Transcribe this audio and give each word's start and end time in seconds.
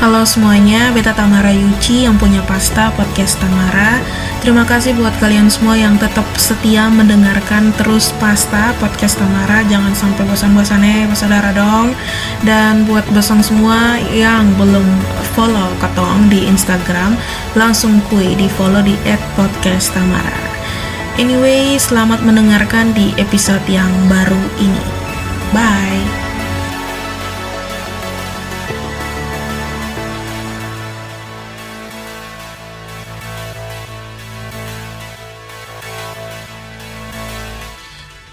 Halo 0.00 0.24
semuanya, 0.24 0.88
Beta 0.96 1.12
Tamara 1.12 1.52
Yuci 1.52 2.08
yang 2.08 2.16
punya 2.16 2.40
pasta 2.48 2.88
podcast 2.96 3.36
Tamara. 3.36 4.00
Terima 4.40 4.64
kasih 4.64 4.96
buat 4.96 5.12
kalian 5.20 5.52
semua 5.52 5.76
yang 5.76 6.00
tetap 6.00 6.24
setia 6.40 6.88
mendengarkan 6.88 7.68
terus 7.76 8.08
pasta 8.16 8.72
podcast 8.80 9.20
Tamara. 9.20 9.60
Jangan 9.68 9.92
sampai 9.92 10.24
bosan-bosan 10.24 10.80
ya, 10.80 11.04
saudara 11.12 11.52
dong. 11.52 11.92
Dan 12.48 12.88
buat 12.88 13.04
bosan 13.12 13.44
semua 13.44 14.00
yang 14.08 14.48
belum 14.56 14.88
follow 15.36 15.68
Katong 15.84 16.32
di 16.32 16.48
Instagram, 16.48 17.20
langsung 17.52 18.00
kue 18.08 18.32
di 18.40 18.48
follow 18.56 18.80
di 18.80 18.96
@podcasttamara. 19.36 20.48
Anyway, 21.20 21.76
selamat 21.76 22.24
mendengarkan 22.24 22.96
di 22.96 23.12
episode 23.20 23.68
yang 23.68 23.92
baru 24.08 24.40
ini. 24.64 24.84
Bye. 25.52 26.19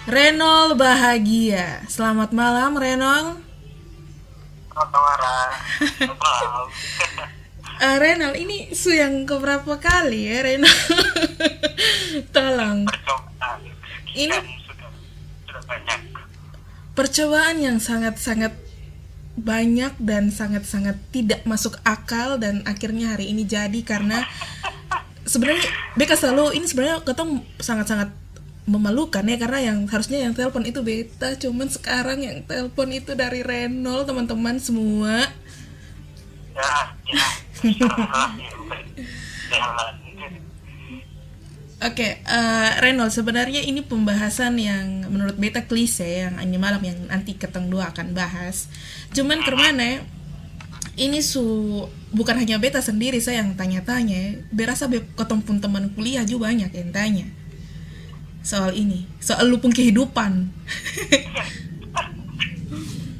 Renol 0.08 0.72
bahagia. 0.72 1.84
Selamat 1.84 2.32
malam, 2.32 2.80
Renol. 2.80 3.44
Selamat 4.72 4.88
malam. 4.96 5.50
Uh, 7.78 7.94
Renal, 7.94 8.34
ini 8.34 8.74
su 8.74 8.90
yang 8.90 9.22
keberapa 9.22 9.78
kali 9.78 10.26
ya, 10.26 10.42
Renal? 10.42 10.66
Tolong. 12.34 12.90
Percobaan. 12.90 13.58
Ini- 14.18 14.34
sudah 15.46 15.62
banyak. 15.62 15.98
Percobaan 16.98 17.56
yang 17.62 17.78
sangat-sangat 17.78 18.58
banyak 19.38 19.94
dan 20.02 20.34
sangat-sangat 20.34 20.98
tidak 21.14 21.46
masuk 21.46 21.78
akal 21.86 22.42
dan 22.42 22.66
akhirnya 22.66 23.14
hari 23.14 23.30
ini 23.30 23.46
jadi 23.46 23.78
karena 23.86 24.26
sebenarnya 25.30 25.70
Beka 25.94 26.18
selalu 26.18 26.58
ini 26.58 26.66
sebenarnya 26.66 27.06
ketemu 27.06 27.46
sangat-sangat 27.62 28.10
memalukan 28.68 29.24
ya 29.24 29.40
karena 29.40 29.72
yang 29.72 29.88
harusnya 29.88 30.28
yang 30.28 30.36
telepon 30.36 30.68
itu 30.68 30.84
beta 30.84 31.32
cuman 31.40 31.72
sekarang 31.72 32.20
yang 32.20 32.44
telepon 32.44 32.92
itu 32.92 33.16
dari 33.16 33.40
Renol 33.40 34.04
teman-teman 34.04 34.60
semua 34.60 35.24
Ya, 36.58 36.90
ya. 37.06 37.22
Salah, 37.54 38.34
ya. 38.34 38.50
Jalan. 39.46 39.94
Oke, 41.78 42.18
eh, 42.18 42.70
Renol 42.82 43.14
sebenarnya 43.14 43.62
ini 43.62 43.86
pembahasan 43.86 44.58
yang 44.58 45.06
menurut 45.06 45.38
beta 45.38 45.62
klise 45.70 46.26
yang 46.26 46.34
hanya 46.42 46.58
malam 46.58 46.82
yang 46.82 46.98
nanti 47.06 47.38
keteng 47.38 47.70
dua 47.70 47.94
akan 47.94 48.18
bahas. 48.18 48.66
Cuman 49.14 49.38
ke 49.46 49.54
mana? 49.54 50.02
Ini 50.98 51.22
su 51.22 51.46
bukan 52.10 52.42
hanya 52.42 52.58
beta 52.58 52.82
sendiri 52.82 53.22
saya 53.22 53.46
yang 53.46 53.54
tanya-tanya. 53.54 54.42
Berasa 54.50 54.90
be 54.90 55.06
ketemu 55.14 55.46
pun 55.46 55.62
teman 55.62 55.94
kuliah 55.94 56.26
juga 56.26 56.50
banyak 56.50 56.74
yang 56.74 56.90
tanya 56.90 57.30
soal 58.42 58.72
ini, 58.74 59.04
soal 59.20 59.48
lupung 59.48 59.70
kehidupan. 59.74 60.48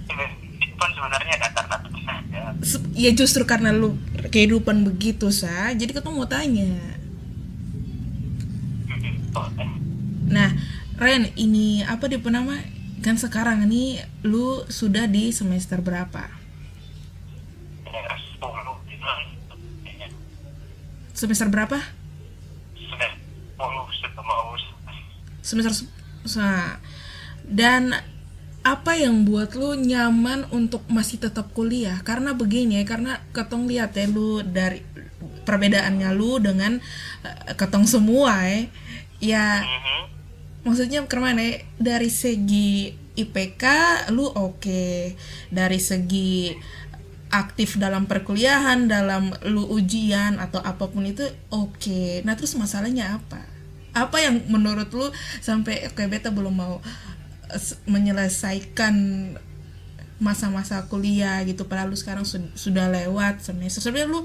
Kehidupan 0.09 0.89
sebenarnya 0.95 1.35
saja. 1.39 2.55
Ya 2.99 3.11
justru 3.15 3.47
karena 3.47 3.71
lu 3.71 3.95
kehidupan 4.33 4.83
begitu 4.83 5.31
sa, 5.31 5.71
jadi 5.73 5.95
ketemu 5.95 6.15
mau 6.23 6.29
tanya. 6.29 6.75
Nah, 10.29 10.51
Ren, 11.01 11.33
ini 11.39 11.81
apa 11.87 12.11
dia 12.11 12.19
nama? 12.19 12.59
Kan 13.01 13.15
sekarang 13.15 13.65
ini 13.71 14.03
lu 14.27 14.67
sudah 14.67 15.07
di 15.07 15.31
semester 15.31 15.79
berapa? 15.79 16.27
10 17.87 18.45
gitu. 18.91 19.07
Semester 21.15 21.47
berapa? 21.49 21.79
Sudah 22.77 23.11
10 23.57 23.87
sudah 23.95 24.23
mau 24.27 24.53
selesai. 24.59 24.68
Semester 25.49 25.73
se- 25.73 25.89
Dan 27.49 27.97
apa 28.61 28.93
yang 28.93 29.25
buat 29.25 29.57
lu 29.57 29.73
nyaman 29.73 30.45
untuk 30.53 30.85
masih 30.93 31.17
tetap 31.17 31.57
kuliah? 31.57 32.05
Karena 32.05 32.37
begini 32.37 32.79
ya, 32.79 32.85
karena 32.85 33.25
ketong 33.33 33.65
lihat 33.65 33.97
ya 33.97 34.05
lu 34.05 34.45
dari 34.45 34.85
perbedaannya 35.49 36.11
lu 36.13 36.37
dengan 36.39 36.77
eh, 37.25 37.57
ketong 37.57 37.89
semua 37.89 38.45
ya. 38.45 38.61
Ya, 39.19 39.47
Mhm. 39.65 40.01
maksudnya 40.69 41.01
ke 41.09 41.17
mana 41.17 41.41
ya? 41.41 41.55
dari 41.81 42.13
segi 42.13 42.93
IPK 43.19 43.65
lu 44.15 44.29
oke 44.29 45.17
dari 45.51 45.81
segi 45.83 46.55
aktif 47.29 47.77
dalam 47.77 48.07
perkuliahan 48.07 48.87
dalam 48.87 49.35
lu 49.45 49.67
ujian 49.69 50.39
atau 50.39 50.63
apa 50.63 50.87
pun 50.87 51.03
itu 51.05 51.27
oke 51.51 52.23
nah 52.23 52.39
terus 52.39 52.55
masalahnya 52.55 53.19
apa 53.19 53.43
apa 54.01 54.17
yang 54.19 54.47
menurut 54.47 54.87
lu 54.89 55.07
sampai 55.39 55.87
oke 55.87 56.03
beta 56.05 56.29
belum 56.29 56.55
mau 56.55 56.75
eh, 57.49 57.63
menyelesaikan 57.85 58.95
masa-masa 60.19 60.83
kuliah 60.85 61.43
gitu 61.43 61.63
padahal 61.63 61.89
lu 61.89 61.97
sekarang 61.97 62.23
sud- 62.23 62.51
sudah 62.53 62.87
lewat 62.89 63.39
semester 63.41 63.79
sebenarnya 63.81 64.11
lu 64.11 64.21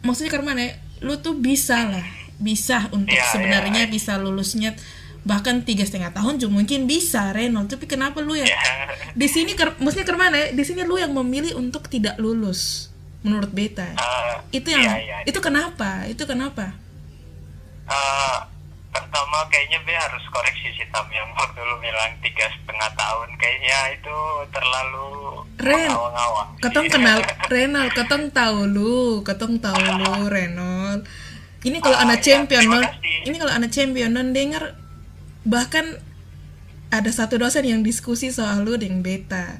maksudnya 0.00 0.28
karena 0.30 0.46
mana 0.46 0.60
ya? 0.62 0.72
lu 1.00 1.16
tuh 1.16 1.32
bisa 1.34 1.88
lah 1.88 2.04
bisa 2.36 2.88
untuk 2.90 3.12
Iya, 3.12 3.24
sebenarnya 3.30 3.82
iya. 3.84 3.90
bisa 3.90 4.16
lulusnya 4.16 4.76
bahkan 5.20 5.60
tiga 5.60 5.84
setengah 5.84 6.08
tahun 6.10 6.36
juga 6.36 6.52
mungkin 6.54 6.84
bisa 6.84 7.28
Renol 7.30 7.64
tapi 7.66 7.84
kenapa 7.84 8.20
lu 8.20 8.32
ya 8.32 8.44
Ya. 8.44 8.56
di 9.12 9.28
sini 9.28 9.52
ker- 9.52 9.76
maksudnya 9.76 10.04
ke 10.04 10.12
mana 10.14 10.36
ya 10.38 10.48
di 10.50 10.60
sini 10.60 10.80
lu 10.82 10.96
yang 10.96 11.12
memilih 11.14 11.56
untuk 11.56 11.84
tidak 11.86 12.16
lulus 12.16 12.88
menurut 13.20 13.48
beta 13.48 13.84
Eh, 13.90 14.36
itu 14.54 14.68
yang 14.70 14.80
iya, 14.82 14.96
iya. 14.98 15.16
itu 15.24 15.36
kenapa 15.38 16.04
itu 16.04 16.24
kenapa 16.24 16.72
Eh, 17.84 18.38
pertama 19.10 19.42
kayaknya 19.50 19.82
B 19.82 19.90
harus 19.90 20.22
koreksi 20.30 20.70
sih 20.78 20.86
Tam. 20.94 21.02
Yang 21.10 21.34
waktu 21.34 21.58
lu 21.66 21.76
bilang 21.82 22.14
tiga 22.22 22.46
setengah 22.46 22.90
tahun 22.94 23.28
kayaknya 23.42 23.78
itu 23.98 24.16
terlalu 24.54 25.10
Ren, 25.58 25.90
mengawang-awang. 25.90 26.48
ketong 26.62 26.86
kenal 26.86 27.18
Renol 27.50 27.88
ketong 27.90 28.24
tahu 28.30 28.58
lu 28.70 29.26
ketong 29.26 29.58
tahu 29.58 29.82
lu 29.82 30.30
Renol. 30.30 31.02
Ini 31.60 31.82
kalau 31.82 31.98
Ah, 31.98 32.06
anak 32.06 32.22
iya, 32.22 32.38
champion 32.38 32.70
non 32.70 32.86
ini 33.26 33.34
kalau 33.34 33.50
anak 33.50 33.74
champion 33.74 34.14
non 34.14 34.30
dengar 34.30 34.78
bahkan 35.42 35.98
ada 36.94 37.10
satu 37.10 37.34
dosen 37.34 37.66
yang 37.66 37.82
diskusi 37.82 38.30
soal 38.30 38.62
lu 38.62 38.78
dengan 38.78 39.02
beta. 39.02 39.58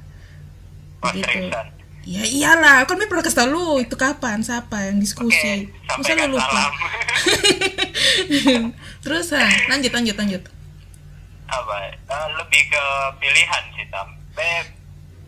Gitu. 1.10 1.50
Ya 2.04 2.24
iyalah 2.24 2.88
kan 2.88 2.96
pernah 2.96 3.20
kasih 3.20 3.44
tau 3.44 3.48
lu 3.52 3.66
itu 3.80 3.92
kapan 3.96 4.40
siapa 4.40 4.88
yang 4.88 4.96
diskusi. 4.96 5.68
Oke, 5.68 6.00
masa 6.00 6.26
lu 6.26 6.40
lupa. 6.40 6.62
terus 9.04 9.36
ah, 9.36 9.52
lanjut 9.68 9.92
lanjut 9.92 10.16
lanjut. 10.16 10.42
Apa? 11.50 11.76
Eh, 11.92 12.28
lebih 12.40 12.62
ke 12.72 12.84
pilihan 13.20 13.64
sih 13.76 13.86
tam. 13.92 14.08
Be 14.32 14.64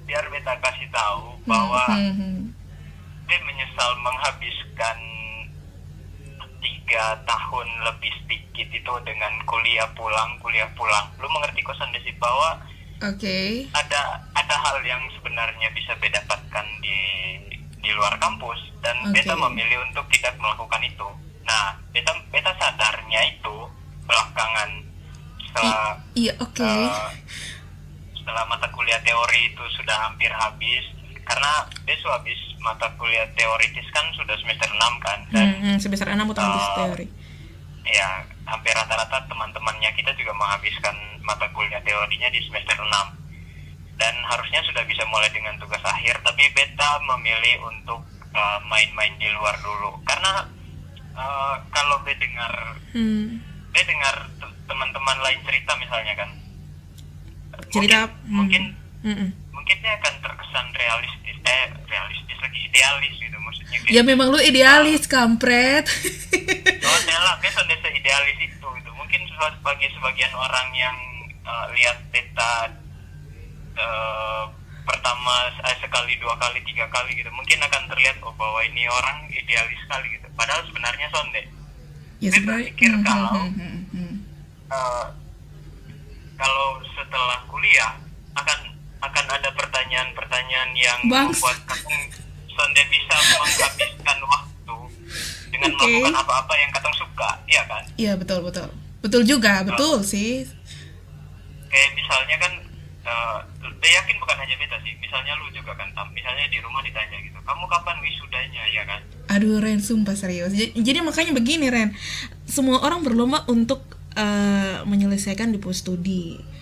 biar 0.08 0.24
beta 0.32 0.56
kasih 0.64 0.88
tahu 0.88 1.36
bahwa 1.44 1.84
Hmm, 1.92 2.14
hmm. 2.16 2.38
Be 3.28 3.36
menyesal 3.44 3.90
menghabiskan 4.00 4.98
tiga 6.62 7.18
tahun 7.26 7.68
lebih 7.84 8.12
sedikit 8.22 8.68
itu 8.70 8.94
dengan 9.04 9.32
kuliah 9.44 9.88
pulang 9.92 10.40
kuliah 10.40 10.68
pulang. 10.72 11.10
Lu 11.20 11.28
mengerti 11.28 11.60
kosan 11.60 11.92
sih 12.00 12.14
bahwa 12.16 12.56
oke 13.04 13.38
ada 13.72 14.00
ada 14.32 14.54
hal 14.58 14.78
yang 14.82 15.02
sebenarnya 15.12 15.68
bisa 15.70 15.92
beda 15.96 16.22
dapatkan 16.22 16.66
di 16.78 16.98
di 17.76 17.90
luar 17.90 18.14
kampus 18.16 18.56
dan 18.78 18.94
Oke. 19.02 19.18
beta 19.18 19.34
memilih 19.34 19.82
untuk 19.84 20.06
tidak 20.08 20.34
melakukan 20.36 20.80
itu 20.80 21.08
nah 21.42 21.64
beta 21.90 22.12
beta 22.28 22.54
sadarnya 22.54 23.20
itu 23.28 23.54
belakangan 24.02 24.70
setelah 25.42 25.74
I- 25.74 25.98
iya 26.16 26.32
oke 26.38 26.62
Eh, 26.62 27.10
setelah 28.14 28.46
mata 28.46 28.70
kuliah 28.70 29.02
teori 29.02 29.50
itu 29.50 29.64
sudah 29.74 29.96
hampir 30.00 30.30
habis 30.30 30.84
karena 31.22 31.52
besok 31.82 32.10
habis 32.12 32.38
mata 32.58 32.86
kuliah 32.94 33.26
teoritis 33.32 33.86
kan 33.90 34.06
sudah 34.12 34.34
semester 34.36 34.68
6 34.68 34.78
kan 35.00 35.18
dan 35.28 35.46
hmm, 35.48 35.60
hmm, 35.64 35.76
sebesar 35.78 36.06
enam 36.08 36.30
utang 36.30 36.46
habis 36.46 36.62
Oh. 36.64 36.76
teori 36.78 37.06
ya 37.84 38.22
hampir 38.46 38.74
rata-rata 38.74 39.22
teman-temannya 39.30 39.90
kita 39.94 40.10
juga 40.18 40.34
menghabiskan 40.34 40.94
mata 41.22 41.46
kuliah 41.54 41.78
teorinya 41.86 42.28
di 42.34 42.42
semester 42.42 42.74
6 42.74 43.22
dan 44.02 44.14
harusnya 44.26 44.60
sudah 44.66 44.82
bisa 44.88 45.06
mulai 45.06 45.30
dengan 45.30 45.54
tugas 45.62 45.82
akhir 45.86 46.18
tapi 46.26 46.42
beta 46.56 46.98
memilih 47.06 47.62
untuk 47.70 48.02
eh, 48.34 48.58
main-main 48.66 49.14
di 49.20 49.30
luar 49.30 49.54
dulu. 49.62 50.02
Karena 50.02 50.42
eh, 51.14 51.54
kalau 51.70 52.02
be 52.02 52.12
dengar 52.18 52.52
hmm. 52.96 53.38
be 53.70 53.80
dengar 53.86 54.26
te- 54.42 54.56
teman-teman 54.66 55.18
lain 55.22 55.38
cerita 55.46 55.72
misalnya 55.78 56.14
kan. 56.18 56.30
Cerita 57.70 58.10
mungkin, 58.26 58.74
mungkin 59.04 59.06
hmm, 59.06 59.28
mungkin 59.54 59.76
dia 59.78 59.92
akan 60.02 60.14
terkesan 60.18 60.66
realistis 60.74 61.36
eh 61.46 61.64
realistis 61.86 62.38
lagi 62.42 62.58
idealis 62.58 63.14
gitu 63.22 63.38
maksudnya. 63.38 63.78
Kayak 63.86 63.94
ya 63.94 64.02
memang 64.02 64.26
lu 64.34 64.40
idealis 64.42 65.06
kampret 65.06 65.86
lah 67.22 67.34
biasa 67.38 67.62
desa 67.64 67.88
idealis 67.88 68.38
itu 68.38 68.66
gitu 68.78 68.90
mungkin 68.92 69.20
bagi 69.62 69.86
sebagian 69.94 70.32
orang 70.34 70.68
yang 70.74 70.96
eh, 71.42 71.66
lihat 71.74 71.98
beta 72.10 72.70
eh, 73.74 74.44
pertama 74.82 75.34
eh, 75.62 75.76
sekali 75.78 76.18
dua 76.18 76.34
kali 76.36 76.58
tiga 76.66 76.86
kali 76.88 77.14
gitu 77.14 77.30
mungkin 77.30 77.58
akan 77.60 77.82
terlihat 77.88 78.18
oh 78.22 78.34
bahwa 78.34 78.60
ini 78.62 78.86
orang 78.86 79.26
idealis 79.30 79.78
sekali 79.86 80.06
gitu 80.14 80.26
padahal 80.34 80.62
sebenarnya 80.66 81.06
sonde 81.10 81.42
ya 82.18 82.30
sebenarnya 82.30 82.70
berpikir 82.70 82.90
hmm, 82.92 83.04
kalau- 83.04 83.34
hmm, 83.34 83.54
hmm, 83.54 83.80
hmm. 83.90 84.14
Eh, 84.72 85.06
kalau 86.34 86.68
setelah 86.96 87.44
kuliah 87.46 87.92
akan 88.34 88.58
akan 89.02 89.26
ada 89.28 89.50
pertanyaan-pertanyaan 89.52 90.70
yang 90.72 90.98
Bangs. 91.06 91.36
membuat 91.38 91.58
kamu 91.68 91.98
sonde 92.48 92.82
bisa 92.88 93.14
menghabiskan 93.36 94.18
waktu 94.24 94.51
dengan 95.52 95.70
Oke. 95.76 95.84
melakukan 95.84 96.16
apa-apa 96.16 96.54
yang 96.56 96.70
katong 96.72 96.96
suka 96.96 97.30
iya 97.44 97.62
kan? 97.68 97.82
Iya 98.00 98.12
betul 98.16 98.40
betul. 98.40 98.68
Betul 99.04 99.22
juga 99.28 99.60
betul. 99.62 100.00
sih. 100.00 100.48
Kayak 101.68 101.90
misalnya 101.92 102.36
kan 102.40 102.52
eh 103.02 103.38
saya 103.82 103.92
yakin 103.98 104.16
bukan 104.22 104.36
hanya 104.38 104.54
beta 104.62 104.78
sih 104.86 104.94
misalnya 105.02 105.34
lu 105.34 105.50
juga 105.50 105.74
kan 105.74 105.90
Tam. 105.90 106.06
misalnya 106.14 106.46
di 106.46 106.62
rumah 106.62 106.86
ditanya 106.86 107.18
gitu 107.18 107.38
kamu 107.42 107.64
kapan 107.68 107.96
wisudanya? 108.00 108.62
Ya 108.72 108.82
kan? 108.88 109.00
Aduh 109.36 109.60
Ren, 109.60 109.82
sumpah 109.82 110.16
serius. 110.16 110.54
Jadi, 110.54 110.72
jadi 110.80 110.98
makanya 111.04 111.32
begini 111.36 111.68
Ren, 111.68 111.92
semua 112.48 112.80
orang 112.80 113.04
berlomba 113.04 113.44
untuk 113.50 113.82
eh, 114.16 114.80
menyelesaikan 114.86 115.50
di 115.50 115.58
pos 115.58 115.82
studi. 115.82 116.36
Nah, 116.38 116.52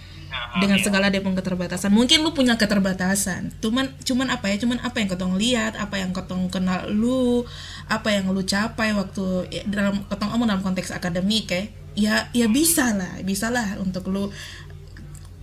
dengan 0.58 0.78
iya. 0.78 0.84
segala 0.84 1.06
dia 1.12 1.22
keterbatasan. 1.22 1.90
Mungkin 1.92 2.24
lu 2.24 2.34
punya 2.34 2.58
keterbatasan, 2.58 3.54
cuman 3.62 3.92
cuman 4.02 4.28
apa 4.32 4.50
ya? 4.50 4.56
Cuman 4.58 4.78
apa 4.82 4.96
yang 4.98 5.08
ketong 5.12 5.34
lihat, 5.38 5.78
apa 5.78 6.00
yang 6.00 6.10
ketong 6.10 6.50
kenal 6.50 6.88
lu, 6.90 7.46
apa 7.86 8.08
yang 8.10 8.30
lu 8.32 8.42
capai 8.42 8.96
waktu 8.96 9.46
ya, 9.50 9.62
dalam 9.68 10.02
ketong 10.08 10.30
omong 10.34 10.48
dalam 10.48 10.64
konteks 10.64 10.90
akademik 10.90 11.50
ya. 11.50 11.62
Ya 11.90 12.14
ya 12.30 12.46
bisa 12.46 12.94
lah, 12.94 13.18
bisa 13.26 13.50
lah 13.50 13.74
untuk 13.82 14.06
lu 14.08 14.30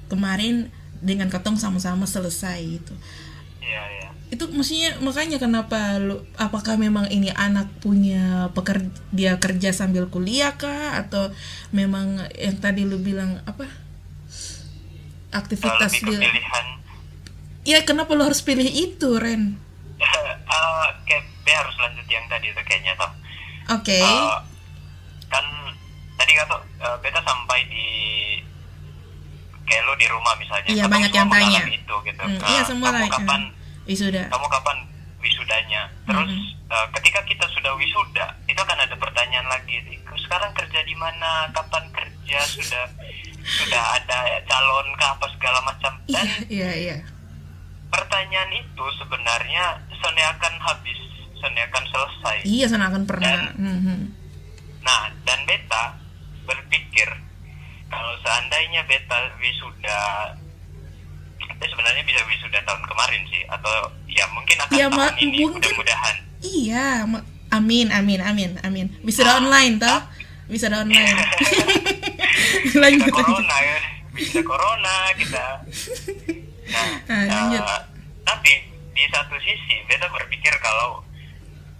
kemarin 0.07 0.71
dengan 1.01 1.29
ketong 1.29 1.59
sama-sama 1.59 2.09
selesai 2.09 2.59
itu 2.63 2.94
iya 3.61 3.83
iya 3.99 4.09
itu 4.27 4.44
maksudnya 4.51 4.99
makanya 4.99 5.39
kenapa 5.39 6.03
lu 6.03 6.19
apakah 6.35 6.75
memang 6.75 7.07
ini 7.07 7.31
anak 7.31 7.71
punya 7.79 8.51
pekerja 8.51 8.91
dia 9.15 9.39
kerja 9.39 9.71
sambil 9.71 10.11
kuliah 10.11 10.51
kah 10.59 10.99
atau 10.99 11.31
memang 11.71 12.27
yang 12.35 12.59
tadi 12.59 12.83
lu 12.83 12.99
bilang 12.99 13.39
apa 13.47 13.87
aktivitas 15.38 15.92
lebih 15.92 16.01
ke 16.01 16.10
dia 16.10 16.19
pilihan. 16.24 16.66
Ya 17.63 17.80
kenapa 17.81 18.12
lu 18.12 18.24
harus 18.24 18.39
pilih 18.39 18.66
itu 18.66 19.10
Ren? 19.16 19.56
Eh, 20.48 20.88
kayak 21.04 21.24
harus 21.60 21.75
lanjut 21.78 22.07
yang 22.07 22.24
tadi 22.25 22.48
itu 22.48 22.62
kayaknya 22.62 22.94
Tam. 22.95 23.12
oke. 23.69 23.92
Eh, 23.94 24.36
kan 25.28 25.45
tadi 26.16 26.31
kata 26.34 26.56
eh, 26.78 26.95
beta 26.98 27.19
sampai 27.19 27.60
di 27.66 27.86
kayak 29.63 29.81
lu 29.84 29.94
di 29.95 30.07
rumah 30.07 30.34
misalnya 30.36 30.63
Iya, 30.66 30.84
banyak 30.86 31.12
yang 31.12 31.28
tanya. 31.28 31.62
itu 31.68 31.95
gitu. 32.01 32.22
Hmm, 32.22 32.38
Eh, 32.38 32.48
iya 32.48 32.62
semua 32.63 32.90
kamu 32.90 32.98
lah 32.98 33.10
kapan 33.12 33.42
wisuda. 33.83 34.24
kamu 34.28 34.48
kapan 34.50 34.78
wisudanya. 35.27 35.91
Terus 36.03 36.31
eh, 36.65 36.88
ketika 36.95 37.19
kita 37.24 37.45
sudah 37.50 37.75
wisuda 37.75 38.27
itu 38.45 38.57
akan 38.57 38.79
ada 38.79 38.95
pertanyaan 38.95 39.47
lagi 39.47 39.77
nih. 39.83 39.97
Sekarang 40.18 40.51
kerja 40.51 40.79
di 40.81 40.95
mana? 40.95 41.51
Kapan 41.51 41.83
kerja? 41.91 42.39
Sudah 42.41 42.83
sudah 43.44 43.83
ada 43.95 44.19
calon 44.44 44.88
kah? 44.95 45.12
Apa 45.13 45.27
segala 45.29 45.59
macam. 45.62 45.91
Iya 46.07 46.24
dan 46.24 46.27
iya 46.50 46.71
iya. 46.74 46.97
pertanyaan 47.88 48.51
itu 48.53 48.85
sebenarnya 48.97 49.79
Sone 49.97 50.24
akan 50.29 50.53
habis. 50.59 51.00
Sone 51.38 51.59
akan 51.62 51.83
selesai. 51.85 52.38
Iya 52.44 52.65
sana 52.68 52.88
akan 52.88 53.03
pernah. 53.03 53.27
Dan- 53.27 53.56
Mhm. 53.57 54.00
Nah, 54.81 55.03
dan 55.21 55.39
beta 55.44 55.95
berpikir 56.44 57.07
kalau 57.88 58.13
seandainya 58.19 58.83
beta 58.83 59.31
wisuda, 59.38 60.00
beta 61.57 61.65
sebenarnya 61.68 62.04
bisa 62.04 62.21
wisuda 62.24 62.59
tahun 62.62 62.83
kemarin 62.83 63.21
sih, 63.27 63.42
atau 63.48 63.74
ya 64.07 64.25
mungkin 64.30 64.56
akan 64.59 64.71
Ya, 64.71 64.86
tahun 64.88 65.13
ini 65.18 65.38
mungkin. 65.42 65.57
mudah-mudahan. 65.57 66.15
iya 66.39 66.88
ma- 67.04 67.25
amin 67.50 67.89
amin 67.89 68.21
amin 68.21 68.51
amin 68.62 68.86
wisuda 69.01 69.39
online 69.39 69.75
toh 69.75 70.00
wisuda 70.48 70.77
online 70.83 71.18
Kita 72.62 72.77
lanjut 72.83 73.09
lanjut 73.09 73.13
corona 73.18 73.57
ya, 73.59 73.77
bisa 74.13 74.39
corona 74.42 74.95
kita. 75.13 75.45
Nah, 76.68 76.88
Ah, 77.09 77.24
lanjut. 77.25 77.63
eh, 77.63 77.81
tapi 78.24 78.51
di 78.92 79.04
satu 79.07 79.33
sisi 79.39 79.81
beta 79.83 80.06
berpikir 80.07 80.54
kalau 80.57 81.01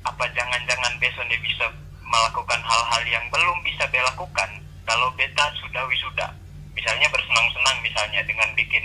apa 0.01 0.24
jangan-jangan 0.31 0.94
besok 0.97 1.21
dia 1.25 1.38
bisa 1.38 1.65
melakukan 2.01 2.57
hal-hal 2.59 3.03
yang 3.06 3.25
belum 3.27 3.57
bisa 3.62 3.83
dia 3.85 4.01
lakukan 4.01 4.50
kalau 4.83 5.12
beta 5.13 5.44
sudah 5.57 5.83
wisuda 5.85 6.27
misalnya 6.71 7.06
bersenang-senang 7.07 7.77
misalnya 7.81 8.24
dengan 8.24 8.47
bikin 8.53 8.79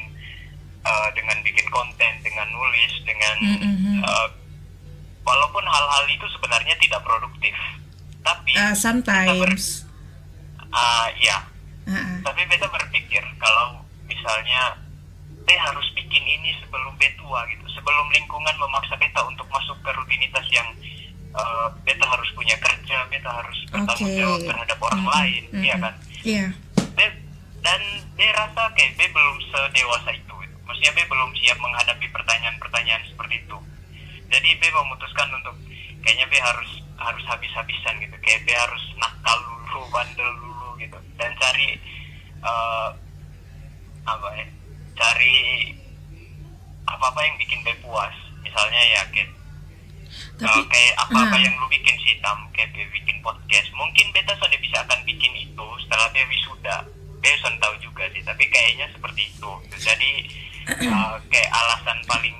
eh, 0.82 1.08
dengan 1.12 1.38
bikin 1.40 1.66
konten 1.68 2.12
dengan 2.20 2.46
nulis 2.48 2.92
dengan 3.02 3.36
Mm-mm. 3.38 4.00
eh, 4.00 4.28
walaupun 5.22 5.62
hal-hal 5.62 6.04
itu 6.06 6.26
sebenarnya 6.30 6.74
tidak 6.76 7.00
produktif 7.00 7.54
tapi 8.20 8.54
Ah, 8.54 8.72
sometimes 8.72 9.86
ah, 10.68 11.06
ya 11.16 11.38
Ah, 11.82 11.94
ah. 11.94 12.16
tapi 12.22 12.46
beta 12.46 12.66
berpikir 12.66 13.22
kalau 13.36 13.82
misalnya 14.04 14.78
beta 15.42 15.58
harus 15.60 15.86
bikin 15.92 16.22
ini 16.22 16.54
sebelum 16.58 16.94
beta 16.94 17.18
tua 17.18 17.42
gitu 17.48 17.66
sebelum 17.72 18.06
lingkungan 18.10 18.54
memaksa 18.56 18.94
beta 18.94 19.18
untuk 19.24 19.46
masuk 19.48 19.74
ke 19.80 19.90
rutinitas 19.92 20.46
yang 20.48 20.68
eh, 21.32 21.68
beta 21.82 22.06
harus 22.06 22.30
punya 22.32 22.54
kerja 22.56 23.02
beta 23.08 23.30
harus 23.32 23.58
bertanggung 23.68 24.06
Oke. 24.08 24.16
jawab 24.16 24.40
terhadap 24.44 24.78
orang 24.80 25.00
Mm-mm. 25.00 25.14
lain 25.16 25.42
Mm-mm. 25.48 25.62
iya 25.62 25.76
kan 25.76 25.94
Iya. 26.22 26.46
Be- 26.94 27.18
dan 27.58 27.82
dia 28.14 28.30
rasa 28.32 28.70
kayak 28.72 28.94
B 28.94 29.06
belum 29.08 29.36
sedewasa 29.44 30.10
itu. 30.12 30.34
Maksudnya 30.66 30.92
B 30.94 31.00
belum 31.06 31.30
siap 31.38 31.58
menghadapi 31.58 32.06
pertanyaan-pertanyaan 32.10 33.02
seperti 33.08 33.34
itu. 33.42 33.58
Jadi 34.32 34.48
B 34.56 34.62
memutuskan 34.72 35.28
untuk 35.36 35.54
kayaknya 36.00 36.26
B 36.30 36.34
harus 36.40 36.70
harus 36.96 37.24
habis-habisan 37.28 38.00
gitu. 38.00 38.16
Kayak 38.22 38.40
B 38.46 38.48
harus 38.54 38.84
nakal 38.98 39.38
dulu 39.42 39.84
bandel 39.92 40.30
dulu 40.40 40.68
gitu. 40.80 40.98
Dan 41.18 41.30
cari 41.36 41.76
eh, 42.42 42.88
apa 44.02 44.28
ya 44.34 44.46
cari 44.98 45.34
apa-apa 46.88 47.20
yang 47.22 47.36
bikin 47.38 47.60
B 47.66 47.74
puas. 47.84 48.14
Misalnya 48.42 48.82
ya 48.98 49.02
kayak 49.12 49.30
Tapi 50.12 50.60
Eh, 50.60 50.66
kayak 50.68 50.94
apa-apa 51.08 51.36
ah. 51.36 51.40
yang 51.40 51.54
lu 51.56 51.66
bikin 51.72 51.96
sih 52.04 52.20
tam. 52.20 52.36
Kayak 52.52 52.76
dia 52.76 52.84
bikin 52.92 53.16
podcast. 53.24 53.68
Mungkin 53.72 54.12
beta 54.12 54.36
sudah 54.36 54.58
bisa 54.60 54.76
akan 54.84 55.00
bikin 55.08 55.32
itu 55.40 55.66
setelah 55.86 56.08
dia 56.12 56.24
wisuda 56.28 56.76
sudah 57.22 57.54
tahu 57.58 57.74
juga 57.78 58.04
sih 58.10 58.22
tapi 58.22 58.44
kayaknya 58.46 58.90
seperti 58.90 59.30
itu. 59.30 59.50
Jadi 59.78 60.10
eh, 60.90 61.14
kayak 61.26 61.50
alasan 61.50 61.98
paling 62.04 62.36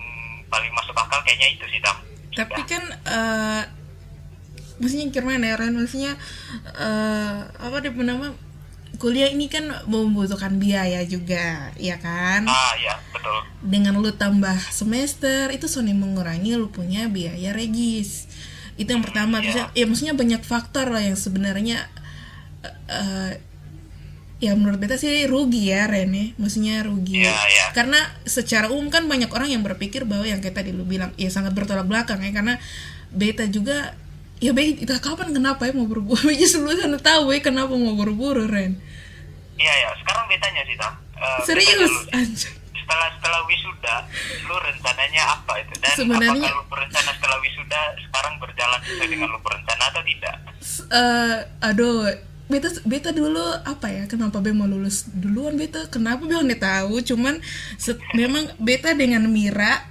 paling 0.46 0.72
masuk 0.74 0.94
akal 0.94 1.22
kayaknya 1.22 1.54
itu 1.54 1.64
sih 1.70 1.80
tam. 1.80 1.96
Tapi 2.32 2.60
Sudah. 2.60 2.66
kan 2.66 2.82
eh 3.06 3.62
maksudnya 4.76 5.06
gimana 5.10 5.44
ya 5.46 5.54
Ren 5.54 5.76
maksudnya 5.76 6.12
eh 6.74 7.36
apa 7.46 7.76
dia 7.78 7.92
nama? 7.92 8.34
Kuliah 8.92 9.26
ini 9.26 9.48
kan 9.48 9.66
membutuhkan 9.88 10.60
biaya 10.60 11.02
juga 11.02 11.72
ya 11.74 11.96
kan? 11.98 12.44
Ah 12.46 12.76
ya 12.76 12.94
betul. 13.10 13.34
Dengan 13.64 13.98
lu 13.98 14.12
tambah 14.12 14.54
semester 14.70 15.48
itu 15.50 15.66
Sony 15.66 15.90
mengurangi 15.90 16.54
lu 16.54 16.68
punya 16.68 17.08
biaya 17.08 17.50
regis. 17.50 18.28
Itu 18.76 18.92
yang 18.94 19.02
pertama 19.02 19.40
Iya. 19.40 19.46
bisa 19.48 19.60
ya 19.74 19.84
maksudnya 19.88 20.14
banyak 20.14 20.42
faktor 20.44 20.92
lah 20.92 21.02
yang 21.02 21.16
sebenarnya 21.16 21.88
eh, 22.88 23.40
ya 24.42 24.52
menurut 24.52 24.76
beta 24.76 24.98
sih 24.98 25.22
rugi 25.24 25.70
ya 25.70 25.86
Ren 25.86 26.10
ya 26.10 26.34
maksudnya 26.34 26.82
rugi. 26.82 27.22
Iya, 27.22 27.30
iya. 27.30 27.66
karena 27.70 27.94
secara 28.24 28.66
umum 28.66 28.90
kan 28.90 29.06
banyak 29.06 29.30
orang 29.30 29.48
yang 29.48 29.62
berpikir 29.62 30.02
bahwa 30.02 30.26
yang 30.26 30.42
kayak 30.42 30.58
tadi 30.58 30.74
lu 30.74 30.82
bilang 30.82 31.14
ya 31.14 31.30
sangat 31.30 31.54
bertolak 31.54 31.86
belakang 31.86 32.18
ya. 32.18 32.34
Karena 32.34 32.58
beta 33.08 33.46
juga 33.46 33.94
ya 34.36 34.50
kita 34.50 34.98
kapan 34.98 35.30
kenapa 35.30 35.64
ya 35.64 35.72
mau 35.72 35.86
buru-buru 35.86 36.26
aja 36.26 36.42
sebelum 36.52 36.74
sana 36.74 36.98
tahu 36.98 37.30
ya 37.30 37.38
kenapa 37.38 37.70
mau 37.72 37.94
buru-buru 37.94 38.44
Ren? 38.44 38.74
Iya 39.54 39.70
ya 39.72 39.88
sekarang 39.96 40.26
betanya 40.26 40.62
sih 40.64 40.74
Eh, 40.74 41.38
beta 41.38 41.46
serius? 41.46 41.86
dulu. 41.86 42.00
Sih. 42.02 42.10
anjay. 42.12 42.52
Setelah 42.74 43.08
setelah 43.14 43.40
wisuda 43.46 43.94
lu 44.42 44.56
rencananya 44.58 45.22
apa 45.32 45.52
itu? 45.56 45.72
Dan 45.78 45.94
Sebenarnya- 45.94 46.50
apakah 46.50 46.58
lu 46.58 46.64
berencana 46.66 47.10
setelah 47.14 47.38
wisuda 47.38 47.80
sekarang 48.02 48.34
berjalan 48.36 48.80
sesuai 48.82 49.06
dengan 49.08 49.28
lu 49.30 49.38
berencana 49.38 49.84
atau 49.86 50.02
tidak? 50.02 50.36
Eh, 50.90 51.36
aduh 51.62 52.10
beta 52.52 52.68
beta 52.84 53.10
dulu 53.10 53.40
apa 53.64 53.88
ya? 53.88 54.04
Kenapa 54.04 54.44
be 54.44 54.52
mau 54.52 54.68
lulus 54.68 55.08
duluan 55.08 55.56
beta? 55.56 55.88
Kenapa 55.88 56.28
be 56.28 56.36
nggak 56.36 56.60
tahu? 56.60 57.00
Cuman 57.00 57.40
set- 57.80 58.02
memang 58.12 58.44
beta 58.60 58.92
dengan 58.92 59.24
Mira 59.26 59.88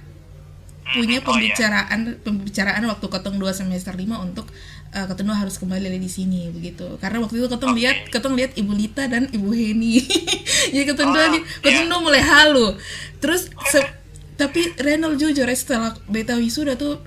punya 0.92 1.18
oh, 1.18 1.24
iya. 1.24 1.26
pembicaraan 1.26 2.00
pembicaraan 2.20 2.82
waktu 2.84 3.06
ketong 3.08 3.40
2 3.40 3.48
semester 3.56 3.94
5 3.96 4.26
untuk 4.28 4.46
eh, 4.92 5.06
ketemu 5.08 5.32
harus 5.32 5.56
kembali 5.56 5.88
di 5.98 6.10
sini 6.10 6.52
begitu. 6.52 6.84
Karena 7.00 7.18
waktu 7.24 7.42
itu 7.42 7.48
ketong 7.50 7.72
Oke. 7.74 7.80
lihat 7.82 7.96
ketong 8.12 8.34
lihat 8.38 8.52
ibu 8.54 8.72
Lita 8.76 9.08
dan 9.08 9.26
ibu 9.32 9.50
Heni. 9.50 9.98
Jadi 10.72 10.84
ketong 10.86 11.10
Oh, 11.10 11.14
dua 11.16 11.26
ketong 11.64 11.86
iya. 11.86 11.90
dua 11.90 12.00
mulai 12.00 12.22
halu. 12.22 12.76
Terus 13.18 13.48
se- 13.66 13.88
tapi 14.40 14.74
Renal 14.80 15.16
jujur 15.16 15.44
ya 15.44 15.56
setelah 15.56 15.96
beta 16.08 16.36
wisuda 16.36 16.74
tuh 16.76 16.98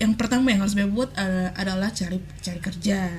yang 0.00 0.14
pertama 0.18 0.50
yang 0.50 0.64
harus 0.64 0.74
beta 0.74 0.90
buat 0.90 1.10
eh, 1.14 1.50
adalah 1.54 1.90
cari 1.92 2.18
cari 2.40 2.60
kerja 2.62 3.10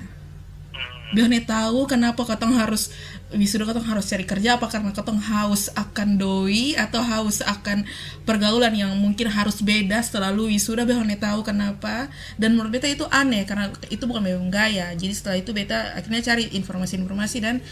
biar 1.16 1.32
nih 1.32 1.48
tahu 1.48 1.88
kenapa 1.88 2.28
katong 2.28 2.60
harus 2.60 2.92
wisuda 3.32 3.64
katong 3.64 3.88
harus 3.88 4.06
cari 4.12 4.28
kerja 4.28 4.60
apa? 4.60 4.68
Karena 4.68 4.92
katong 4.92 5.18
haus 5.24 5.72
akan 5.72 6.20
doi 6.20 6.76
atau 6.76 7.00
haus 7.00 7.40
akan 7.40 7.88
pergaulan 8.28 8.76
yang 8.76 8.92
mungkin 9.00 9.32
harus 9.32 9.64
beda 9.64 10.04
setelah 10.04 10.36
lu 10.36 10.52
wisuda 10.52 10.84
behone 10.84 11.16
tahu 11.16 11.48
kenapa. 11.48 12.12
Dan 12.36 12.60
menurut 12.60 12.76
beta 12.76 12.92
itu 12.92 13.08
aneh 13.08 13.48
karena 13.48 13.72
itu 13.88 14.04
bukan 14.04 14.28
memang 14.28 14.52
gaya. 14.52 14.92
Jadi 14.92 15.14
setelah 15.16 15.40
itu 15.40 15.56
beta 15.56 15.96
akhirnya 15.96 16.20
cari 16.20 16.52
informasi-informasi 16.52 17.38
dan 17.40 17.64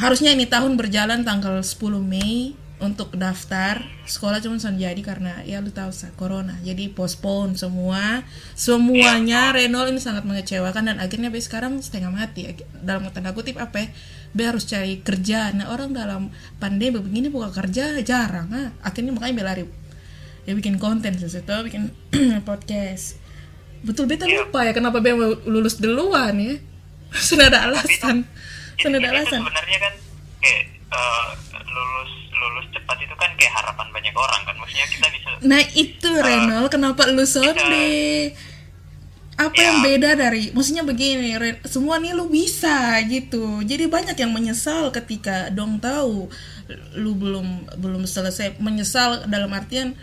harusnya 0.00 0.32
ini 0.32 0.48
tahun 0.48 0.80
berjalan 0.80 1.22
tanggal 1.22 1.60
10 1.60 1.76
Mei 2.00 2.63
untuk 2.84 3.16
daftar 3.16 3.80
sekolah 4.04 4.44
cuma 4.44 4.60
jadi 4.60 5.00
karena 5.00 5.40
ya 5.48 5.64
lu 5.64 5.72
tahu 5.72 5.88
sah 5.90 6.12
corona. 6.14 6.60
Jadi 6.60 6.92
postpone 6.92 7.56
semua 7.56 8.20
semuanya 8.52 9.56
Renol 9.56 9.96
ini 9.96 10.00
sangat 10.04 10.28
mengecewakan 10.28 10.92
dan 10.92 10.96
akhirnya 11.00 11.32
be 11.32 11.40
sekarang 11.40 11.80
setengah 11.80 12.12
mati. 12.12 12.52
Dalam 12.84 13.08
tanda 13.10 13.32
kutip 13.32 13.56
apa 13.56 13.82
ya? 13.82 13.88
Be 14.36 14.44
harus 14.44 14.68
cari 14.68 15.00
kerja. 15.00 15.56
Nah 15.56 15.72
orang 15.72 15.96
dalam 15.96 16.28
pandemi 16.60 17.00
begini 17.00 17.32
buka 17.32 17.50
kerja 17.50 17.96
jarang 18.04 18.52
ah. 18.52 18.68
Akhirnya 18.84 19.16
makanya 19.16 19.34
be 19.34 19.42
lari 19.42 19.64
ya 20.44 20.52
bikin 20.52 20.76
konten 20.76 21.16
sesuatu 21.16 21.64
bikin 21.64 21.88
podcast. 22.48 23.16
Betul 23.80 24.08
beta 24.08 24.28
lupa 24.28 24.64
ya? 24.64 24.76
Kenapa 24.76 25.00
be 25.00 25.16
lulus 25.48 25.80
duluan 25.80 26.36
ya? 26.36 26.60
Sudah 27.28 27.48
ada 27.48 27.72
alasan. 27.72 28.28
Sudah 28.76 29.00
ada 29.00 29.08
alasan. 29.12 29.40
sebenarnya 29.40 29.78
kan 29.80 29.94
kayak 30.44 30.64
eh, 30.92 31.28
lulus 31.72 32.23
lulus 32.44 32.68
cepat 32.70 33.00
itu 33.00 33.14
kan 33.14 33.30
kayak 33.34 33.52
harapan 33.54 33.88
banyak 33.88 34.14
orang 34.14 34.42
kan 34.42 34.54
maksudnya 34.54 34.86
kita 34.86 35.06
bisa 35.08 35.28
Nah 35.42 35.62
itu 35.74 36.10
Renol, 36.14 36.66
kenapa 36.68 37.04
lu 37.06 37.24
sonde? 37.24 38.32
Apa 39.34 39.58
yang 39.58 39.76
Ya. 39.76 39.84
beda 39.84 40.10
dari, 40.14 40.54
maksudnya 40.54 40.86
begini, 40.86 41.34
Ren, 41.34 41.58
semua 41.66 41.98
nih 41.98 42.14
lu 42.14 42.30
bisa 42.30 42.94
gitu. 43.04 43.60
Jadi 43.60 43.90
banyak 43.90 44.14
yang 44.14 44.30
menyesal 44.30 44.88
ketika 44.88 45.50
dong 45.50 45.82
tahu 45.82 46.30
lu 46.94 47.12
belum 47.12 47.46
belum 47.74 48.06
selesai. 48.06 48.56
Menyesal 48.56 49.26
dalam 49.26 49.50
artian 49.50 49.98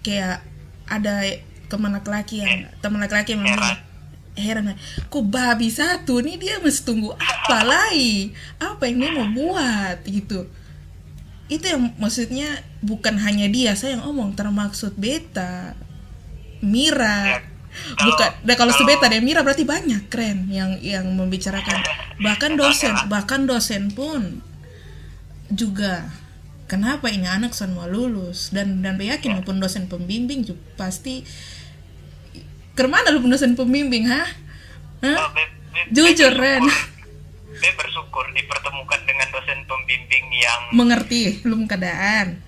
kayak 0.00 0.44
ada 0.84 1.24
teman 1.66 1.90
laki-laki 1.90 2.44
yang 2.44 2.68
teman 2.78 2.98
laki-laki 2.98 3.32
yang 3.32 3.46
Heran. 3.46 3.76
heran 4.32 4.64
kok 5.06 5.24
babi 5.26 5.68
satu 5.68 6.18
nih 6.18 6.34
dia 6.34 6.54
mesti 6.58 6.82
tunggu 6.82 7.12
apa 7.12 7.58
lagi 7.72 8.32
apa 8.58 8.82
yang 8.84 8.96
dia 8.98 9.10
mau 9.12 9.26
buat 9.28 9.98
gitu 10.02 10.48
itu 11.50 11.66
yang 11.66 11.90
maksudnya 11.98 12.46
bukan 12.80 13.18
hanya 13.18 13.50
dia 13.50 13.74
saya 13.74 13.98
yang 13.98 14.06
omong 14.06 14.38
termaksud 14.38 14.94
beta 14.94 15.74
Mira. 16.60 17.24
Ya, 17.24 17.38
kalau- 17.96 18.06
bukan 18.12 18.30
nah 18.44 18.54
kalau 18.54 18.72
kalau- 18.72 18.78
sebeta 18.78 19.06
dan 19.08 19.22
Mira 19.24 19.40
berarti 19.40 19.64
banyak 19.64 20.12
keren 20.12 20.46
yang 20.52 20.76
yang 20.78 21.08
membicarakan. 21.10 21.80
Bahkan 22.20 22.54
dosen 22.54 22.94
bahkan. 23.08 23.48
dosen 23.48 23.88
pun 23.90 24.44
juga 25.48 26.06
kenapa 26.68 27.08
ini 27.08 27.24
anak 27.26 27.56
son 27.56 27.72
mau 27.74 27.88
lulus? 27.88 28.52
Dan 28.52 28.84
dan 28.84 29.00
yakin 29.00 29.40
maupun 29.40 29.58
dosen 29.58 29.88
pembimbing 29.88 30.44
juga 30.44 30.60
pasti 30.76 31.24
ke 32.76 32.84
mana 32.86 33.10
lu 33.10 33.24
dosen 33.24 33.56
pembimbing 33.56 34.06
hah? 34.06 34.28
Hah? 35.00 35.16
Oh, 35.16 35.30
Jujur, 35.90 36.34
Ren. 36.34 36.62
Be 37.60 37.68
bersyukur 37.74 38.24
dipertemukan 38.32 39.00
dengan 39.04 39.28
dosen 39.28 39.60
pembimbing 39.64 40.26
yang 40.32 40.60
mengerti 40.72 41.38
belum 41.40 41.64
keadaan. 41.64 42.40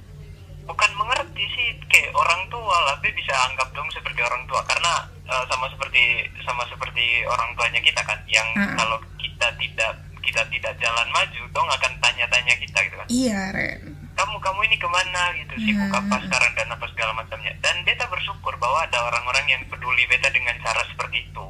Bukan 0.63 0.91
mengerti 0.95 1.45
sih 1.49 1.69
kayak 1.87 2.11
orang 2.13 2.49
tua 2.49 2.77
lah. 2.83 2.97
Be 2.99 3.13
bisa 3.13 3.35
anggap 3.47 3.69
dong 3.71 3.89
seperti 3.91 4.21
orang 4.21 4.41
tua. 4.47 4.65
Karena 4.65 4.93
eh, 5.23 5.45
sama 5.47 5.69
seperti 5.69 6.03
sama 6.41 6.65
seperti 6.67 7.05
orang 7.25 7.53
tuanya 7.55 7.81
kita 7.81 8.01
kan 8.01 8.19
yang 8.27 8.49
Ah. 8.55 8.73
kalau 8.75 8.97
kita 9.17 9.53
tidak 9.55 9.93
kita 10.23 10.43
tidak 10.49 10.73
jalan 10.79 11.09
maju 11.11 11.43
dong 11.51 11.69
akan 11.69 11.93
tanya-tanya 11.99 12.55
kita 12.57 12.79
gitu 12.83 12.97
kan. 12.97 13.07
Iya 13.07 13.41
Ren. 13.53 13.83
Kamu 14.13 14.37
kamu 14.39 14.61
ini 14.65 14.77
ke 14.77 14.87
mana 14.87 15.33
gitu? 15.35 15.55
Sibuk 15.59 15.89
Hmm. 15.89 15.99
apa 16.01 16.17
sekarang 16.23 16.53
dan 16.55 16.69
apa 16.69 16.85
segala 16.87 17.13
macamnya? 17.13 17.53
Dan 17.59 17.81
beta 17.83 18.05
bersyukur 18.07 18.55
bahwa 18.57 18.81
ada 18.83 19.03
orang-orang 19.03 19.45
yang 19.47 19.63
peduli 19.67 20.05
beta 20.07 20.29
dengan 20.29 20.57
cara 20.59 20.81
seperti 20.87 21.27
itu 21.27 21.45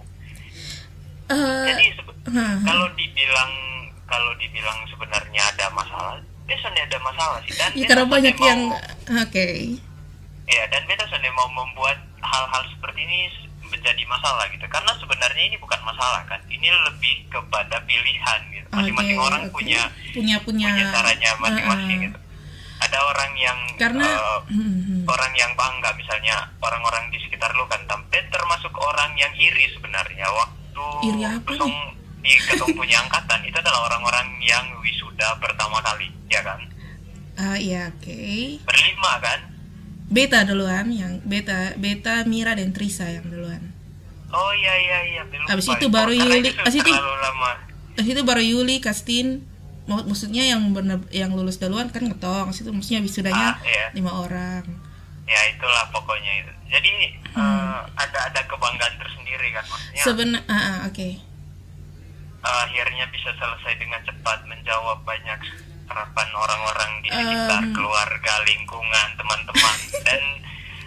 Eh, 1.32 1.64
jadi 1.66 1.84
sebe- 1.96 2.16
hah, 2.30 2.54
kalau 2.62 2.86
dibilang 2.92 3.52
kalau 4.04 4.32
dibilang 4.36 4.78
sebenarnya 4.86 5.42
ada 5.48 5.66
masalah 5.72 6.16
biasanya 6.44 6.82
ada 6.84 6.98
masalah 7.00 7.38
sih. 7.46 7.54
Dan 7.56 7.70
ya 7.72 7.86
karena 7.88 8.04
banyak 8.04 8.36
mau- 8.36 8.46
yang 8.46 8.60
oke. 9.08 9.48
Ya 10.44 10.62
dan 10.68 10.82
beta 10.84 11.04
sebenarnya 11.08 11.32
mau 11.32 11.48
membuat 11.48 11.96
hal-hal 12.20 12.62
seperti 12.68 13.00
ini 13.02 13.20
menjadi 13.64 14.04
masalah 14.04 14.44
gitu. 14.52 14.66
Karena 14.68 14.92
sebenarnya 15.00 15.42
ini 15.48 15.56
bukan 15.56 15.80
masalah 15.80 16.20
kan? 16.28 16.40
Ini 16.46 16.68
lebih 16.92 17.14
kepada 17.32 17.80
pilihan 17.88 18.40
gitu. 18.52 18.68
Masing-masing 18.68 19.16
Oke, 19.16 19.26
orang 19.26 19.42
oke. 19.48 19.52
punya 19.56 19.82
punya 20.12 20.36
punya. 20.44 20.66
punya 20.68 20.84
caranya 20.92 21.30
masing-masing 21.40 21.98
uh-uh. 21.98 22.06
gitu. 22.10 22.18
Ada 22.82 22.98
orang 22.98 23.32
yang 23.38 23.58
karena 23.78 24.06
eh, 24.10 24.40
hmm, 24.50 24.74
hmm. 24.82 25.02
orang 25.06 25.32
yang 25.38 25.52
bangga 25.54 25.94
misalnya 25.94 26.36
orang-orang 26.58 27.08
di 27.14 27.18
sekitar 27.22 27.54
lu 27.54 27.64
kan 27.70 27.78
tapi 27.86 28.18
termasuk 28.28 28.74
orang 28.76 29.14
yang 29.16 29.32
iri 29.38 29.70
sebenarnya. 29.72 30.26
Waktu 30.28 30.62
Iri 31.02 31.22
apa 31.22 31.42
ketong 31.46 31.74
di 32.18 32.32
ketong 32.32 32.72
punya 32.72 32.96
angkatan. 33.00 33.42
Itu 33.42 33.56
adalah 33.56 33.86
orang-orang 33.86 34.40
yang 34.40 34.64
wisuda 34.78 35.36
pertama 35.38 35.78
kali 35.80 36.08
ya 36.26 36.40
kan? 36.40 36.58
Ah, 37.34 37.56
iya 37.56 37.88
oke. 37.88 38.60
Berlima 38.62 39.12
kan? 39.18 39.40
Beta 40.06 40.44
duluan 40.44 40.88
yang 40.88 41.18
beta 41.22 41.72
beta 41.74 42.22
Mira 42.22 42.52
dan 42.52 42.70
Trisa 42.70 43.08
yang 43.08 43.24
duluan. 43.24 43.72
Oh 44.28 44.52
iya 44.52 44.74
iya 44.74 44.98
iya. 45.06 45.22
Habis 45.44 45.68
itu 45.70 45.86
baru 45.88 46.12
Yuli- 46.12 46.40
itu 46.42 46.52
habis 46.54 46.76
itu- 46.76 46.94
Terus 47.92 48.08
itu 48.08 48.22
baru 48.22 48.40
Yuli 48.40 48.80
Kastin. 48.80 49.44
Mak- 49.82 50.06
maksudnya 50.06 50.46
yang 50.46 50.62
bener 50.70 51.02
yang 51.10 51.32
lulus 51.32 51.58
duluan 51.58 51.88
kan 51.88 52.00
ngetong. 52.02 52.46
Habis 52.46 52.62
itu 52.62 52.70
maksudnya 52.70 53.00
wisudanya 53.00 53.48
Ah, 53.52 53.66
iya. 53.66 53.86
lima 53.92 54.12
orang 54.14 54.62
ya 55.24 55.40
itulah 55.48 55.84
pokoknya 55.88 56.32
itu 56.38 56.52
jadi 56.68 56.92
eh, 57.32 57.78
ada 57.94 58.18
ada 58.26 58.40
kebanggaan 58.44 58.94
tersendiri 58.96 59.48
kan 59.50 59.64
maksudnya 59.64 60.02
sebenarnya 60.02 60.48
ah, 60.48 60.56
ah, 60.56 60.78
oke 60.86 61.08
akhirnya 62.42 63.06
bisa 63.08 63.30
selesai 63.32 63.74
dengan 63.78 64.02
cepat 64.02 64.42
menjawab 64.44 64.98
banyak 65.02 65.38
harapan 65.86 66.28
orang-orang 66.32 66.90
di 67.00 67.08
sekitar 67.08 67.62
Em. 67.62 67.70
keluarga, 67.70 68.34
lingkungan, 68.44 69.08
teman-teman 69.14 69.76
dan 70.06 70.22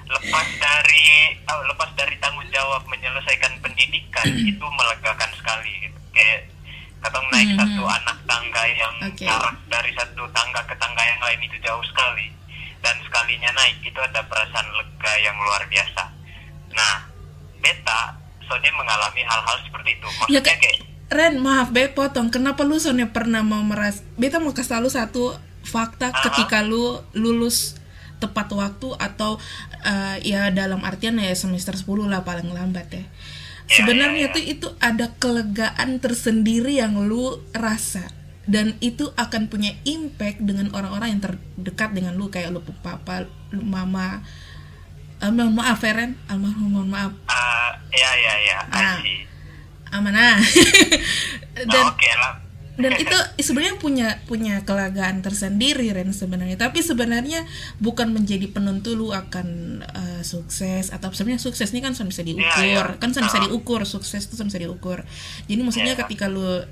lepas 0.05 0.47
dari 0.57 1.07
ah, 1.45 1.61
lepas 1.63 1.89
dari 1.95 2.15
tanggung 2.17 2.47
jawab 2.49 2.83
menyelesaikan 2.85 3.55
pendidikan 3.59 4.27
itu 4.27 4.65
melegakan 4.65 5.31
sekali 5.33 5.71
gitu. 5.81 5.97
Kayak 6.11 6.51
katong 6.99 7.27
naik 7.29 7.49
Mhm. 7.49 7.59
satu 7.61 7.83
anak 7.85 8.17
tangga 8.25 8.63
yang 8.67 8.95
Oke. 9.05 9.23
jarak 9.23 9.55
dari 9.67 9.91
satu 9.93 10.23
tangga 10.29 10.59
ke 10.65 10.75
tangga 10.75 11.03
yang 11.03 11.21
lain 11.21 11.39
itu 11.39 11.57
jauh 11.61 11.83
sekali 11.85 12.27
dan 12.85 13.01
sekalinya 13.01 13.49
naik 13.57 13.81
itu 13.81 13.97
ada 13.97 14.21
perasaan 14.29 14.69
lega 14.77 15.13
yang 15.25 15.33
luar 15.41 15.65
biasa. 15.65 16.03
Nah, 16.77 17.09
beta 17.57 18.13
soalnya 18.45 18.69
mengalami 18.77 19.25
hal-hal 19.25 19.57
seperti 19.65 19.97
itu. 19.97 20.07
Ya, 20.29 20.37
Maksudnya 20.37 20.53
Kak. 20.53 20.61
kayak 20.61 20.79
Ren 21.05 21.37
maaf 21.37 21.69
be 21.69 21.85
potong 21.89 22.33
kenapa 22.33 22.65
lu 22.65 22.81
soalnya 22.81 23.13
pernah 23.13 23.45
mau 23.45 23.61
meras 23.61 24.01
beta 24.17 24.41
mau 24.41 24.57
kasih 24.57 24.81
lu 24.81 24.89
satu 24.89 25.37
fakta 25.61 26.09
Aha. 26.09 26.21
ketika 26.29 26.65
lu 26.65 26.97
lulus 27.13 27.77
tepat 28.17 28.49
waktu 28.53 28.89
atau 28.97 29.37
eh, 29.85 30.17
ya 30.25 30.49
dalam 30.49 30.81
artian 30.81 31.21
ya 31.21 31.29
semester 31.37 31.77
10 31.77 32.09
lah 32.09 32.25
paling 32.25 32.49
lambat 32.49 32.89
ya. 32.89 33.05
Sebenarnya 33.65 34.17
ya, 34.17 34.27
ya. 34.29 34.33
tuh 34.33 34.43
itu 34.45 34.67
ada 34.77 35.05
kelegaan 35.17 35.97
tersendiri 35.97 36.77
yang 36.77 37.01
lu 37.01 37.41
rasa 37.53 38.05
dan 38.45 38.77
itu 38.79 39.09
akan 39.13 39.49
punya 39.49 39.73
impact 39.83 40.37
dengan 40.39 40.69
orang-orang 40.71 41.17
yang 41.17 41.21
terdekat 41.21 41.91
dengan 41.91 42.13
lu 42.13 42.29
kayak 42.29 42.49
lu 42.49 42.61
papa, 42.81 43.25
lu 43.49 43.61
mama. 43.61 44.21
Eh, 45.17 45.31
mohon 45.31 45.55
maaf 45.55 45.79
ya, 45.79 45.95
Ren, 45.95 46.13
almarhum 46.27 46.69
mohon 46.69 46.89
maaf. 46.91 47.11
Ah, 47.25 47.73
ya 47.89 48.11
ya 48.15 48.33
ya, 48.43 48.57
Ah. 48.69 48.99
See. 48.99 49.23
Amanah. 49.89 50.35
Nah, 50.35 50.39
dan 51.71 51.83
Oke 51.87 52.11
lah. 52.13 52.33
dan 52.75 52.91
itu 52.99 53.15
sebenarnya 53.39 53.79
punya 53.79 54.07
punya 54.27 54.59
kelegaan 54.67 55.23
tersendiri 55.23 55.95
Ren 55.95 56.11
sebenarnya 56.11 56.59
tapi 56.59 56.83
sebenarnya 56.83 57.47
bukan 57.79 58.11
menjadi 58.11 58.51
penentu 58.51 58.99
lu 58.99 59.15
akan 59.15 59.47
eh, 59.79 60.21
sukses 60.27 60.91
atau 60.91 61.07
sebenarnya 61.15 61.39
sukses 61.39 61.71
ini 61.71 61.79
kan 61.79 61.95
bisa 61.95 62.19
diukur 62.19 62.43
Iya, 62.59 62.91
iya. 62.91 62.99
kan 62.99 63.15
sudah 63.15 63.31
bisa 63.31 63.39
Ah. 63.39 63.45
diukur 63.47 63.81
sukses 63.87 64.27
itu 64.27 64.35
bisa 64.35 64.59
diukur 64.59 65.07
jadi 65.47 65.61
maksudnya 65.63 65.95
Iya. 65.95 66.03
ketika 66.03 66.27
lu 66.27 66.67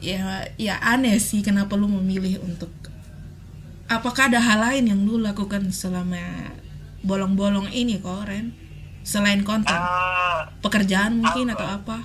ya 0.00 0.20
ya 0.56 0.78
aneh 0.80 1.18
sih 1.18 1.40
kenapa 1.40 1.74
lu 1.74 1.88
memilih 1.88 2.38
untuk 2.40 2.70
apakah 3.86 4.26
ada 4.26 4.38
hal 4.38 4.58
lain 4.60 4.84
yang 4.86 5.00
lu 5.00 5.18
lakukan 5.18 5.70
selama 5.70 6.54
bolong-bolong 7.00 7.70
ini 7.72 7.98
kok 7.98 8.24
Ren 8.24 8.52
selain 9.02 9.40
konten 9.42 9.72
Ah, 9.72 10.52
pekerjaan 10.60 11.16
mungkin 11.16 11.48
apa? 11.48 11.54
atau 11.54 11.68
apa? 11.72 11.98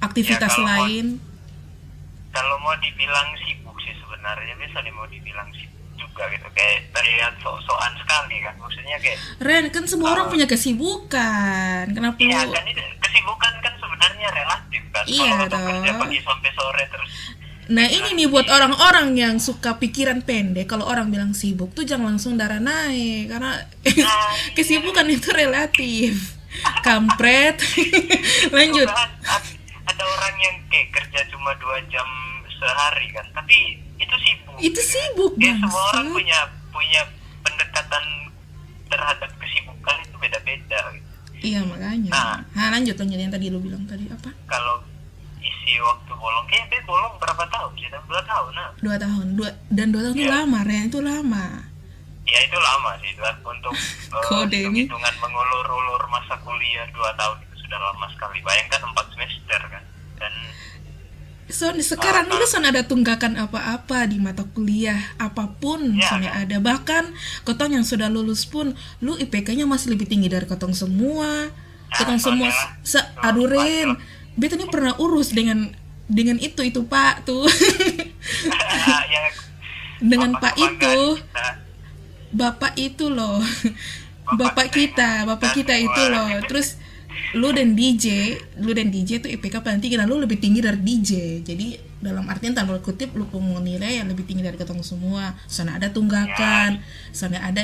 Aktivitas 0.00 0.48
Ya, 0.48 0.54
kalau 0.54 0.64
mau- 0.64 0.70
lain 0.86 1.06
kalau 2.30 2.56
mau 2.58 2.74
dibilang 2.78 3.28
sibuk 3.38 3.74
sih 3.78 3.92
sebenarnya 3.92 4.54
bisa 4.56 4.78
nih 4.78 4.92
mau 4.92 5.04
dibilang 5.04 5.50
sibuk 5.50 5.79
juga 6.20 6.36
gitu. 6.36 6.48
Kayak 6.52 6.76
terlihat 6.92 7.32
sok-sokan 7.40 7.92
sekali 7.96 8.36
kan. 8.44 8.54
Maksudnya 8.60 8.96
kayak 9.00 9.18
Ren 9.40 9.64
kan 9.72 9.84
semua 9.88 10.08
orang 10.12 10.28
punya 10.28 10.44
kesibukan. 10.44 11.84
Kenapa 11.88 12.20
iya 12.20 12.44
kan 12.44 12.64
itu 12.68 12.82
kesibukan 13.00 13.52
kan 13.64 13.74
sebenarnya 13.80 14.28
relatif 14.28 14.82
kan. 14.92 15.04
Iya, 15.08 15.32
kalau 15.48 15.68
kerja 15.80 15.92
pagi 15.96 16.18
sampai 16.20 16.50
sore 16.52 16.84
terus. 16.92 17.12
Nah 17.70 17.86
ini 17.86 18.08
nih 18.18 18.28
buat 18.28 18.50
orang-orang 18.50 19.16
yang 19.16 19.34
suka 19.40 19.80
pikiran 19.80 20.20
pendek. 20.20 20.68
Kalau 20.68 20.84
orang 20.84 21.08
bilang 21.08 21.32
sibuk 21.32 21.72
tuh 21.72 21.88
jangan 21.88 22.12
langsung 22.12 22.36
darah 22.36 22.60
naik. 22.60 23.32
Karena 23.32 23.56
Nah, 23.80 24.32
kesibukan 24.58 25.08
itu 25.08 25.32
relatif. 25.32 26.36
Kampret. 26.84 27.56
Lanjut. 28.56 28.90
Ad- 28.90 29.56
ada 29.80 30.04
orang 30.06 30.36
yang 30.38 30.56
kayak 30.70 30.92
kerja 30.92 31.20
cuma 31.32 31.50
dua 31.58 31.82
jam 31.90 32.06
sehari 32.60 33.08
kan. 33.10 33.26
Tapi 33.32 33.56
itu 33.96 34.14
sibuk. 34.18 34.54
Itu 34.58 34.80
sibuk 34.80 35.32
ya 35.36 35.56
semua 35.56 35.82
orang 35.90 36.06
punya 36.12 36.38
punya 36.70 37.00
pendekatan 37.40 38.04
terhadap 38.86 39.30
kesibukan 39.36 39.96
itu 39.98 40.16
beda-beda 40.16 40.80
gitu. 40.92 41.08
Iya 41.40 41.60
makanya. 41.64 42.10
Nah. 42.10 42.38
Nah 42.52 42.66
lanjut 42.70 42.94
lanjut 42.94 43.16
yang 43.18 43.30
tadi 43.30 43.48
lu 43.48 43.58
bilang 43.58 43.84
tadi 43.84 44.04
apa? 44.06 44.28
kalau 44.44 44.84
isi 45.40 45.80
waktu 45.80 46.12
bolong 46.12 46.44
kayak 46.46 46.68
dia 46.68 46.82
bolong 46.84 47.16
berapa 47.16 47.44
tahun 47.48 47.72
sih? 47.74 47.88
Dua 47.88 48.20
tahun 48.22 48.52
nah. 48.52 48.70
Dua 48.78 48.96
tahun. 48.96 49.26
Dua, 49.34 49.50
Dan 49.68 49.88
dua 49.88 50.02
tahun 50.04 50.14
itu 50.14 50.24
Iya. 50.24 50.36
lama 50.36 50.58
Ren. 50.60 50.84
Itu 50.86 51.00
lama. 51.00 51.44
Ya 52.26 52.38
itu 52.40 52.58
lama 52.58 52.90
sih 53.00 53.10
Dua- 53.12 53.40
untuk 53.42 53.74
eh, 54.14 54.22
Kode 54.22 54.60
ini. 54.60 54.84
hitungan 54.84 55.14
mengulur-ulur 55.18 56.02
masa 56.06 56.36
kuliah 56.38 56.84
dua 56.90 57.10
tahun 57.16 57.40
itu 57.42 57.64
sudah 57.64 57.78
lama 57.80 58.06
sekali. 58.12 58.38
Bayangkan 58.40 58.82
empat 58.84 59.06
semester 59.10 59.60
kan. 59.66 59.84
Dan 60.16 60.32
So 61.50 61.68
sekarang 61.74 62.26
lu 62.26 62.46
son 62.46 62.62
ada 62.62 62.82
tunggakan 62.82 63.34
apa-apa 63.36 64.06
di 64.06 64.16
mata 64.16 64.46
kuliah 64.46 64.98
apa 65.16 65.50
pun 65.52 65.98
Ya, 65.98 66.06
soalnya 66.08 66.30
kan? 66.30 66.40
ada 66.40 66.56
bahkan 66.58 67.04
kotong 67.42 67.74
yang 67.74 67.82
sudah 67.82 68.06
lulus 68.06 68.46
pun 68.46 68.72
lu 68.98 69.14
IPK-nya 69.14 69.66
masih 69.66 69.92
lebih 69.92 70.06
tinggi 70.06 70.26
dari 70.26 70.46
kotong 70.46 70.72
semua. 70.72 71.50
Kotong 71.90 72.16
Ya, 72.16 72.24
semua 72.24 72.48
soalnya- 72.48 72.86
se 72.86 73.00
aduh 73.18 73.46
Ren 73.46 73.98
beta 74.34 74.54
ini 74.54 74.66
pernah 74.66 74.94
urus 74.96 75.30
dengan 75.30 75.74
dengan 76.06 76.38
itu 76.38 76.62
itu 76.62 76.80
Pak 76.82 77.26
tuh. 77.26 77.44
Ya. 79.10 79.20
Dengan 80.00 80.32
Pak 80.34 80.54
itu. 80.56 80.96
kita. 81.18 81.46
bapak 82.30 82.78
itu 82.78 83.10
loh. 83.10 83.42
Bapak 84.24 84.38
bapak 84.54 84.66
kita 84.70 85.10
bapak 85.26 85.50
kita 85.52 85.74
itu 85.74 86.02
loh. 86.06 86.30
Terus 86.46 86.78
lu 87.38 87.54
dan 87.54 87.78
DJ 87.78 88.38
lu 88.58 88.74
dan 88.74 88.90
DJ 88.90 89.22
tuh 89.22 89.30
IPK 89.30 89.62
paling 89.62 89.78
tinggi 89.78 89.94
dan 89.94 90.10
lu 90.10 90.18
lebih 90.18 90.42
tinggi 90.42 90.58
dari 90.58 90.80
DJ 90.82 91.42
jadi 91.46 91.78
dalam 92.00 92.24
artian 92.26 92.56
tanda 92.56 92.80
kutip 92.80 93.12
lu 93.12 93.28
punya 93.28 93.60
nilai 93.60 94.00
yang 94.00 94.08
lebih 94.08 94.24
tinggi 94.24 94.40
dari 94.40 94.56
ketemu 94.56 94.80
semua. 94.80 95.36
Sana 95.44 95.76
ada 95.76 95.92
tunggakan 95.92 96.80
sana 97.12 97.44
ada 97.44 97.60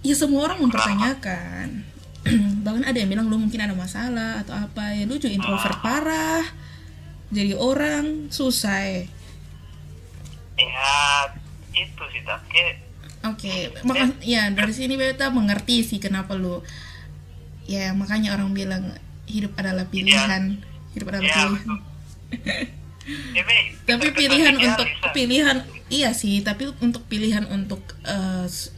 ya 0.00 0.14
semua 0.16 0.50
orang 0.50 0.64
mempertanyakan. 0.64 1.84
Bahkan 2.64 2.82
ada 2.88 2.96
yang 2.96 3.12
bilang 3.12 3.28
lu 3.28 3.36
mungkin 3.38 3.60
ada 3.60 3.76
masalah 3.76 4.40
atau 4.40 4.56
apa. 4.56 4.96
Ya 4.96 5.04
lu 5.04 5.20
juga 5.20 5.36
introvert 5.36 5.78
parah 5.84 6.42
jadi 7.30 7.58
orang 7.58 8.30
susah 8.30 8.86
ya. 8.86 9.02
ya 10.56 10.94
itu 11.74 12.04
sih 12.14 12.22
tapi 12.24 12.86
Oke, 13.26 13.74
maka 13.82 14.14
ya 14.22 14.54
dari 14.54 14.70
sini 14.70 14.94
beta 14.94 15.34
mengerti 15.34 15.82
sih 15.82 15.98
kenapa 15.98 16.38
lu 16.38 16.62
ya 17.66 17.92
makanya 17.94 18.34
orang 18.38 18.50
bilang 18.54 18.84
hidup 19.26 19.52
adalah 19.58 19.86
pilihan, 19.90 20.62
hidup 20.94 21.06
adalah 21.10 21.26
ya 21.26 21.34
pilihan. 21.34 21.68
Ya, 23.36 23.42
Tapi 23.86 24.06
pilihan 24.18 24.54
untuk 24.58 24.88
pilihan 25.14 25.56
iya 25.86 26.10
sih, 26.10 26.42
tapi 26.42 26.66
untuk 26.82 27.06
pilihan 27.06 27.46
untuk 27.46 27.82
s- 28.50 28.74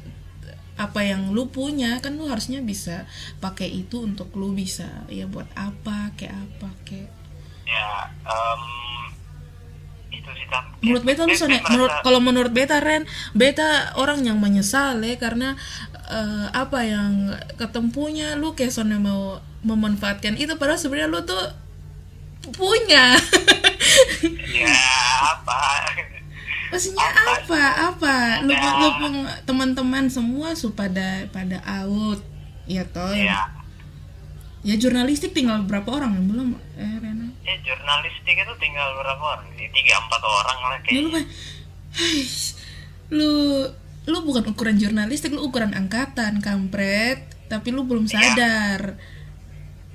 apa 0.78 1.00
yang 1.02 1.34
lu 1.34 1.50
punya 1.50 1.98
kan 1.98 2.14
lu 2.14 2.30
harusnya 2.30 2.62
bisa 2.62 3.02
pakai 3.42 3.66
itu 3.82 4.04
untuk 4.04 4.30
lu 4.38 4.54
bisa 4.54 4.86
ya 5.10 5.26
buat 5.26 5.48
apa 5.56 6.12
kayak 6.14 6.36
apa 6.36 6.68
kayak. 6.86 7.10
Ya 7.66 7.88
em, 8.24 8.62
itu 10.08 10.30
sih 10.32 10.46
tapi 10.48 10.68
menurut 10.80 11.02
beta 11.04 11.22
lu 11.28 11.34
soalnya 11.36 11.60
menurut 11.68 11.92
kalau 12.00 12.20
menurut 12.22 12.52
beta 12.52 12.78
Ren 12.80 13.04
beta 13.36 13.92
orang 14.00 14.24
yang 14.24 14.38
menyesal 14.40 14.96
ya 15.04 15.16
karena 15.20 15.56
eh, 16.08 16.46
apa 16.50 16.78
yang 16.82 17.12
ketempunya 17.54 18.34
lu 18.34 18.52
kayak 18.52 18.72
soalnya 18.72 18.98
mau 18.98 19.36
memanfaatkan 19.60 20.34
itu. 20.34 20.56
Padahal 20.56 20.76
sebenarnya 20.76 21.08
lu 21.08 21.20
tuh 21.22 21.44
punya. 22.50 23.12
Ya 24.48 24.76
apa? 25.22 25.60
Maksudnya 26.68 27.06
apa? 27.06 27.60
apa? 27.92 28.14
Lu 28.42 28.52
lu 28.52 28.88
pun- 28.98 29.30
teman-teman 29.44 30.08
semua 30.08 30.52
su 30.52 30.72
pada 30.72 31.24
out 31.64 32.20
ya 32.64 32.84
toh. 32.84 33.12
Ya. 33.12 33.48
Ya, 34.60 34.74
ya 34.74 34.74
jurnalistik 34.76 35.32
tinggal 35.32 35.64
berapa 35.64 35.88
orang 35.88 36.12
yang 36.14 36.26
belum 36.28 36.48
eh 36.76 36.96
Rena? 36.98 37.28
Ya 37.40 37.56
jurnalistik 37.58 38.36
itu 38.36 38.54
tinggal 38.58 38.88
berapa 38.96 39.22
orang? 39.22 39.48
Sih 39.56 39.68
tiga 39.72 39.96
empat 39.98 40.20
orang 40.20 40.58
lah 40.62 40.78
Ya, 40.84 41.00
lu 41.00 41.08
kayaknya. 41.08 41.14
mah, 41.14 41.24
Hais, 41.88 42.36
lu 43.08 43.32
lu 44.08 44.24
bukan 44.24 44.48
ukuran 44.48 44.80
jurnalistik 44.80 45.36
lu 45.36 45.44
ukuran 45.44 45.76
angkatan 45.76 46.40
kampret. 46.40 47.28
Tapi 47.48 47.68
lu 47.72 47.84
belum 47.84 48.08
sadar. 48.08 48.96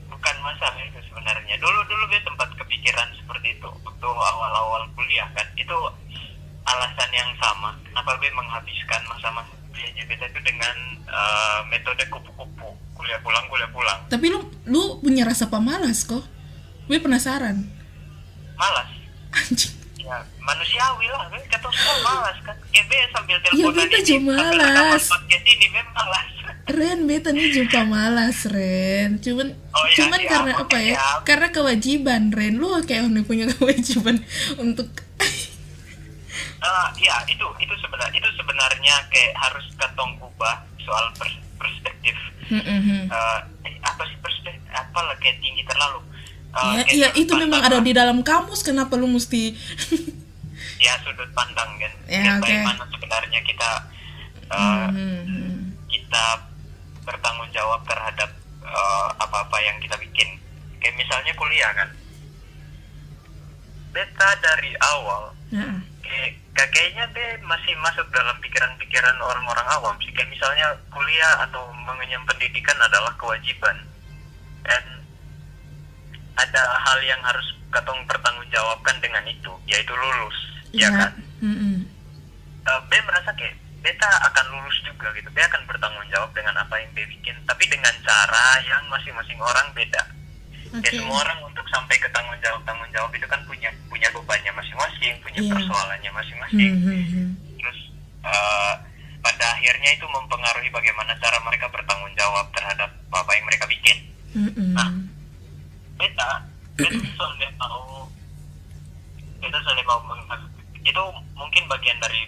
Bukan 0.09 0.35
masalah 0.41 0.81
itu 0.81 1.01
sebenarnya. 1.09 1.57
Dulu 1.57 1.79
dulu 1.89 2.03
gue 2.09 2.21
sempat 2.21 2.49
kepikiran 2.57 3.09
seperti 3.17 3.57
itu. 3.57 3.69
Waktu 3.85 4.07
awal-awal 4.07 4.89
kuliah 4.93 5.29
kan 5.33 5.45
itu 5.57 5.77
alasan 6.65 7.09
yang 7.13 7.29
sama. 7.41 7.77
Kenapa 7.89 8.17
gue 8.21 8.29
menghabiskan 8.33 9.01
masa-masa 9.09 9.53
kuliahnya 9.69 10.03
beta 10.09 10.25
itu 10.29 10.39
dengan 10.45 10.75
eh, 11.09 11.59
metode 11.69 12.05
kupu-kupu. 12.09 12.69
Kuliah 12.93 13.19
pulang 13.21 13.45
kuliah 13.49 13.69
pulang. 13.69 13.99
Tapi 14.09 14.25
lu 14.29 14.39
lu 14.69 15.01
punya 15.01 15.25
rasa 15.25 15.49
pemalas 15.49 16.05
kok. 16.05 16.25
Gue 16.89 16.97
penasaran. 17.01 17.65
Malas. 18.57 18.89
Anjing. 19.33 19.73
ya 19.73 19.82
manusiawi 20.43 21.07
lah 21.07 21.25
gue 21.25 21.41
kata 21.45 21.67
semua 21.67 21.95
malas 22.01 22.37
kan? 22.41 22.55
Ya 22.69 22.83
be 22.83 22.97
sambil 23.09 23.35
Ya, 23.35 23.43
teleponan 23.43 23.73
beta 23.73 23.97
ini 23.97 24.03
juga 24.03 24.31
sambil 24.33 24.59
malas. 24.59 25.03
podcast 25.05 25.45
ini 25.45 25.65
be 25.67 25.81
malas. 25.89 26.27
Ren 26.75 26.99
beta 27.03 27.29
nih 27.29 27.47
jumpa 27.51 27.79
malas 27.85 28.37
Ren. 28.45 29.09
Cuman 29.17 29.47
Oh, 29.69 29.83
iya, 29.83 29.95
cuman 29.97 30.15
siap, 30.17 30.29
karena 30.29 30.51
apa 30.57 30.77
ya? 30.77 30.93
siap. 30.93 31.19
karena 31.23 31.47
kewajiban 31.49 32.21
Ren. 32.29 32.53
Lu 32.55 32.67
kayak 32.81 33.03
orang 33.03 33.23
punya 33.23 33.45
kewajiban 33.53 34.15
untuk 34.57 34.87
Ah, 36.59 36.87
ya 37.01 37.19
itu 37.25 37.43
itu 37.57 37.73
sebenarnya 37.77 38.15
itu 38.15 38.29
sebenarnya 38.33 38.95
kayak 39.09 39.33
harus 39.37 39.65
ketong 39.73 40.15
ubah 40.17 40.55
soal 40.79 41.11
pers- 41.13 41.43
perspektif. 41.55 42.15
Mm-mm. 42.45 43.07
Eh, 43.07 43.39
eh, 43.63 43.75
apa 43.81 44.03
sih 44.03 44.15
perspektif? 44.17 44.63
Apa 44.69 44.99
lah 45.01 45.15
kayak 45.17 45.39
tinggi 45.39 45.63
terlalu. 45.63 45.99
Eh, 46.49 46.63
ya, 46.71 46.83
iya 46.87 47.07
sudut 47.09 47.19
itu 47.19 47.33
memang 47.37 47.61
ada 47.61 47.79
di 47.79 47.91
dalam 47.91 48.21
kamus 48.21 48.61
kenapa 48.61 48.93
lu 48.93 49.07
mesti 49.07 49.57
ya 50.83 50.93
sudut 50.99 51.29
pandang 51.31 51.71
kan. 51.79 51.93
Ya, 52.11 52.35
oke. 52.35 52.43
bagaimana 52.43 52.83
sebenarnya 52.91 53.39
kita 53.47 53.71
eh, 54.51 54.87
Hmm. 54.91 55.71
kita 55.87 56.25
bertanggung 57.07 57.49
jawab 57.55 57.79
terhadap 57.87 58.29
eh, 58.63 59.07
apa-apa 59.23 59.57
yang 59.63 59.79
kita 59.79 59.95
bikin. 59.95 60.27
Kayak 60.83 60.99
misalnya 60.99 61.31
kuliah 61.39 61.71
kan. 61.71 61.89
Beta 63.93 64.29
dari 64.41 64.73
awal 64.81 65.31
Nah, 65.53 65.77
kayak 66.01 66.33
kayaknya 66.73 67.05
deh 67.13 67.37
masih 67.45 67.77
masuk 67.77 68.09
dalam 68.09 68.33
pikiran-pikiran 68.41 69.21
orang-orang 69.21 69.67
awam 69.69 69.93
sih. 70.01 70.09
Kayak 70.17 70.33
misalnya 70.33 70.65
kuliah 70.89 71.45
atau 71.45 71.69
mengenyam 71.85 72.25
pendidikan 72.25 72.73
adalah 72.81 73.13
kewajiban. 73.21 73.77
Dan 74.65 74.83
ada 76.33 76.61
hal 76.89 76.97
yang 77.05 77.21
harus 77.21 77.45
katong 77.69 78.01
pertanggungjawabkan 78.09 78.97
dengan 79.01 79.21
itu 79.29 79.49
yaitu 79.69 79.93
lulus 79.93 80.37
ya, 80.73 80.89
kan 80.89 81.11
Mm-mm. 81.39 81.85
Eh, 82.63 82.81
B 82.87 82.91
merasa 83.03 83.29
kayak 83.33 83.53
beta 83.79 84.07
akan 84.23 84.45
lulus 84.49 84.77
juga 84.81 85.11
gitu 85.11 85.27
B 85.27 85.37
akan 85.37 85.61
bertanggung 85.67 86.07
jawab 86.07 86.31
dengan 86.31 86.55
apa 86.55 86.79
yang 86.79 86.87
B 86.91 87.03
bikin 87.05 87.35
tapi 87.43 87.67
dengan 87.67 87.91
cara 88.01 88.45
yang 88.63 88.79
masing-masing 88.87 89.35
orang 89.37 89.67
beda 89.75 89.99
Oke. 90.71 90.87
ya 90.87 90.91
semua 90.95 91.19
orang 91.21 91.43
untuk 91.43 91.67
sampai 91.67 91.99
ke 91.99 92.07
tanggung 92.09 92.39
jawab 92.39 92.63
tanggung 92.63 92.87
jawab 92.89 93.11
itu 93.11 93.27
kan 93.27 93.43
punya 93.43 93.67
punya 93.85 94.07
bebannya 94.09 94.51
masing-masing 94.55 95.13
punya 95.19 95.39
Iya. 95.39 95.51
persoalannya 95.51 96.11
masing-masing 96.11 96.71
Hmm, 96.71 96.87
hmm, 96.87 97.05
hmm. 97.11 97.27
terus 97.59 97.79
eh, 98.23 98.73
pada 99.19 99.45
akhirnya 99.51 99.89
itu 99.91 100.05
mempengaruhi 100.07 100.69
bagaimana 100.71 101.11
cara 101.19 101.37
mereka 101.43 101.67
bertanggung 101.67 102.13
jawab 102.15 102.47
terhadap 102.55 102.87
apa 103.11 103.31
yang 103.35 103.45
mereka 103.45 103.65
bikin 103.67 103.97
Mm-mm. 104.31 104.71
Nah. 104.71 104.89
beta 105.99 106.29
beta 106.73 107.03
soalnya 107.13 107.51
mau 107.59 108.07
beta 109.37 109.57
soalnya 109.59 109.83
mau 109.83 109.99
itu 110.83 111.03
mungkin 111.33 111.63
bagian 111.67 111.97
dari 111.99 112.27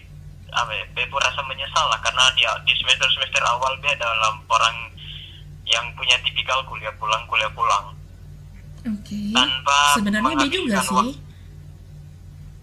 apa 0.52 0.72
ya 0.72 0.86
Bebo 0.96 1.20
rasa 1.20 1.44
menyesal 1.44 1.86
lah 1.91 2.00
karena 2.00 2.24
dia 2.34 2.48
di 2.63 2.72
semester 2.80 3.08
semester 3.12 3.44
awal 3.44 3.76
dia 3.84 3.91
dalam 4.00 4.39
orang 4.48 4.76
yang 5.68 5.84
punya 5.94 6.15
tipikal 6.24 6.63
kuliah 6.63 6.94
pulang 6.96 7.20
kuliah 7.28 7.52
pulang 7.52 7.91
Oke. 8.86 9.34
tanpa 9.34 9.98
Sebenarnya 9.98 10.34
dia 10.46 10.50
juga 10.54 10.78
sih. 10.80 10.94
waktu. 10.94 11.12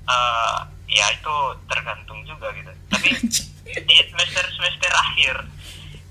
Eh, 0.03 0.59
ya 0.93 1.07
itu 1.11 1.35
tergantung 1.67 2.21
juga 2.25 2.53
gitu 2.53 2.73
tapi 2.89 3.09
di 3.89 3.97
semester 4.09 4.45
semester 4.53 4.93
akhir 4.93 5.35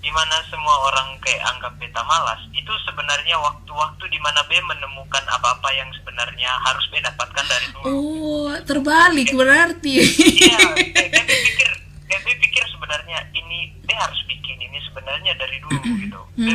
di 0.02 0.10
mana 0.10 0.42
semua 0.50 0.76
orang 0.90 1.14
kayak 1.22 1.46
anggap 1.46 1.78
beta 1.78 2.02
malas 2.10 2.42
itu 2.58 2.74
sebenarnya 2.90 3.38
waktu-waktu 3.38 4.04
di 4.10 4.18
mana 4.18 4.42
B 4.50 4.58
menemukan 4.66 5.22
apa-apa 5.30 5.70
yang 5.78 5.86
sebenarnya 5.94 6.50
harus 6.66 6.82
B 6.90 6.98
dapatkan 7.06 7.46
dari 7.46 7.68
dulu. 7.70 7.86
Oh 7.86 8.50
terbalik 8.66 9.30
berarti. 9.38 10.02
Iya 10.02 10.58
B 10.74 11.22
pikir 11.22 11.72
B 12.10 12.28
pikir 12.42 12.64
sebenarnya 12.74 13.30
ini 13.38 13.78
B 13.86 13.94
harus 13.94 14.18
bikin 14.26 14.58
ini 14.58 14.82
sebenarnya 14.90 15.38
dari 15.38 15.62
dulu 15.62 15.78
gitu. 15.78 16.22
B. 16.34 16.50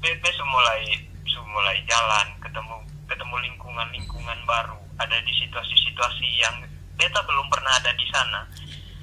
B, 0.00 0.04
B 0.16 0.24
semulai 0.32 1.04
semulai 1.28 1.76
jalan 1.84 2.26
ketemu 2.40 2.76
ketemu 3.04 3.36
lingkungan-lingkungan 3.44 4.38
baru 4.48 4.80
ada 4.96 5.20
di 5.20 5.32
situasi-situasi 5.44 6.26
yang 6.40 6.56
beta 6.96 7.20
belum 7.28 7.44
pernah 7.52 7.76
ada 7.76 7.92
di 7.92 8.06
sana. 8.08 8.40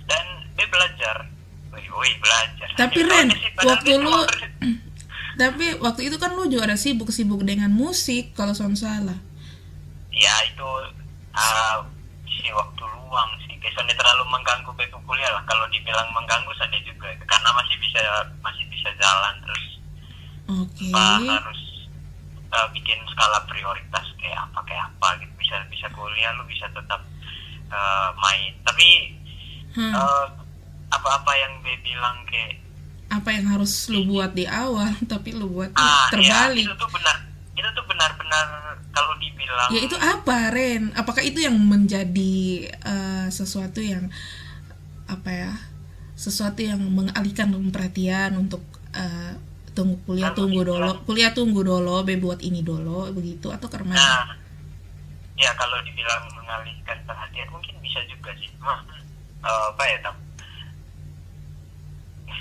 Dan 0.10 0.50
B 0.58 0.66
belajar 0.66 1.37
Wih, 1.98 2.14
belajar. 2.22 2.70
Tapi, 2.78 3.02
Itu 3.02 3.10
Ren, 3.10 3.28
sih, 3.28 3.50
waktu 3.60 3.92
lu- 3.98 4.30
tapi 5.42 5.66
waktu 5.78 6.02
itu 6.06 6.18
kan 6.18 6.34
lu 6.34 6.46
juga 6.46 6.66
ada 6.66 6.78
sibuk-sibuk 6.78 7.42
dengan 7.42 7.70
musik 7.70 8.34
kalau 8.34 8.54
son 8.54 8.74
salah. 8.74 9.18
Ya 10.10 10.34
itu 10.46 10.66
uh, 11.32 11.78
si 12.26 12.50
waktu 12.50 12.84
luang 12.84 13.30
sih. 13.46 13.54
Kesannya 13.58 13.94
terlalu 13.94 14.26
mengganggu 14.28 14.70
B 14.74 14.82
kuliah 15.00 15.30
lah. 15.32 15.46
Kalau 15.46 15.66
dibilang 15.70 16.10
mengganggu 16.12 16.50
saja 16.54 16.78
juga. 16.82 17.10
Karena 17.24 17.50
masih 17.54 17.78
bisa 17.78 18.02
masih 18.42 18.66
bisa 18.68 18.90
jalan 18.98 19.34
terus. 19.42 19.66
Oke. 20.48 20.90
Apa 20.90 21.34
harus 21.38 21.62
uh, 22.50 22.68
bikin 22.74 22.98
skala 23.10 23.42
prioritas 23.46 24.06
kayak 24.18 24.38
apa 24.40 24.60
kayak 24.66 24.86
apa 24.88 25.22
gitu. 25.22 25.34
Bisa 25.38 25.56
bisa 25.70 25.86
kuliah 25.94 26.34
lu 26.34 26.46
bisa 26.46 26.66
tetap 26.70 27.02
uh, 27.70 28.10
main. 28.20 28.54
Tapi 28.62 29.18
Hmm. 29.78 29.94
uh, 29.94 30.26
apa-apa 30.88 31.32
yang 31.34 31.54
B 31.60 31.68
bilang 31.82 32.24
kayak 32.26 32.64
apa 33.08 33.30
yang 33.32 33.48
harus 33.48 33.72
lu 33.88 34.04
buat 34.06 34.32
di 34.32 34.44
awal 34.44 34.92
tapi 35.12 35.32
lu 35.32 35.48
buat 35.48 35.72
ah 35.74 36.08
terbalik 36.10 36.64
ya, 36.64 36.68
itu 36.68 36.76
tuh 36.76 36.90
benar 36.92 37.18
itu 37.56 37.70
tuh 37.72 37.86
benar-benar 37.86 38.46
kalau 38.92 39.14
dibilang 39.18 39.70
ya 39.72 39.80
itu 39.82 39.96
apa 39.96 40.52
Ren 40.52 40.92
apakah 40.94 41.24
itu 41.24 41.40
yang 41.40 41.56
menjadi 41.56 42.36
eh, 42.70 43.28
sesuatu 43.30 43.80
yang 43.80 44.12
apa 45.08 45.30
ya 45.32 45.54
sesuatu 46.14 46.60
yang 46.60 46.82
mengalihkan 46.84 47.52
perhatian 47.72 48.36
untuk 48.38 48.60
eh, 48.92 49.34
tunggu 49.72 50.02
kuliah 50.04 50.30
Kalau 50.30 50.38
tunggu 50.44 50.62
dibilang- 50.66 50.98
dulu 50.98 51.06
kuliah 51.06 51.32
tunggu 51.32 51.62
dulu 51.62 51.96
be 52.02 52.18
buat 52.18 52.42
ini 52.42 52.62
dulu 52.62 53.08
begitu 53.14 53.48
atau 53.50 53.70
karena 53.70 53.94
Nah, 53.94 54.26
ya 55.38 55.54
kalau 55.54 55.78
dibilang 55.82 56.26
mengalihkan 56.34 56.98
perhatian 57.06 57.48
mungkin 57.48 57.78
bisa 57.78 58.02
juga 58.06 58.34
sih. 58.36 58.50
Cuma 58.58 58.74
eh, 59.40 59.64
apa 59.70 59.84
ya 59.86 59.98
tam? 60.02 60.16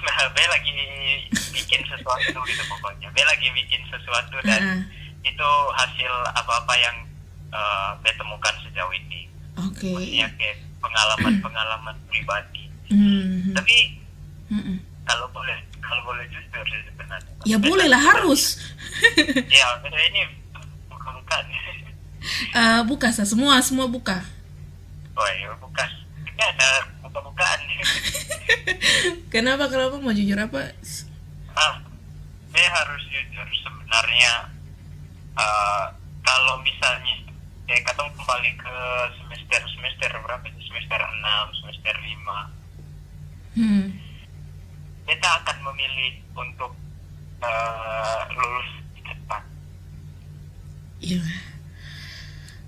Nah, 0.05 0.29
B 0.33 0.39
lagi 0.49 0.73
bikin 1.53 1.81
sesuatu 1.89 2.39
gitu 2.45 2.63
pokoknya. 2.69 3.09
B 3.13 3.19
lagi 3.25 3.49
bikin 3.53 3.83
sesuatu 3.89 4.37
dan 4.45 4.61
Heeh. 4.61 4.81
itu 5.33 5.49
hasil 5.77 6.13
apa-apa 6.37 6.75
yang 6.77 6.97
eh, 7.53 7.91
B 8.01 8.05
temukan 8.17 8.55
sejauh 8.67 8.93
ini. 8.93 9.29
oke 9.57 9.89
Maksudnya 9.93 10.29
kayak 10.37 10.57
pengalaman-pengalaman 10.83 11.97
pribadi. 12.11 12.65
Hmm, 12.87 13.51
Tapi 13.57 13.77
hmm, 14.53 14.63
hmm. 14.63 14.79
kalau 15.09 15.27
boleh 15.35 15.59
kalau 15.83 16.03
boleh 16.07 16.25
jujur 16.31 16.65
sebenarnya. 16.67 17.33
ya 17.47 17.59
boleh 17.59 17.87
lah 17.91 17.99
harus 17.99 18.59
Ya, 19.57 19.67
ini 19.83 20.23
bukan. 20.99 21.45
Eh, 22.57 22.81
buka 22.87 23.11
sa 23.15 23.23
semua 23.23 23.59
semua 23.63 23.87
buka 23.87 24.19
Oh 25.17 25.29
iya, 25.33 25.49
bukan. 25.57 25.89
Ini 26.29 26.43
ada 26.45 26.85
kenapa 29.35 29.65
kenapa 29.71 29.97
mau 30.01 30.13
jujur 30.13 30.37
apa 30.37 30.73
ah, 31.57 31.75
saya 32.53 32.69
harus 32.73 33.03
jujur 33.09 33.47
sebenarnya 33.65 34.33
eh, 35.37 35.85
kalau 36.27 36.55
misalnya 36.61 37.17
ya 37.67 37.77
katong 37.83 38.11
kembali 38.15 38.51
ke 38.59 38.75
semester 39.19 39.61
semester 39.75 40.11
berapa 40.23 40.45
sih? 40.47 40.65
semester 40.71 41.01
6, 41.01 41.59
semester 41.63 41.95
5 41.95 43.59
hmm. 43.59 43.87
kita 45.07 45.29
akan 45.43 45.57
memilih 45.73 46.13
untuk 46.37 46.73
eh, 47.43 48.21
lulus 48.35 48.71
cepat 49.03 49.43
Iya. 51.01 51.21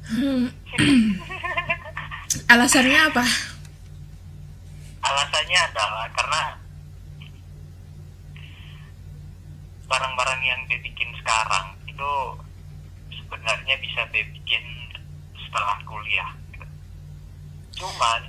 Hmm. 0.08 0.48
Alasannya 2.52 3.12
apa? 3.12 3.24
Alasannya 5.08 5.60
adalah 5.72 6.06
karena 6.12 6.42
barang-barang 9.88 10.40
yang 10.44 10.60
dia 10.68 10.78
bikin 10.84 11.08
sekarang 11.24 11.66
itu 11.88 12.12
sebenarnya 13.16 13.74
bisa 13.80 14.04
dia 14.12 14.24
bikin 14.28 14.64
setelah 15.48 15.80
kuliah 15.88 16.30
cuman 17.78 18.20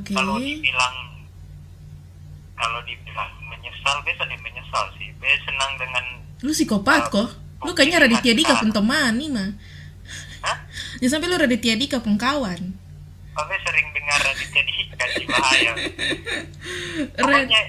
Oke. 0.00 0.12
kalau 0.16 0.40
dibilang 0.42 0.96
kalau 2.54 2.80
dibilang 2.86 3.30
menyesal 3.46 3.96
biasa 4.02 4.22
dia 4.26 4.40
menyesal 4.42 4.84
sih 4.98 5.10
dia 5.22 5.38
senang 5.46 5.72
dengan 5.78 6.24
Lu 6.44 6.52
psikopat 6.52 7.08
kok. 7.08 7.28
Lu 7.64 7.72
kayaknya 7.72 8.04
Raditya 8.04 8.36
Dika 8.36 8.60
pun 8.60 8.68
teman 8.68 9.16
nih 9.16 9.32
mah. 9.32 9.50
Hah? 10.44 10.58
Jangan 11.00 11.16
sampai 11.16 11.28
lu 11.32 11.40
Raditya 11.40 11.74
Dika 11.80 12.04
pun 12.04 12.20
kawan. 12.20 12.76
Saya 13.34 13.58
sering 13.66 13.86
dengar 13.90 14.18
Raditya 14.22 14.62
Dika 14.62 15.06
sih 15.18 15.26
bahaya 15.26 15.72
pokoknya 17.18 17.60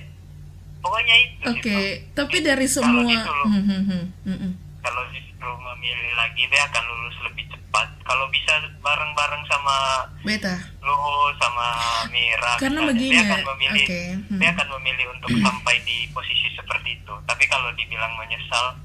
pokoknya 0.80 1.16
itu 1.18 1.46
Oke, 1.50 1.74
Bang. 1.74 2.14
tapi 2.14 2.38
dari 2.46 2.68
Kalau 2.70 2.76
semua 2.78 3.10
gitu 3.10 3.32
loh. 3.34 3.48
Hmm, 3.50 3.64
hmm, 3.66 3.82
hmm, 3.90 4.06
hmm, 4.30 4.38
hmm. 4.38 4.54
kalau 4.86 5.02
justru 5.10 5.50
memilih 5.50 6.12
lagi 6.14 6.44
dia 6.46 6.62
akan 6.70 6.84
lulus 6.86 7.18
lebih 7.26 7.46
cepat 7.50 7.88
kalau 8.06 8.26
bisa 8.30 8.54
bareng-bareng 8.86 9.44
sama 9.50 9.76
beta. 10.22 10.56
Luhut 10.86 11.34
sama 11.42 11.68
Mira 12.14 12.54
Karena 12.62 12.86
misalnya, 12.86 12.94
begini, 12.94 13.14
dia 13.18 13.24
akan 13.26 13.42
memilih 13.50 13.86
oke, 13.86 14.02
hmm. 14.30 14.40
dia 14.40 14.50
akan 14.54 14.68
memilih 14.78 15.06
untuk 15.18 15.30
sampai 15.42 15.76
di 15.82 15.98
posisi 16.14 16.48
seperti 16.54 16.90
itu 17.02 17.14
tapi 17.26 17.44
kalau 17.50 17.74
dibilang 17.74 18.14
menyesal 18.22 18.78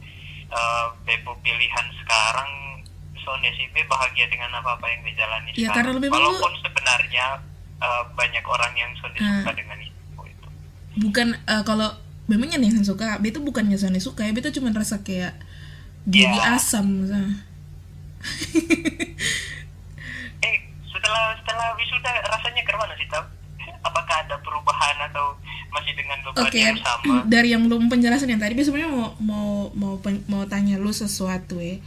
eh, 0.49 0.87
Bebo 1.05 1.37
pilihan 1.45 1.87
sekarang 2.01 2.70
Sonia 3.31 3.51
sih 3.53 3.71
Be 3.71 3.87
bahagia 3.87 4.27
dengan 4.27 4.51
apa-apa 4.53 4.83
yang 4.85 5.01
dijalani 5.01 5.51
Ya, 5.53 5.71
sekarang 5.71 5.95
karena 5.95 5.99
lebih 6.03 6.09
walaupun 6.11 6.53
sebenarnya 6.59 7.27
eh, 7.79 8.03
banyak 8.13 8.43
orang 8.45 8.73
yang 8.75 8.91
Sonia 8.97 9.21
Ah. 9.21 9.31
suka 9.41 9.53
dengan 9.55 9.79
itu, 9.79 9.95
itu. 10.25 10.49
Bukan 11.01 11.39
eh, 11.39 11.63
kalau 11.63 11.95
memangnya 12.27 12.59
nih 12.59 12.71
yang 12.73 12.83
suka, 12.85 13.19
beta 13.19 13.39
bukannya 13.39 13.75
Sony 13.75 13.99
suka 13.99 14.23
ya, 14.23 14.31
beta 14.31 14.51
cuma 14.51 14.71
rasa 14.71 15.01
kayak 15.01 15.39
gigi 16.05 16.27
Ya. 16.27 16.55
asam 16.55 17.07
misalnya. 17.07 17.47
eh 20.41 20.55
setelah 20.87 21.25
setelah 21.37 21.69
wisuda 21.75 22.11
rasanya 22.23 22.63
ke 22.63 22.73
mana 22.75 22.95
sih 22.95 23.09
Tam? 23.09 23.25
apakah 23.89 24.17
ada 24.21 24.37
perubahan 24.41 24.97
atau 25.07 25.37
masih 25.71 25.95
dengan 25.95 26.19
beban 26.23 26.43
Oke, 26.45 26.59
yang 26.59 26.81
sama 26.81 27.23
dari 27.33 27.49
yang 27.51 27.63
belum 27.65 27.87
penjelasan 27.87 28.29
yang 28.29 28.41
tadi, 28.41 28.53
beta 28.53 28.69
sebenarnya 28.69 28.91
mau 28.91 29.09
mau 29.21 29.51
mau 29.73 29.95
mau 30.27 30.43
tanya 30.45 30.77
lu 30.77 30.91
sesuatu 30.91 31.59
ya. 31.59 31.79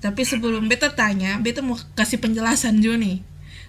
Tapi 0.00 0.24
sebelum 0.24 0.64
beta 0.64 0.88
tanya, 0.92 1.36
beta 1.38 1.60
mau 1.60 1.76
kasih 1.92 2.16
penjelasan 2.18 2.80
juga 2.80 2.96
nih. 3.00 3.18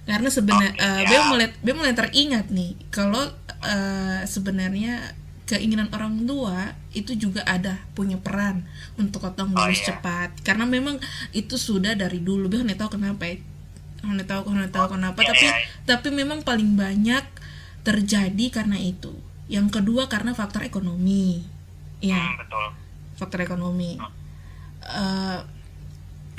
Karena 0.08 0.30
sebenarnya 0.32 0.72
eh, 0.74 1.02
siap. 1.04 1.10
beta 1.12 1.22
mulai 1.30 1.48
beta 1.62 1.76
mulai 1.78 1.94
teringat 1.94 2.50
nih 2.50 2.74
kalau 2.90 3.22
eh, 3.62 4.26
sebenarnya 4.26 5.14
keinginan 5.46 5.92
orang 5.92 6.24
tua 6.24 6.74
itu 6.96 7.12
juga 7.14 7.44
ada 7.44 7.76
punya 7.92 8.16
peran 8.16 8.64
untuk 8.96 9.28
otong 9.28 9.52
Oh, 9.52 9.68
lulus 9.68 9.84
iya. 9.84 9.94
cepat. 9.94 10.40
Karena 10.42 10.64
memang 10.64 10.98
itu 11.36 11.60
sudah 11.60 11.94
dari 11.94 12.24
dulu, 12.24 12.48
beta 12.48 12.64
nggak 12.64 12.80
tahu 12.80 12.92
kenapa 12.98 13.24
ya. 13.28 13.36
Nggak 14.02 14.28
tahu 14.32 14.42
nggak 14.50 14.74
tahu 14.74 14.88
kenapa, 14.98 15.20
iya, 15.22 15.30
tapi 15.30 15.46
iya. 15.46 15.56
tapi 15.86 16.08
memang 16.10 16.42
paling 16.42 16.74
banyak 16.74 17.22
terjadi 17.84 18.46
karena 18.50 18.80
itu. 18.80 19.14
Yang 19.52 19.78
kedua 19.78 20.08
karena 20.08 20.32
faktor 20.32 20.64
ekonomi. 20.64 21.44
Ya, 22.02 22.18
Hmm, 22.18 22.40
betul 22.40 22.66
faktor 23.14 23.46
ekonomi. 23.46 24.02
Eh 24.82 25.40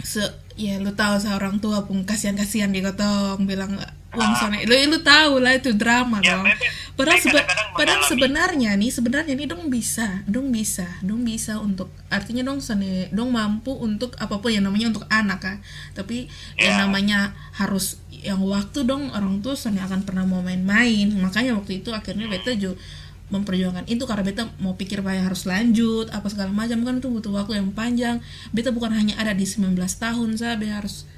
se 0.03 0.23
ya 0.53 0.77
lu 0.77 0.93
tahu 0.93 1.17
saya 1.17 1.35
orang 1.35 1.57
tua 1.59 1.83
pun 1.83 2.05
kasihan-kasihan 2.05 2.69
di 2.69 2.79
kotong 2.79 3.49
bilang 3.49 3.73
uang 4.12 4.33
sana 4.37 4.61
lu, 4.61 4.77
lu 4.93 4.99
tahu 5.01 5.41
lah 5.41 5.57
itu 5.57 5.73
drama 5.73 6.21
Ya, 6.21 6.37
dong. 6.37 6.45
Padahal, 6.93 7.17
sebe- 7.17 7.49
padahal 7.73 8.05
sebenarnya 8.05 8.77
nih 8.77 8.93
sebenarnya 8.93 9.33
nih 9.33 9.49
dong 9.49 9.73
bisa, 9.73 10.21
dong 10.29 10.53
bisa, 10.53 10.85
dong 11.01 11.25
bisa 11.25 11.57
untuk 11.57 11.88
artinya 12.12 12.45
dong 12.45 12.61
sane, 12.61 13.09
dong 13.09 13.33
mampu 13.33 13.73
untuk 13.73 14.12
apa 14.21 14.37
pun 14.37 14.53
yang 14.53 14.69
namanya 14.69 14.93
untuk 14.93 15.09
anak 15.09 15.41
kan. 15.41 15.57
Tapi 15.97 16.29
yang 16.61 16.77
Ya. 16.77 16.81
namanya 16.85 17.33
harus 17.57 17.97
yang 18.12 18.45
waktu 18.45 18.85
dong 18.85 19.09
orang 19.11 19.41
tua 19.41 19.57
sane 19.57 19.81
akan 19.81 20.05
pernah 20.05 20.29
mau 20.29 20.45
main-main. 20.45 21.09
Makanya 21.17 21.57
waktu 21.57 21.81
itu 21.81 21.88
akhirnya 21.91 22.29
beta 22.29 22.53
juga 22.53 22.77
memperjuangkan 23.33 23.88
itu 23.88 24.05
karena 24.05 24.23
beta 24.23 24.45
mau 24.61 24.77
pikir 24.77 25.01
bahwa 25.01 25.25
harus 25.33 25.49
lanjut 25.49 26.12
apa 26.12 26.29
segala 26.29 26.53
macam. 26.53 26.85
Kan 26.85 27.01
itu 27.01 27.09
butuh 27.09 27.33
waktu 27.33 27.59
yang 27.59 27.73
panjang. 27.73 28.21
Beta 28.53 28.68
bukan 28.68 28.92
hanya 28.92 29.16
ada 29.16 29.33
di 29.33 29.49
19 29.49 29.73
tahun 29.75 30.29
saya 30.37 30.61
beta 30.61 30.85
harus 30.85 31.09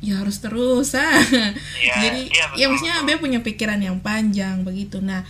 ya 0.00 0.16
harus 0.24 0.40
terus 0.40 0.96
ah. 0.96 1.20
jadi 2.00 2.24
ya 2.32 2.56
betul, 2.56 2.72
maksudnya 2.72 2.96
beta 3.04 3.20
punya 3.20 3.40
pikiran 3.44 3.78
yang 3.84 4.00
panjang 4.00 4.64
begitu. 4.64 5.04
Nah 5.04 5.20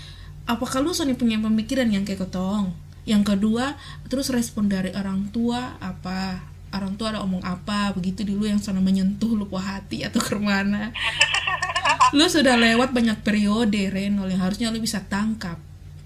apakah 0.47 0.79
lu 0.79 0.95
Sony 0.95 1.19
punya 1.19 1.43
pemikiran 1.43 1.91
yang 1.91 2.07
kayak 2.07 2.31
ketong? 2.31 2.71
Yang 3.03 3.35
kedua 3.35 3.75
terus 4.07 4.31
respon 4.31 4.71
dari 4.71 4.95
orang 4.95 5.35
tua 5.35 5.77
apa? 5.83 6.47
Orang 6.71 6.95
tua 6.95 7.11
ada 7.11 7.27
omong 7.27 7.43
apa? 7.43 7.91
Begitu 7.99 8.23
dulu 8.23 8.47
yang 8.47 8.63
sana 8.63 8.79
menyentuh 8.79 9.35
lu 9.35 9.51
puas 9.51 9.67
hati 9.67 10.07
atau 10.07 10.23
ke 10.23 10.39
mana 10.39 10.95
lu 12.17 12.27
sudah 12.27 12.59
lewat 12.59 12.91
banyak 12.91 13.23
periode 13.23 13.87
Renol 13.91 14.35
yang 14.35 14.43
harusnya 14.43 14.75
lu 14.75 14.83
bisa 14.83 14.99
tangkap 15.07 15.59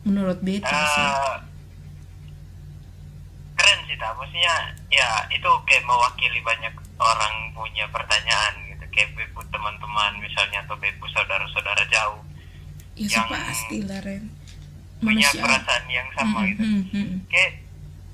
menurut 0.05 0.39
beta 0.39 0.69
sih. 0.69 1.03
Eh, 1.03 1.37
keren 3.55 3.79
sih 3.85 3.97
tak 3.97 4.13
maksudnya 4.15 4.55
ya 4.89 5.09
itu 5.29 5.49
kayak 5.65 5.85
mewakili 5.85 6.41
banyak 6.41 6.75
orang 6.99 7.35
punya 7.51 7.85
pertanyaan 7.89 8.55
gitu. 8.67 8.85
Kayak 8.91 9.11
bebu 9.15 9.41
teman-teman 9.49 10.13
misalnya 10.19 10.63
atau 10.63 10.77
bebu 10.77 11.05
saudara-saudara 11.09 11.83
jauh 11.89 12.23
ya 12.95 13.11
yang 13.13 13.27
pasti 13.27 13.83
lah 13.83 13.99
Ren. 14.01 14.31
punya 14.97 15.27
manusia 15.27 15.43
perasaan 15.43 15.85
yang 15.89 16.09
sama 16.13 16.39
Mm, 16.39 16.49
gitu. 16.49 16.63
mm, 16.63 16.83
mm. 16.89 17.17
kayak 17.27 17.53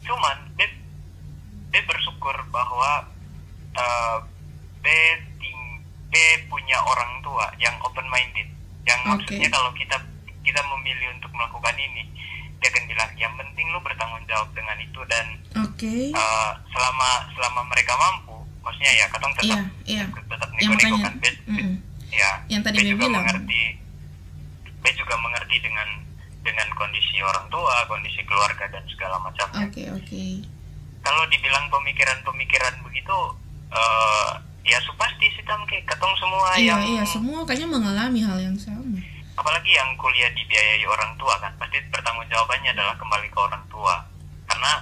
cuman 0.00 0.36
Beb 0.54 0.72
Beb 1.68 1.84
bersyukur 1.84 2.32
bahwa 2.48 3.04
eh 3.70 4.16
Beb 4.80 5.20
ting- 5.36 5.80
Beb 6.08 6.40
punya 6.46 6.80
orang 6.80 7.20
tua 7.20 7.46
yang 7.56 7.76
open 7.80 8.08
minded 8.08 8.48
yang 8.82 8.98
Oke. 9.04 9.28
maksudnya 9.28 9.48
kalau 9.48 9.70
kita 9.72 9.96
kita 10.50 10.66
memilih 10.66 11.14
untuk 11.14 11.30
melakukan 11.30 11.78
ini 11.78 12.02
dia 12.60 12.68
akan 12.74 12.84
bilang 12.90 13.10
yang 13.16 13.32
penting 13.38 13.66
lu 13.70 13.78
bertanggung 13.80 14.24
jawab 14.26 14.50
dengan 14.52 14.76
itu 14.82 15.00
dan 15.06 15.26
oke. 15.64 15.94
eh, 16.10 16.50
selama 16.74 17.10
selama 17.38 17.60
mereka 17.70 17.94
mampu 17.96 18.36
maksudnya 18.60 18.92
ya 18.98 19.06
katong 19.08 19.32
tetap 19.38 19.46
iya 19.86 20.04
iya. 20.04 20.04
tetap 20.10 20.48
nego-nego 20.52 20.98
kan 21.00 21.14
mm-mm. 21.48 21.74
ya. 22.12 22.30
Yang 22.52 22.62
tadi 22.68 22.76
juga 22.84 23.06
bilang. 23.08 23.24
mengerti 23.24 23.62
Beb 24.80 24.94
juga 24.96 25.14
mengerti 25.20 25.56
dengan 25.64 25.88
dengan 26.40 26.68
kondisi 26.76 27.16
orang 27.20 27.46
tua 27.48 27.84
kondisi 27.88 28.20
keluarga 28.24 28.64
dan 28.68 28.84
segala 28.92 29.16
macamnya. 29.20 29.64
Oke 29.68 29.88
oke. 29.92 30.24
Kalau 31.00 31.24
dibilang 31.32 31.72
pemikiran-pemikiran 31.72 32.84
begitu 32.84 33.16
eh 33.72 34.30
ya 34.66 34.78
supasti 34.84 35.26
sih 35.32 35.44
tam 35.48 35.64
kayak 35.64 35.88
ketong 35.88 36.14
semua 36.20 36.52
iya 36.60 36.76
yang 36.76 36.80
iya 36.84 37.02
semua 37.08 37.40
kayaknya 37.48 37.68
mengalami 37.80 38.20
hal 38.20 38.38
yang 38.38 38.56
sama 38.60 38.79
apalagi 39.34 39.70
yang 39.70 39.94
kuliah 39.94 40.30
dibiayai 40.30 40.84
orang 40.84 41.12
tua 41.16 41.34
kan 41.36 41.52
pasti 41.56 41.78
pertanggung 41.88 42.26
jawabannya 42.26 42.70
adalah 42.70 42.94
kembali 42.94 43.26
ke 43.26 43.38
orang 43.38 43.64
tua 43.66 43.94
karena 44.44 44.72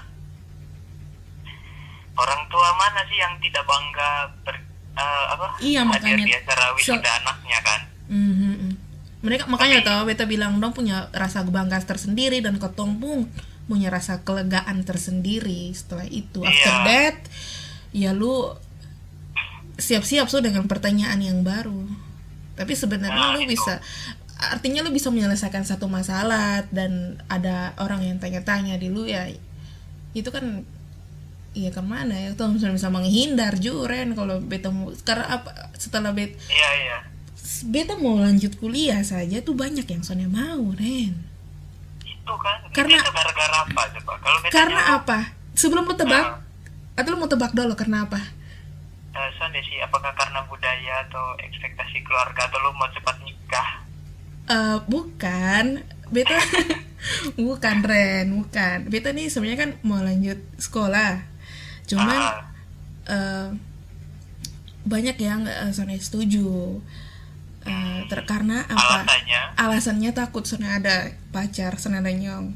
orang 2.18 2.42
tua 2.48 2.68
mana 2.74 3.00
sih 3.06 3.16
yang 3.16 3.38
tidak 3.38 3.62
bangga 3.62 4.10
ber, 4.42 4.56
eh, 4.94 5.24
apa 5.30 5.46
Iya, 5.60 5.82
hadir 5.82 6.18
makanya- 6.18 6.26
di 6.26 6.34
acara 6.34 6.64
wisuda 6.74 6.98
So- 7.04 7.18
anaknya 7.22 7.58
kan 7.62 7.80
Mhm. 8.08 8.70
mereka 9.18 9.44
makanya 9.46 9.78
tau 9.82 10.02
beta 10.02 10.24
bilang 10.24 10.58
dong 10.58 10.72
punya 10.72 11.06
rasa 11.12 11.42
bangga 11.42 11.78
tersendiri 11.80 12.38
dan 12.38 12.56
ketong 12.56 12.98
pun 12.98 13.30
punya 13.66 13.88
rasa 13.88 14.18
kelegaan 14.18 14.82
tersendiri 14.82 15.70
setelah 15.70 16.06
itu 16.06 16.40
after 16.40 16.74
Iya. 16.74 16.84
that 16.84 17.16
ya 17.92 18.10
lu 18.10 18.56
siap-siap 19.76 20.26
so 20.26 20.40
dengan 20.40 20.66
pertanyaan 20.66 21.20
yang 21.20 21.42
baru 21.42 21.86
tapi 22.54 22.74
sebenarnya 22.74 23.14
Nah, 23.14 23.34
lu 23.34 23.44
itu. 23.44 23.54
bisa 23.54 23.78
artinya 24.38 24.80
lu 24.80 24.90
bisa 24.90 25.10
menyelesaikan 25.10 25.62
satu 25.62 25.86
masalah 25.86 26.62
dan 26.70 27.18
ada 27.26 27.74
orang 27.76 28.02
yang 28.02 28.16
tanya-tanya 28.16 28.74
di 28.74 28.86
lu 28.86 29.04
ya 29.04 29.26
itu 30.12 30.30
kan 30.30 30.62
Iya 31.48 31.72
ke 31.72 31.80
mana 31.80 32.12
ya? 32.12 32.30
Tuh 32.34 32.52
bisa 32.52 32.68
bisa 32.68 32.86
menghindar 32.86 33.56
juren 33.56 34.12
kalau 34.12 34.38
beta 34.38 34.68
mau 34.68 34.92
karena 35.00 35.26
apa 35.32 35.50
setelah 35.74 36.12
bet 36.12 36.36
iya 36.46 36.70
iya. 36.78 36.98
beta 37.64 37.96
mau 37.96 38.14
lanjut 38.14 38.54
kuliah 38.54 39.00
saja 39.00 39.40
tuh 39.40 39.56
banyak 39.56 39.82
yang 39.82 40.04
soalnya 40.04 40.28
mau 40.28 40.70
Ren. 40.72 41.16
Itu 41.98 42.34
kan 42.36 42.62
Karena- 42.70 43.00
itu 43.00 43.10
gara-gara 43.10 43.56
apa 43.64 43.80
coba? 43.90 44.12
Kalau 44.20 44.38
karena 44.44 44.80
jawab, 44.86 45.02
apa? 45.02 45.18
Sebelum 45.56 45.82
lu 45.82 45.96
tebak 45.96 46.20
Ah. 46.22 46.38
atau 46.94 47.08
lu 47.10 47.18
mau 47.18 47.26
tebak 47.26 47.50
dulu 47.50 47.74
karena 47.74 48.04
apa? 48.06 48.20
Eh, 49.10 49.28
Sonde 49.34 49.58
sih 49.64 49.80
apakah 49.80 50.14
karena 50.14 50.44
budaya 50.46 50.94
atau 51.02 51.32
ekspektasi 51.40 52.04
keluarga 52.04 52.44
atau 52.44 52.60
lu 52.60 52.70
mau 52.72 52.86
cepat 52.88 53.18
nikah 53.18 53.82
Eh 54.48 54.78
bukan. 54.88 55.84
Beta 56.08 56.40
bukan 57.36 57.76
Ren 57.84 58.26
bukan. 58.32 58.88
Beta 58.88 59.12
nih 59.12 59.28
sebenarnya 59.28 59.58
kan 59.60 59.70
mau 59.84 60.00
lanjut 60.00 60.40
sekolah. 60.56 61.20
Cuman 61.88 62.20
eh, 63.08 63.48
banyak 64.88 65.16
yang 65.20 65.44
uh, 65.44 65.70
soalnya 65.72 66.00
setuju. 66.00 66.80
Eh, 67.68 68.00
ter- 68.08 68.24
karena 68.24 68.64
apa? 68.64 69.04
Alasannya? 69.04 69.40
Alasannya 69.60 70.10
takut 70.16 70.48
soalnya 70.48 70.80
ada 70.80 70.96
pacar 71.28 71.76
soalnya 71.76 72.08
ada 72.08 72.12
nyong. 72.16 72.46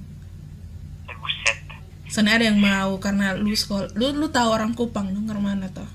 Eh, 1.09 1.17
soalnya 2.09 2.41
ada 2.41 2.45
yang 2.49 2.61
mau 2.61 2.97
karena 3.01 3.37
lu 3.37 3.53
sekolah 3.53 3.93
lu 3.97 4.17
lu 4.17 4.29
tahu 4.33 4.49
orang 4.49 4.73
Kupang 4.73 5.13
dong 5.13 5.29
ke 5.29 5.37
mana 5.37 5.69
toh 5.73 5.89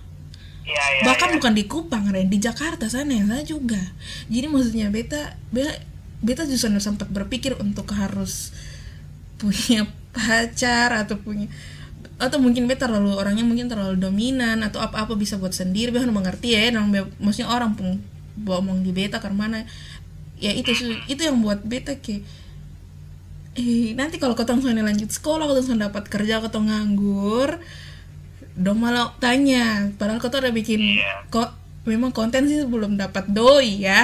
iya 0.68 1.08
bahkan 1.08 1.32
iya. 1.32 1.36
bukan 1.40 1.54
di 1.56 1.64
Kupang 1.66 2.06
Ren 2.12 2.28
di 2.28 2.40
Jakarta 2.44 2.92
sana 2.92 3.16
yang 3.16 3.32
saya 3.32 3.44
juga. 3.48 3.80
Jadi 4.28 4.46
maksudnya 4.52 4.88
beta 4.92 5.40
beta 5.50 5.74
beta 6.20 6.44
justru 6.44 6.74
sempat 6.84 7.08
berpikir 7.08 7.56
untuk 7.58 7.88
harus 7.96 8.52
punya 9.40 9.88
pacar 10.16 10.92
atau 10.94 11.16
punya 11.22 11.48
atau 12.18 12.42
mungkin 12.42 12.66
beta 12.66 12.90
terlalu 12.90 13.14
orangnya 13.14 13.46
mungkin 13.46 13.70
terlalu 13.70 14.02
dominan 14.02 14.66
atau 14.66 14.82
apa-apa 14.82 15.14
bisa 15.16 15.38
buat 15.38 15.54
sendiri. 15.54 15.94
Beta 15.94 16.10
mengerti 16.10 16.58
ya 16.58 16.74
dan 16.74 16.90
be- 16.90 17.14
maksudnya 17.22 17.50
orang 17.54 17.78
pun 17.78 18.02
ngomong 18.42 18.82
di 18.84 18.92
beta 18.92 19.22
karena 19.24 19.38
mana. 19.38 19.60
Ya 20.38 20.54
itu 20.54 20.70
itu 21.10 21.22
yang 21.22 21.42
buat 21.42 21.66
beta 21.66 21.98
ke 21.98 22.22
eh 23.58 23.98
nanti 23.98 24.22
kalau 24.22 24.38
ketemu 24.38 24.70
lanjut 24.86 25.10
sekolah 25.10 25.50
ketemu 25.50 25.90
dapat 25.90 26.06
kerja 26.14 26.46
ketemu 26.46 26.70
nganggur 26.70 27.58
dong 28.58 28.80
malah 28.80 29.14
tanya 29.18 29.88
padahal 29.94 30.18
kau 30.18 30.28
tuh 30.28 30.42
udah 30.42 30.52
bikin 30.52 30.82
Iya. 30.98 31.30
kok 31.30 31.54
memang 31.84 32.10
konten 32.10 32.44
sih 32.44 32.62
belum 32.64 32.96
dapat 32.96 33.30
doi 33.30 33.80
ya 33.80 34.04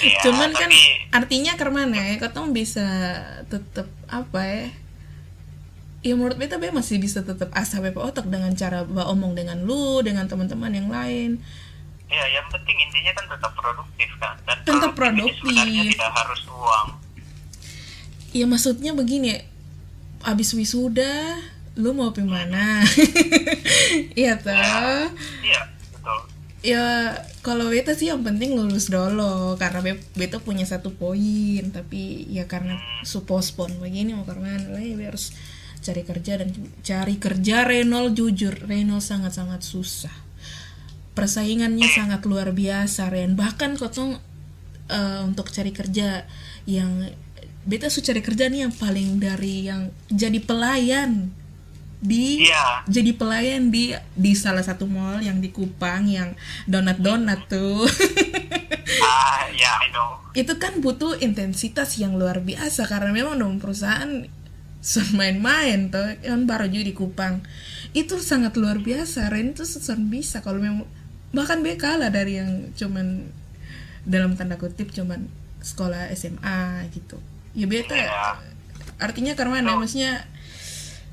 Iya, 0.00 0.18
cuman 0.24 0.50
kan 0.50 0.66
tapi- 0.66 1.06
artinya 1.12 1.52
karena 1.54 1.84
ya 1.86 2.16
kau 2.18 2.30
tuh 2.30 2.48
bisa 2.48 2.86
tetap 3.46 3.84
apa 4.06 4.40
ya 4.40 4.64
ya 6.00 6.12
menurut 6.14 6.34
beta 6.34 6.56
be 6.56 6.68
masih 6.70 6.96
bisa 6.96 7.20
tetap 7.20 7.52
asa 7.52 7.78
bepa 7.78 8.00
otak 8.00 8.24
dengan 8.24 8.48
cara 8.54 8.82
ba 8.82 9.04
omong 9.06 9.32
dengan 9.34 9.60
lu 9.60 10.00
dengan 10.00 10.24
teman-teman 10.24 10.72
yang 10.72 10.88
lain 10.88 11.36
Iya, 12.06 12.24
yang 12.32 12.46
penting 12.48 12.74
intinya 12.74 13.14
kan 13.14 13.26
tetap 13.30 13.52
produktif 13.54 14.10
kan. 14.18 14.34
Dan 14.42 14.56
Tetap 14.66 14.92
produktif 14.92 15.30
ini 15.36 15.46
sebenarnya 15.46 15.62
produktif. 15.78 15.94
tidak 15.94 16.12
harus 16.12 16.42
uang. 16.50 16.86
ya 18.30 18.44
maksudnya 18.44 18.92
begini 18.92 19.30
abis 20.20 20.50
wisuda 20.52 21.38
lu 21.78 21.94
mau 21.94 22.10
pergi 22.10 22.26
mana? 22.26 22.82
Iya 24.20 24.38
toh. 24.38 24.54
Iya, 25.42 25.60
betul. 25.94 26.18
ya 26.60 26.84
kalau 27.40 27.72
beta 27.72 27.96
sih 27.96 28.12
yang 28.12 28.20
penting 28.20 28.52
lulus 28.52 28.92
dulu 28.92 29.56
karena 29.56 29.80
be- 29.80 30.04
beta 30.18 30.38
punya 30.42 30.66
satu 30.66 30.90
poin. 30.94 31.70
Tapi 31.70 32.26
ya 32.30 32.46
karena 32.50 32.78
su 33.06 33.22
postpone 33.26 33.78
begini 33.78 34.14
mau 34.14 34.26
karena 34.26 34.58
be 34.78 35.06
harus 35.06 35.34
cari 35.80 36.04
kerja 36.04 36.36
dan 36.42 36.52
cari 36.84 37.16
kerja 37.16 37.64
Renol 37.64 38.12
jujur. 38.12 38.54
Renol 38.66 39.00
sangat 39.00 39.34
sangat 39.34 39.62
susah. 39.64 40.12
Persaingannya 41.16 41.88
sangat 41.90 42.22
luar 42.28 42.54
biasa 42.54 43.10
Ren. 43.10 43.34
Bahkan 43.34 43.78
kotong 43.80 44.20
eh, 44.90 45.20
untuk 45.26 45.48
cari 45.50 45.72
kerja 45.74 46.28
yang 46.68 47.08
beta 47.64 47.88
su 47.92 48.00
cari 48.00 48.20
kerja 48.24 48.48
nih 48.48 48.68
yang 48.68 48.74
paling 48.74 49.20
dari 49.20 49.68
yang 49.68 49.92
jadi 50.08 50.38
pelayan 50.44 51.32
di 52.00 52.44
Iya. 52.44 52.88
jadi 52.88 53.12
pelayan 53.12 53.68
di 53.68 53.92
di 54.16 54.32
salah 54.32 54.60
satu 54.60 54.84
mall 54.84 55.20
yang 55.20 55.38
di 55.38 55.48
Kupang 55.48 56.08
yang 56.08 56.32
donat 56.64 56.96
donat 56.98 57.44
tuh 57.46 57.84
Ah, 59.00 59.46
ya, 59.52 59.78
I 59.80 59.88
know. 59.94 60.18
itu 60.32 60.50
kan 60.56 60.80
butuh 60.80 61.14
intensitas 61.18 61.94
yang 61.96 62.14
luar 62.14 62.40
biasa 62.40 62.84
karena 62.84 63.10
memang 63.10 63.36
dong 63.36 63.56
perusahaan 63.58 64.26
main-main 65.12 65.90
tuh 65.90 66.16
kan 66.18 66.42
baru 66.44 66.66
juga 66.66 66.84
di 66.84 66.94
Kupang 66.94 67.44
itu 67.92 68.16
sangat 68.18 68.56
luar 68.56 68.80
biasa 68.80 69.28
Ren 69.28 69.52
itu 69.52 69.62
sun 69.62 70.08
bisa 70.08 70.40
kalau 70.40 70.58
memang 70.58 70.86
bahkan 71.30 71.60
be 71.60 71.76
kalah 71.76 72.08
dari 72.08 72.40
yang 72.40 72.70
cuman 72.74 73.28
dalam 74.02 74.34
tanda 74.34 74.56
kutip 74.56 74.90
cuman 74.90 75.28
sekolah 75.60 76.08
SMA 76.10 76.88
gitu 76.90 77.20
ya 77.52 77.66
beta 77.68 77.94
Iya. 77.94 78.40
artinya 78.98 79.36
karena 79.36 79.60
mana 79.60 79.76
maksudnya 79.76 80.24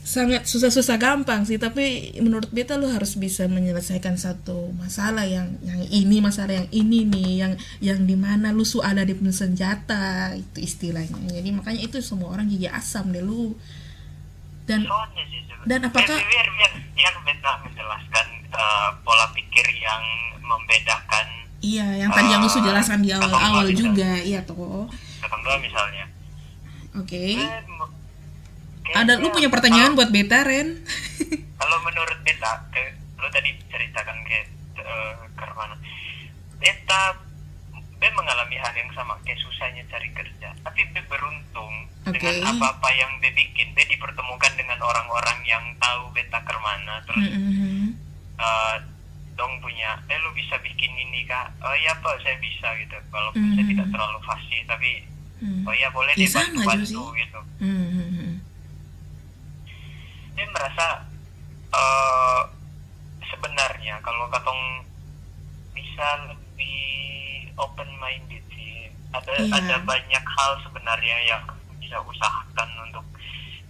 sangat 0.07 0.47
susah-susah 0.47 0.95
gampang 0.95 1.43
sih 1.43 1.59
tapi 1.59 2.15
menurut 2.23 2.47
beta 2.47 2.79
lu 2.79 2.87
harus 2.87 3.19
bisa 3.19 3.43
menyelesaikan 3.51 4.15
satu 4.15 4.71
masalah 4.79 5.27
yang 5.27 5.59
yang 5.67 5.83
ini 5.83 6.23
masalah 6.23 6.63
yang 6.63 6.69
ini 6.71 7.03
nih 7.03 7.31
yang 7.43 7.53
yang 7.83 7.99
di 8.07 8.15
mana 8.15 8.55
lu 8.55 8.63
su 8.63 8.79
ada 8.79 9.03
di 9.03 9.11
senjata 9.27 10.31
itu 10.31 10.63
istilahnya. 10.63 11.11
Jadi 11.27 11.51
makanya 11.51 11.81
itu 11.83 11.99
semua 11.99 12.31
orang 12.31 12.47
gigi 12.47 12.71
asam 12.71 13.11
deh 13.11 13.19
lu. 13.19 13.51
Dan 14.63 14.87
Soalnya 14.87 15.23
sih. 15.27 15.43
Dan 15.67 15.79
apakah- 15.83 16.07
biar 16.07 16.23
biar 16.23 16.47
biar, 16.55 16.71
biar 16.95 17.13
beta 17.27 17.51
menjelaskan 17.67 18.25
eh, 18.47 18.89
pola 19.03 19.27
pikir 19.35 19.67
yang 19.75 20.03
membedakan 20.39 21.27
iya 21.59 21.83
yang 21.99 22.15
tadi 22.15 22.31
yang 22.31 22.39
lu 22.39 22.47
su 22.47 22.63
jelaskan 22.63 23.03
di 23.03 23.11
awal-awal 23.11 23.67
juga 23.75 24.23
iya 24.23 24.39
toh. 24.47 24.87
Oke 25.19 25.51
misalnya. 25.59 26.07
Be, 27.35 27.43
me- 27.67 27.96
Ada 28.89 29.17
lu 29.17 29.27
punya 29.29 29.47
pertanyaan 29.47 29.93
buat 29.93 30.07
Beta 30.07 30.41
Ren? 30.41 30.79
kalau 31.57 31.77
menurut 31.81 32.19
Beta, 32.21 32.63
ke, 32.69 32.79
lu 33.15 33.27
tadi 33.27 33.51
ceritakan 33.67 34.17
ke 34.23 34.37
uh, 34.77 35.13
ke 35.33 35.43
mana? 35.53 35.75
Beta 36.57 37.17
Be 37.97 38.07
mengalami 38.13 38.53
hal 38.55 38.71
yang 38.71 38.93
sama, 38.93 39.17
kayak 39.21 39.41
susahnya 39.41 39.81
cari 39.87 40.05
kerja. 40.11 40.53
Tapi 40.61 40.85
Be 40.87 41.01
beruntung 41.03 41.73
Oke. 42.03 42.13
dengan 42.13 42.53
apa-apa 42.53 42.89
yang 42.93 43.09
Be 43.17 43.33
bikin. 43.33 43.73
Be 43.73 43.83
dipertemukan 43.83 44.53
dengan 44.53 44.77
orang-orang 44.79 45.41
yang 45.43 45.65
tahu 45.77 46.13
Beta 46.13 46.37
ke 46.39 46.53
mana. 46.57 47.01
Terus 47.03 47.25
Mm-mm. 47.27 47.97
eh, 48.37 48.75
dong 49.33 49.57
punya, 49.59 49.97
eh 50.05 50.17
lu 50.19 50.29
bisa 50.31 50.57
bikin 50.59 50.93
ini 50.93 51.25
kak? 51.25 51.57
Oh 51.59 51.73
iya 51.75 51.97
pak, 51.97 52.21
saya 52.21 52.37
bisa 52.37 52.69
gitu. 52.77 52.97
Walaupun 53.09 53.41
saya 53.51 53.61
Mhm. 53.61 53.71
tidak 53.71 53.87
terlalu 53.89 54.19
fasih, 54.23 54.61
tapi 54.65 54.91
Hmm. 55.37 55.61
oh 55.63 55.71
iya 55.71 55.85
boleh 55.91 56.09
Ya, 56.11 56.25
deh 56.25 56.33
bantu-bantu 56.33 57.13
gitu. 57.13 57.39
Hmm. 57.61 58.26
Dia 60.37 60.45
merasa 60.47 60.85
eh 61.67 62.41
sebenarnya 63.27 63.99
kalau 63.99 64.29
katong 64.29 64.85
bisa 65.73 66.07
lebih 66.29 66.77
open 67.57 67.89
minded 67.97 68.43
sih. 68.53 68.87
Ada 69.11 69.33
Iya. 69.33 69.49
ada 69.51 69.75
banyak 69.81 70.23
hal 70.23 70.51
sebenarnya 70.61 71.17
yang 71.25 71.43
bisa 71.77 71.97
usahakan 71.99 72.69
untuk 72.85 73.03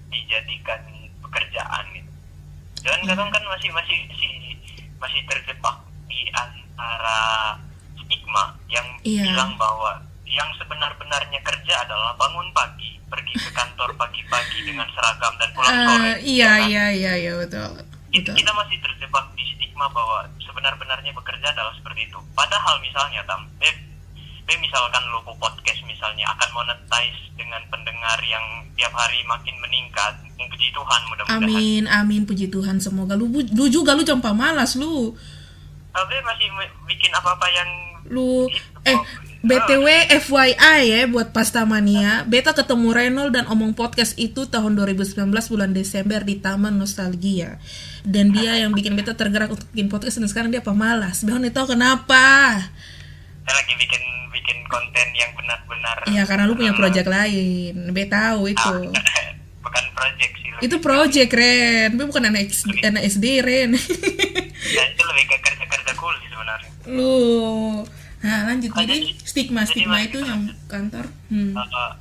dijadikan 0.10 0.82
pekerjaan 1.24 1.84
gitu. 1.96 2.12
Dan 2.84 3.00
Iya. 3.02 3.16
katong 3.16 3.32
kan 3.32 3.44
masih 3.48 3.72
masih 3.72 3.98
masih 4.12 4.32
masih 4.98 5.22
terjebak 5.26 5.78
di 6.06 6.28
antara 6.34 7.56
stigma 7.96 8.54
yang 8.68 8.88
Iya. 9.02 9.24
bilang 9.24 9.56
bahwa 9.56 10.04
yang 10.28 10.50
sebenar-benarnya 10.60 11.40
kerja 11.42 11.74
adalah 11.88 12.14
bangun 12.20 12.48
pagi, 12.52 13.00
pergi 13.08 13.34
ke 13.40 13.50
kantor 13.56 13.96
pagi-pagi 13.96 14.60
dengan 14.68 14.88
seragam 14.92 15.34
dan 15.40 15.50
pulang 15.56 15.78
sore. 15.88 16.08
Eh, 16.14 16.18
iya 16.28 16.44
ya 16.44 16.52
kan? 16.52 16.68
iya 16.68 16.86
iya 16.92 17.14
iya 17.16 17.34
betul 17.40 17.70
betul. 18.12 18.34
kita 18.36 18.52
masih 18.56 18.78
terjebak 18.82 19.26
di 19.38 19.44
stigma 19.56 19.88
bahwa 19.94 20.26
sebenar-benarnya 20.42 21.12
bekerja 21.16 21.48
adalah 21.54 21.74
seperti 21.78 22.08
itu. 22.10 22.20
Padahal 22.34 22.82
misalnya, 22.84 23.22
Tam, 23.30 23.46
Be, 23.62 23.70
Be 24.48 24.54
misalkan 24.60 25.04
lo 25.12 25.22
bu 25.28 25.36
podcast 25.38 25.80
misalnya 25.86 26.26
akan 26.36 26.50
monetize 26.56 27.22
dengan 27.36 27.62
pendengar 27.70 28.20
yang 28.26 28.44
tiap 28.76 28.92
hari 28.96 29.22
makin 29.28 29.56
meningkat. 29.64 30.14
Puji 30.38 30.70
Tuhan 30.72 31.02
mudah-mudahan. 31.12 31.44
Amin 31.44 31.84
amin 31.92 32.22
puji 32.24 32.48
Tuhan 32.48 32.80
semoga 32.80 33.18
lu 33.18 33.28
lu 33.30 33.66
juga 33.68 33.94
lu 33.98 34.06
jangan 34.06 34.34
malas 34.34 34.78
lu 34.78 35.14
Uh, 35.98 36.06
Be 36.06 36.14
masih 36.22 36.46
bikin 36.86 37.10
apa-apa 37.10 37.50
yang 37.50 37.70
lu 38.14 38.46
eh 38.86 38.94
BTW 39.48 39.88
FYI 40.28 40.80
ya 40.92 41.02
buat 41.08 41.32
Pastamania, 41.32 42.28
Beta 42.28 42.52
ketemu 42.52 42.92
Renol 42.92 43.32
dan 43.32 43.48
omong 43.48 43.72
podcast 43.80 44.20
itu 44.20 44.44
tahun 44.52 44.76
2019 44.76 45.24
bulan 45.32 45.72
Desember 45.72 46.20
di 46.20 46.36
Taman 46.44 46.76
Nostalgia. 46.76 47.56
Dan 48.04 48.36
dia 48.36 48.60
yang 48.60 48.76
bikin 48.76 49.00
Beta 49.00 49.16
tergerak 49.16 49.56
untuk 49.56 49.72
bikin 49.72 49.88
podcast 49.88 50.20
dan 50.20 50.28
sekarang 50.28 50.52
dia 50.52 50.60
pemalas. 50.60 51.24
Behon 51.24 51.48
itu 51.48 51.64
kenapa? 51.64 52.60
saya 53.48 53.64
lagi 53.64 53.80
bikin 53.80 54.04
bikin 54.36 54.58
konten 54.68 55.08
yang 55.16 55.32
benar-benar 55.32 56.04
Ya 56.12 56.28
karena 56.28 56.44
lu 56.44 56.60
punya 56.60 56.76
uh, 56.76 56.80
project 56.84 57.08
lain. 57.08 57.96
Beta 57.96 58.36
tahu 58.36 58.52
itu. 58.52 58.76
bukan 59.64 59.84
project 59.96 60.34
sih 60.44 60.52
Itu 60.60 60.76
project 60.84 61.32
Ren, 61.32 61.96
Be 61.96 62.04
bukan 62.04 62.28
anak, 62.28 62.52
X- 62.52 62.68
anak 62.84 63.04
SD 63.08 63.40
Ren. 63.40 63.72
ya, 64.76 64.84
itu 64.92 65.02
lebih 65.08 65.24
ke 65.32 65.36
kerja-kerja 65.40 65.92
kuli 65.96 66.28
sebenarnya 66.28 66.72
lu. 66.88 67.84
Nah 68.28 68.40
lanjut 68.46 68.72
jadi 68.76 68.92
jadi- 68.94 69.16
stigma 69.18 69.62
jadi 69.62 69.72
stigma 69.72 69.98
itu 70.02 70.20
yang 70.20 70.42
kantor. 70.66 71.06
Hmm. 71.28 71.56
Uh, 71.56 71.92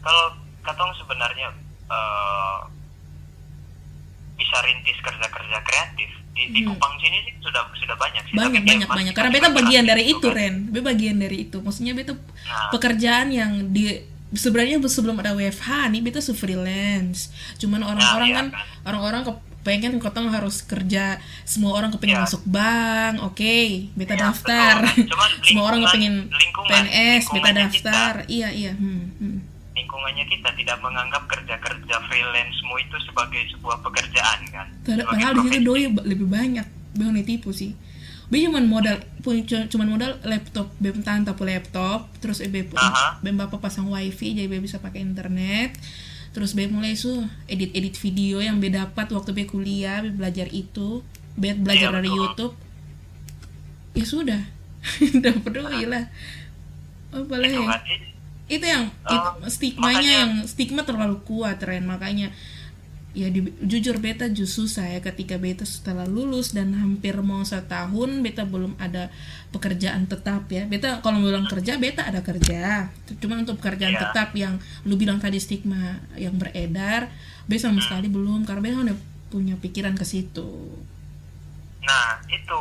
kalau 0.00 0.24
katong 0.60 0.92
sebenarnya 0.96 1.54
uh, 1.86 2.66
bisa 4.34 4.56
rintis 4.60 4.98
kerja-kerja 4.98 5.58
kreatif 5.60 6.10
di, 6.30 6.42
di 6.48 6.60
Hmm. 6.60 6.72
Kupang 6.72 6.94
sini 6.96 7.18
sih 7.22 7.34
sudah 7.38 7.62
sudah 7.74 7.94
banyak 7.94 8.22
sih. 8.24 8.34
banyak 8.34 8.60
Tapi 8.60 8.70
banyak 8.72 8.88
banyak 8.88 9.12
karena 9.12 9.30
beta 9.30 9.48
bagian 9.52 9.84
dari 9.84 10.04
itu 10.08 10.24
kan. 10.24 10.34
Ren 10.34 10.54
beta 10.66 10.82
bagian 10.84 11.16
dari 11.16 11.36
itu 11.44 11.58
maksudnya 11.58 11.92
beta 11.92 12.12
Nah. 12.12 12.70
pekerjaan 12.70 13.28
yang 13.30 13.52
di 13.68 14.00
sebenarnya 14.32 14.78
sebelum 14.84 15.18
ada 15.18 15.34
WFH 15.34 15.68
nih 15.88 16.00
beta 16.00 16.18
su 16.18 16.32
freelance 16.32 17.30
cuman 17.56 17.82
orang-orang 17.84 18.28
iya 18.28 18.36
kan 18.36 18.46
kan. 18.48 18.62
orang-orang 18.84 19.22
kepengen 19.60 20.00
kotong 20.00 20.32
harus 20.32 20.64
kerja 20.64 21.20
semua 21.44 21.76
orang 21.76 21.92
kepengen 21.92 22.16
Iya. 22.16 22.24
masuk 22.24 22.42
bank 22.48 23.20
oke 23.20 23.56
beta 23.92 24.16
Iya, 24.16 24.22
daftar 24.26 24.76
semua 25.44 25.64
orang 25.68 25.84
kepengen 25.84 26.16
lingkungan- 26.26 26.88
PNS 26.88 27.22
beta 27.28 27.50
daftar 27.52 28.12
iya 28.26 28.48
iya 28.48 28.72
hmm, 28.72 29.20
hmm. 29.20 29.38
lingkungannya 29.76 30.24
kita 30.24 30.48
tidak 30.56 30.80
menganggap 30.80 31.28
kerja-kerja 31.28 31.94
freelance-mu 32.08 32.74
itu 32.78 32.96
sebagai 33.00 33.42
sebuah 33.50 33.80
pekerjaan 33.80 34.38
kan. 34.48 34.66
Padahal- 34.82 35.36
di 35.36 35.40
situ 35.46 35.60
doi 35.60 35.84
lebih 36.04 36.24
banyak 36.26 36.66
Bang 36.90 37.14
tipu 37.22 37.54
sih 37.54 37.76
Be 38.26 38.46
cuman 38.46 38.64
modal 38.64 38.98
cuman 39.66 39.88
modal 39.90 40.14
laptop 40.22 40.70
Be 40.78 40.90
tahan 40.90 41.22
tapu 41.22 41.42
laptop 41.44 42.06
terus 42.18 42.38
Be. 42.40 42.62
Be 42.62 43.30
bapak 43.30 43.58
pasang 43.58 43.86
wifi 43.86 44.32
jadi 44.32 44.46
Be 44.46 44.58
bisa 44.58 44.78
pakai 44.78 45.02
internet 45.02 45.74
terus 46.30 46.52
Be 46.52 46.66
mulai 46.66 46.94
su 46.94 47.10
edit 47.46 47.70
edit 47.72 47.94
video 47.96 48.38
yang 48.38 48.58
Be 48.58 48.68
dapat 48.68 49.08
waktu 49.08 49.30
Be 49.32 49.44
kuliah 49.44 50.00
Be 50.00 50.10
belajar 50.10 50.46
itu. 50.48 51.02
Be 51.32 51.52
belajar 51.52 51.90
Iya, 51.90 51.96
dari 51.96 52.08
betul. 52.08 52.20
YouTube. 52.20 52.54
Ya 53.92 54.04
sudah. 54.04 54.42
Udah 55.18 55.32
peduli 55.40 55.84
lah. 55.84 56.04
Apa 57.10 57.34
lagi 57.36 57.52
Itu 57.52 57.62
kan, 57.64 57.80
i- 57.84 58.08
itu 58.50 58.64
yang 58.64 58.84
Oh, 59.02 59.14
itu 59.36 59.48
stigmanya 59.48 59.94
makanya- 59.96 60.14
yang 60.16 60.32
stigma 60.44 60.82
terlalu 60.82 61.16
kuat 61.22 61.58
Ren. 61.60 61.84
Makanya 61.84 62.30
ya 63.12 63.26
di- 63.26 63.50
jujur 63.60 63.98
beta 63.98 64.26
justru 64.28 64.64
saya 64.64 64.98
ketika 64.98 65.34
beta 65.34 65.62
setelah 65.62 66.04
lulus 66.04 66.50
dan 66.50 66.70
hampir 66.72 67.18
mau 67.18 67.42
setahun 67.42 67.90
beta 68.20 68.44
belum 68.44 68.76
ada 68.76 69.10
pekerjaan 69.48 70.06
tetap 70.06 70.46
ya. 70.46 70.64
Beta 70.64 70.98
kalau 70.98 71.18
bilang 71.20 71.44
kerja 71.44 71.74
beta 71.76 72.04
ada 72.04 72.20
kerja. 72.20 72.86
Cuma 73.16 73.36
untuk 73.36 73.58
pekerjaan 73.58 73.92
Iya. 73.92 74.02
tetap 74.04 74.30
yang 74.32 74.56
lu 74.84 74.94
bilang 74.94 75.18
tadi 75.18 75.36
stigma 75.36 75.78
yang 76.14 76.34
beredar 76.34 77.10
beta 77.44 77.66
sama 77.66 77.80
sekali 77.80 78.06
belum 78.06 78.44
karena 78.44 78.62
beta 78.62 78.78
udah 78.84 78.98
punya 79.28 79.54
pikiran 79.56 79.92
ke 79.92 80.02
situ. 80.02 80.70
Nah, 81.80 82.22
itu. 82.26 82.60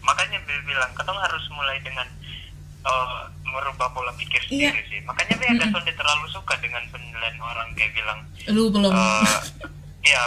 Makanya 0.00 0.40
Be 0.42 0.56
bilang 0.64 0.92
katong 0.92 1.16
harus 1.16 1.44
mulai 1.50 1.80
dengan 1.80 2.04
eh, 2.80 3.20
merubah 3.44 3.88
pola 3.88 4.12
pikir 4.14 4.40
Iya. 4.46 4.70
sendiri 4.70 4.82
sih. 4.86 5.00
Makanya 5.02 5.34
Be 5.34 5.46
agak 5.50 5.68
sonde 5.70 5.92
terlalu 5.92 6.26
suka 6.28 6.54
dengan 6.56 6.80
penilaian 6.86 7.36
orang 7.38 7.68
kayak 7.72 7.92
bilang 7.92 8.18
lu 8.48 8.68
belum. 8.68 8.92
eh 8.92 9.24
ya 10.08 10.22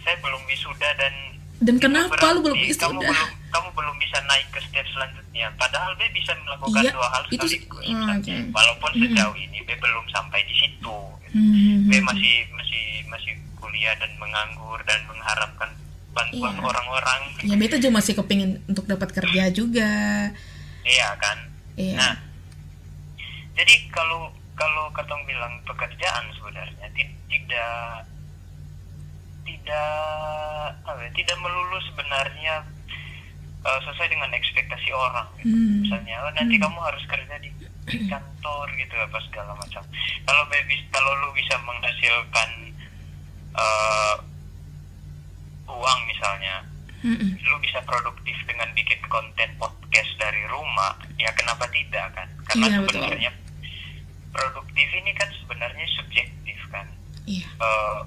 saya 0.00 0.16
belum 0.18 0.42
wisuda 0.44 0.90
dan 0.96 1.14
dan 1.58 1.74
itu 1.74 1.82
kenapa? 1.82 2.12
Lu 2.30 2.40
belum 2.42 2.52
berarti 2.54 2.76
kamu 2.76 3.00
wisuda? 3.00 3.08
belum 3.08 3.28
kamu 3.48 3.68
belum 3.72 3.94
bisa 3.96 4.18
naik 4.22 4.46
ke 4.50 4.60
step 4.62 4.86
selanjutnya. 4.86 5.46
Padahal 5.54 5.92
be 5.94 6.06
bisa 6.10 6.32
melakukan 6.38 6.82
Iya, 6.82 6.92
dua 6.92 7.08
hal 7.08 7.22
itu 7.26 7.46
sekaligus. 7.46 7.84
Ah, 7.88 8.12
oke. 8.14 8.34
walaupun 8.50 8.90
sejauh 8.94 9.34
ini 9.34 9.58
be 9.62 9.74
belum 9.74 10.04
sampai 10.06 10.40
di 10.42 10.54
situ. 10.54 10.96
Hmm, 11.30 11.86
be 11.86 11.96
masih 12.02 12.36
masih 12.50 12.84
masih 13.06 13.32
kuliah 13.54 13.92
dan 13.94 14.12
menganggur 14.16 14.76
dan 14.82 15.00
mengharapkan 15.06 15.70
bantuan 16.10 16.52
Iya. 16.52 16.62
orang-orang. 16.62 17.20
Ya 17.42 17.54
beta 17.54 17.76
juga 17.76 17.92
masih 17.94 18.12
kepingin 18.14 18.60
untuk 18.66 18.84
dapat 18.84 19.08
kerja 19.10 19.48
juga. 19.50 19.90
Iya 20.82 21.08
kan? 21.16 21.38
Iya. 21.74 21.96
Nah, 21.96 22.14
jadi 23.54 23.74
kalau 23.88 24.28
kalau 24.52 24.88
katong 24.90 25.24
bilang 25.24 25.56
pekerjaan 25.62 26.24
sebenarnya 26.32 26.86
ti- 26.90 27.16
tidak 27.26 28.04
tidak 29.46 29.90
apa 30.82 31.00
ya, 31.00 31.10
tidak 31.14 31.36
melulu 31.38 31.78
sebenarnya 31.84 32.54
eh, 33.62 33.80
sesuai 33.82 34.08
dengan 34.08 34.30
ekspektasi 34.30 34.90
orang. 34.90 35.26
gitu. 35.36 35.50
Hmm. 35.50 35.82
Misalnya, 35.82 36.16
oh, 36.22 36.32
nanti 36.32 36.54
Hmm. 36.54 36.64
kamu 36.64 36.78
harus 36.80 37.04
kerja 37.04 37.34
di 37.38 37.50
di 37.86 38.02
kantor 38.04 38.66
gitu 38.74 38.94
apa 38.96 39.18
segala 39.22 39.54
macam. 39.54 39.82
Kalau 40.22 40.42
baby, 40.46 40.74
kalau 40.90 41.10
lu 41.16 41.30
bisa 41.32 41.54
menghasilkan 41.60 42.50
eh, 43.54 44.14
uang 45.66 46.00
misalnya, 46.04 46.62
Mm-mm. 47.00 47.30
lu 47.40 47.56
bisa 47.58 47.78
produktif 47.82 48.34
dengan 48.44 48.66
bikin 48.72 48.98
konten 49.06 49.50
podcast 49.56 50.10
dari 50.16 50.42
rumah, 50.46 50.92
ya 51.16 51.30
kenapa 51.32 51.66
tidak 51.68 52.10
kan? 52.12 52.28
Karena 52.44 52.66
Iya, 52.68 52.78
betul. 52.80 53.02
sebenarnya 53.02 53.32
produktif 54.28 54.88
ini 54.92 55.12
kan 55.12 55.28
sebenarnya 55.34 55.86
subjektif 55.92 56.58
kan. 56.68 56.86
iya 57.24 57.46
Eh, 57.56 58.00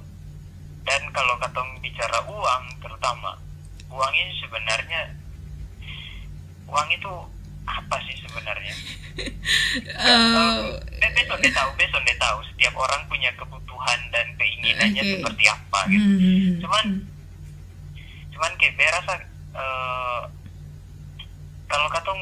dan 0.90 1.06
kalau 1.14 1.38
katong 1.38 1.70
bicara 1.86 2.18
uang 2.26 2.64
terutama, 2.82 3.38
uang 3.94 4.14
ini 4.18 4.34
sebenarnya 4.42 5.14
uang 6.66 6.90
itu 6.90 7.14
apa 7.70 7.96
sih 8.10 8.18
sebenarnya? 8.26 8.74
Be- 10.98 11.14
besok 11.14 11.38
deh 11.46 11.54
tahu, 11.54 11.70
besok 11.78 12.02
deh 12.02 12.18
tahu. 12.18 12.42
Setiap 12.50 12.74
orang 12.74 13.06
punya 13.06 13.30
kebutuhan 13.38 14.00
dan 14.10 14.26
keinginannya 14.42 15.04
Oke. 15.06 15.14
seperti 15.22 15.44
apa 15.46 15.80
gitu. 15.94 16.10
hmm, 16.10 16.58
Cuman 16.66 16.86
hmm. 16.90 17.06
cuman 18.34 18.52
kayak 18.58 18.74
be 18.74 18.86
rasa 18.90 19.14
eh, 19.54 20.22
kalau 21.70 21.88
katong 21.94 22.22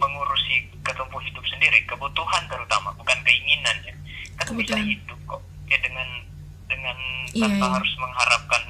mengurusi 0.00 0.64
katong 0.80 1.12
pun 1.12 1.20
hidup 1.20 1.44
sendiri 1.44 1.84
kebutuhan 1.84 2.40
terutama 2.48 2.88
bukan 2.96 3.18
keinginan 3.26 3.76
ya 3.84 3.94
katong 4.40 4.56
bisa 4.64 4.80
hidup 4.80 5.18
kok 5.28 5.42
ya 5.68 5.76
dengan 5.84 6.08
dengan 6.72 6.96
Iya, 7.28 7.44
tanpa 7.44 7.64
iya. 7.64 7.74
harus 7.76 7.92
mengharapkan 7.96 8.62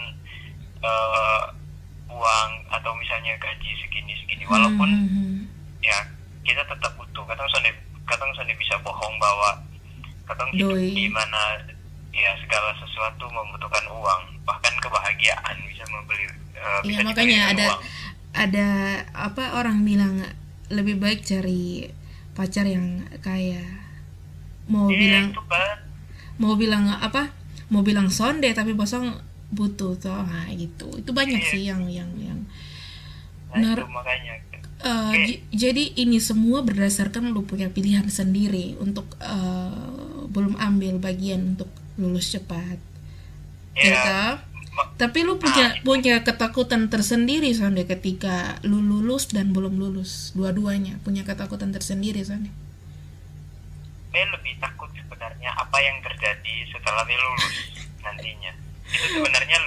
eh, 0.80 1.42
uang 2.09 2.50
atau 2.68 2.92
misalnya 2.94 3.34
gaji 3.36 3.70
segini 3.78 4.12
segini. 4.16 4.44
Walaupun 4.44 4.88
Hmm, 4.88 5.09
hmm, 5.09 5.36
ya 5.80 5.98
kita 6.42 6.62
tetap 6.62 6.92
butuh. 6.94 7.22
Kadang 7.24 7.46
sonde 7.48 7.70
kadang 8.05 8.30
sonde 8.32 8.53
bisa 8.55 8.74
bohong 8.80 9.14
bahwa 9.16 9.62
kadang 10.24 10.50
hidup 10.53 10.74
di 10.76 11.07
mana 11.09 11.59
ya 12.11 12.34
segala 12.38 12.74
sesuatu 12.76 13.24
membutuhkan 13.26 13.86
uang. 13.88 14.22
Bahkan 14.42 14.74
kebahagiaan 14.78 15.57
bisa 15.64 15.84
membeli 15.88 16.26
Iya 16.53 16.70
bisa 16.84 17.00
dibeli 17.00 17.07
makanya 17.09 17.38
ada 17.48 17.66
uang. 17.68 17.80
ada 18.32 18.68
apa 19.12 19.44
orang 19.57 19.82
bilang 19.82 20.22
lebih 20.68 20.96
baik 20.96 21.22
cari 21.22 21.90
pacar 22.32 22.64
yang 22.64 22.86
kaya. 23.18 23.62
Mau 24.64 24.86
Iya, 24.86 24.98
bilang 24.98 25.26
itu 25.28 25.42
kan. 25.44 25.76
mau 26.38 26.55
bilang 26.55 26.84
apa 26.88 27.34
mau 27.72 27.80
bilang 27.80 28.06
sonde 28.08 28.52
tapi 28.52 28.72
bosong 28.72 29.16
butuh 29.48 29.96
tuh 29.96 30.12
nah, 30.12 30.46
gitu. 30.52 30.92
Itu 30.94 31.10
banyak 31.10 31.40
Iya. 31.40 31.48
sih 31.48 31.62
yang 31.64 31.82
yang 31.88 32.08
yang 32.18 32.38
nah, 33.50 33.72
Nar- 33.72 33.80
itu 33.80 33.88
makanya. 33.88 34.32
Eh, 34.82 35.14
j- 35.24 35.42
jadi 35.54 35.84
ini 35.96 36.18
semua 36.18 36.58
berdasarkan 36.60 37.30
lu 37.30 37.42
punya 37.42 37.68
pilihan 37.68 38.04
sendiri 38.08 38.74
untuk 38.76 39.06
eh, 39.18 40.26
belum 40.26 40.58
ambil 40.58 40.98
bagian 40.98 41.54
untuk 41.54 41.70
lulus 41.94 42.28
cepat. 42.30 42.76
Ya. 43.72 43.84
Ya 43.84 43.96
toh? 44.00 44.34
ma- 44.72 44.88
tapi 44.96 45.22
lu 45.22 45.36
punya 45.36 45.64
Nah, 45.68 45.76
itu. 45.76 45.84
punya 45.84 46.16
ketakutan 46.20 46.88
tersendiri 46.88 47.52
sonde 47.52 47.84
ketika 47.84 48.56
lu 48.62 48.80
lulus 48.80 49.28
dan 49.28 49.52
belum 49.52 49.76
lulus. 49.76 50.32
Dua-duanya 50.32 50.96
punya 51.00 51.22
ketakutan 51.22 51.70
tersendiri 51.70 52.24
sonde 52.24 52.48
Be 54.12 54.22
lebih 54.22 54.54
takut 54.58 54.92
sebenarnya 54.92 55.50
apa 55.52 55.78
yang 55.78 55.96
terjadi 56.00 56.54
setelah 56.68 57.02
Be 57.02 57.14
lulus 57.14 57.54
nantinya. 57.98 58.52
Itu 58.84 59.06
sebenarnya 59.14 59.58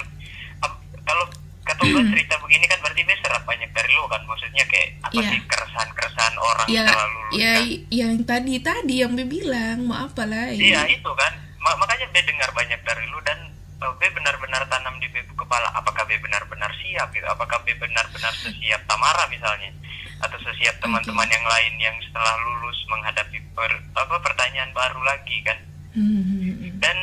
kalau 1.02 1.24
kata 1.62 1.82
gue 1.82 2.02
cerita 2.08 2.38
begini 2.38 2.64
kan 2.64 2.78
berarti 2.78 3.02
Be 3.02 3.14
serap 3.16 3.42
banyak 3.42 3.70
dari 3.70 3.90
lu 3.90 4.06
kan 4.06 4.22
maksudnya 4.22 4.62
kayak 4.64 4.88
apa 5.02 5.14
Iya. 5.16 5.28
sih 5.28 5.40
keresahan-keresahan 5.44 6.36
orang 6.36 6.66
ya 6.68 6.82
setelah 6.84 7.06
lulus 7.08 7.32
ya 7.32 7.52
kan? 7.52 7.64
yang 7.90 8.14
tadi 8.22 8.54
tadi 8.60 8.94
yang 8.96 9.12
be 9.12 9.24
bilang 9.24 9.78
mau 9.82 10.06
apa 10.06 10.22
lagi 10.24 10.62
Iya 10.64 10.86
itu 10.88 11.10
kan 11.12 11.32
Ma- 11.58 11.74
makanya 11.76 12.06
Be 12.08 12.22
dengar 12.22 12.50
banyak 12.52 12.78
dari 12.80 13.04
lu 13.08 13.18
dan 13.20 13.50
uh, 13.78 13.92
Be 13.96 14.08
benar-benar 14.08 14.62
tanam 14.66 14.96
di 14.96 15.08
Be 15.08 15.20
kepala 15.30 15.68
apakah 15.72 16.04
Be 16.04 16.16
benar-benar 16.16 16.70
siap 16.76 17.10
gitu? 17.10 17.24
Apakah 17.24 17.60
Be 17.62 17.72
benar-benar 17.74 18.32
sesiap 18.34 18.80
Tamara 18.84 19.24
misalnya? 19.26 19.70
Atau 20.18 20.40
sesiap 20.40 20.76
teman-teman 20.78 21.26
yang 21.26 21.44
lain 21.44 21.74
yang 21.78 21.96
setelah 22.02 22.34
lulus 22.38 22.78
menghadapi 22.86 23.38
per- 23.52 23.84
apa 23.94 24.16
pertanyaan 24.18 24.72
baru 24.72 25.00
lagi 25.02 25.36
kan? 25.42 25.58
Hmm, 25.92 26.76
dan 26.76 26.96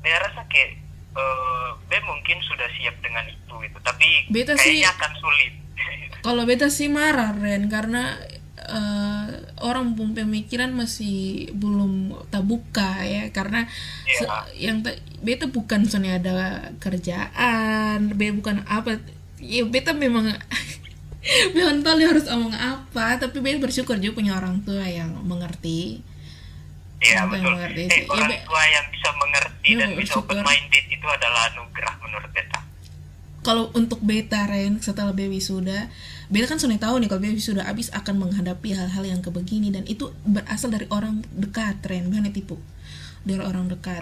dia 0.00 0.18
rasa 0.18 0.42
kayak 0.46 0.78
eh 1.12 1.68
B 1.84 2.00
mungkin 2.02 2.40
sudah 2.42 2.64
siap 2.72 2.96
dengan 2.98 3.22
itu 3.24 3.54
gitu 3.60 3.78
tapi 3.82 4.26
Beta 4.28 4.54
kayaknya 4.54 4.86
sih- 4.86 4.94
akan 4.96 5.12
sulit. 5.14 5.52
Kalau 6.26 6.42
beta 6.42 6.66
sih 6.68 6.86
marah 6.86 7.34
Ren 7.34 7.66
karena 7.66 8.14
eh, 8.72 9.26
orang 9.60 9.92
pemikiran 9.92 10.72
masih 10.72 11.14
belum 11.52 11.92
terbuka 12.28 13.04
ya 13.04 13.28
karena 13.30 13.68
Iya. 14.02 14.16
se- 14.18 14.48
yang 14.58 14.80
beta 15.20 15.46
bukan 15.46 15.84
soalnya 15.84 16.16
ada 16.16 16.32
kerjaan, 16.78 18.10
beta 18.10 18.32
bukan 18.34 18.56
apa 18.64 18.96
ya 19.38 19.62
beta 19.64 19.92
memang 19.92 20.32
memang 21.54 21.82
tahu 21.82 22.00
harus 22.00 22.26
omong 22.26 22.50
apa 22.52 23.16
tapi 23.16 23.38
beta 23.38 23.60
bersyukur 23.60 23.94
juga 23.96 24.16
punya 24.16 24.34
orang 24.34 24.58
tua 24.62 24.82
yang 24.82 25.12
mengerti 25.22 26.02
Iya 26.98 27.26
betul 27.26 27.50
mengerti 27.52 27.82
eh. 27.84 28.06
Ya, 28.06 28.06
orang 28.08 28.42
tua 28.46 28.62
yang 28.64 28.86
bisa 28.88 29.08
mengerti 29.12 29.68
Ya, 29.68 29.78
dan 29.82 29.90
bisa 29.98 30.14
open 30.16 30.38
minded 30.40 30.84
itu 30.86 31.06
adalah 31.06 31.50
anugerah 31.50 31.94
menurut 32.00 32.30
beta 32.30 32.60
kalau 33.42 33.74
untuk 33.74 33.98
beta 34.00 34.46
Ren 34.46 34.78
setelah 34.78 35.10
baby 35.10 35.42
sudah 35.42 35.90
beta 36.32 36.48
kan 36.48 36.56
sudah 36.56 36.80
tahu 36.80 37.04
nih 37.04 37.12
kalau 37.12 37.20
baby 37.20 37.36
sudah 37.36 37.68
habis 37.68 37.92
akan 37.92 38.24
menghadapi 38.24 38.72
hal-hal 38.72 39.04
yang 39.04 39.20
kebegini 39.20 39.68
dan 39.68 39.84
itu 39.84 40.08
berasal 40.24 40.72
dari 40.72 40.88
orang 40.88 41.20
dekat 41.36 41.84
Ren. 41.84 42.08
Bukan 42.08 42.32
tipu? 42.32 42.56
Dari 43.28 43.44
orang 43.44 43.68
dekat. 43.68 44.00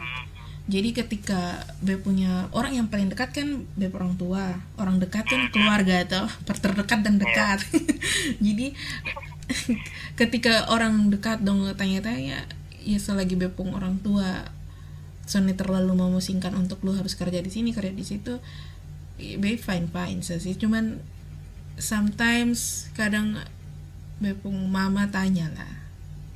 Jadi 0.71 0.95
ketika 0.95 1.67
be 1.83 1.99
punya 1.99 2.47
orang 2.55 2.79
yang 2.79 2.87
paling 2.87 3.11
dekat 3.11 3.35
kan 3.35 3.67
be 3.75 3.91
orang 3.91 4.15
tua. 4.15 4.63
Orang 4.79 5.03
dekat 5.03 5.27
kan 5.27 5.51
keluarga 5.51 6.07
atau 6.07 6.31
terdekat 6.47 7.03
dan 7.03 7.19
dekat. 7.19 7.67
Jadi 8.47 8.79
ketika 10.21 10.71
orang 10.71 11.11
dekat 11.11 11.43
dong 11.43 11.67
tanya-tanya 11.75 12.47
ya 12.81 12.99
selagi 13.03 13.35
be 13.35 13.51
pung 13.51 13.75
orang 13.75 13.99
tua 14.01 14.47
Sony 15.27 15.55
terlalu 15.55 15.95
memusingkan 15.95 16.55
untuk 16.59 16.83
lu 16.83 16.91
harus 16.95 17.15
kerja 17.15 17.39
di 17.39 17.51
sini 17.53 17.71
kerja 17.71 17.95
di 17.95 18.03
situ 18.03 18.43
ya, 19.21 19.39
be 19.39 19.55
fine 19.55 19.87
fine 19.87 20.25
sih 20.25 20.57
cuman 20.59 20.99
sometimes 21.77 22.59
kadang 22.93 23.39
be 24.19 24.33
pung 24.33 24.57
mama 24.67 25.07
tanya 25.07 25.49
lah. 25.53 25.73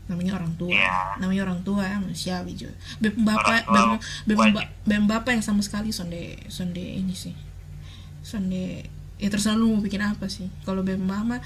Namanya 0.04 0.36
orang 0.36 0.52
tua. 0.54 0.68
Iya. 0.70 1.16
namanya 1.16 1.42
orang 1.42 1.60
tua 1.62 1.84
manusiawi 1.96 2.52
juga. 2.54 2.76
Be 2.98 3.08
pung 3.08 3.24
bapak 3.24 3.64
Orang 3.64 3.96
tua 3.96 4.04
be 4.24 4.32
pung 4.32 4.52
wajib. 4.52 4.56
ba- 4.60 4.70
be 4.82 4.94
pung 4.94 5.08
bapak 5.08 5.30
yang 5.32 5.44
sama 5.44 5.60
sekali 5.60 5.90
sonde 5.90 6.36
sonde 6.46 6.80
ini 6.80 7.12
sih. 7.12 7.32
Sonde 8.20 8.88
ya 9.16 9.28
terserah 9.28 9.54
lu 9.54 9.70
mau 9.70 9.80
bikin 9.80 10.00
apa 10.00 10.28
sih? 10.28 10.48
Kalau 10.62 10.80
be 10.80 10.94
pung 10.94 11.08
mama 11.08 11.40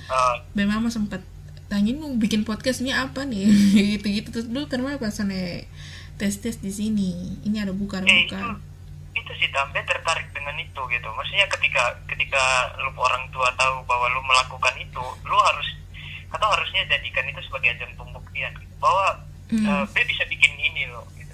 be 0.53 0.63
mama 0.63 0.89
sempat 0.89 1.23
tanya 1.67 1.93
lu 1.93 2.17
bikin 2.17 2.43
podcast 2.43 2.81
ini 2.81 2.91
apa 2.91 3.23
nih? 3.23 3.47
Gitu 3.95 4.07
gitu 4.13 4.29
terus 4.33 4.47
dulu 4.47 4.67
kenapa 4.67 5.07
sonde 5.09 5.67
tes 6.15 6.35
tes 6.37 6.59
di 6.59 6.69
sini 6.69 7.15
ini 7.43 7.63
ada 7.63 7.71
buka 7.71 8.03
ada 8.03 8.07
eh, 8.07 8.27
buka 8.27 8.59
itu 9.29 9.45
sih 9.45 9.53
tambe 9.53 9.77
tertarik 9.85 10.25
dengan 10.33 10.57
itu 10.57 10.81
gitu 10.89 11.09
maksudnya 11.13 11.45
ketika 11.53 11.93
ketika 12.09 12.41
lu 12.81 12.89
orang 12.97 13.29
tua 13.29 13.53
tahu 13.61 13.85
bahwa 13.85 14.09
lu 14.09 14.25
melakukan 14.25 14.73
itu 14.81 15.05
lu 15.29 15.37
harus 15.37 15.69
atau 16.33 16.49
harusnya 16.49 16.89
jadikan 16.89 17.29
itu 17.29 17.41
sebagai 17.45 17.77
ajang 17.77 17.93
pembuktian 18.01 18.57
gitu. 18.57 18.75
bahwa 18.81 19.21
Hmm. 19.49 19.65
eh, 19.65 19.85
B 19.97 19.97
bisa 20.05 20.29
bikin 20.29 20.53
ini 20.61 20.85
loh 20.93 21.09
gitu 21.17 21.33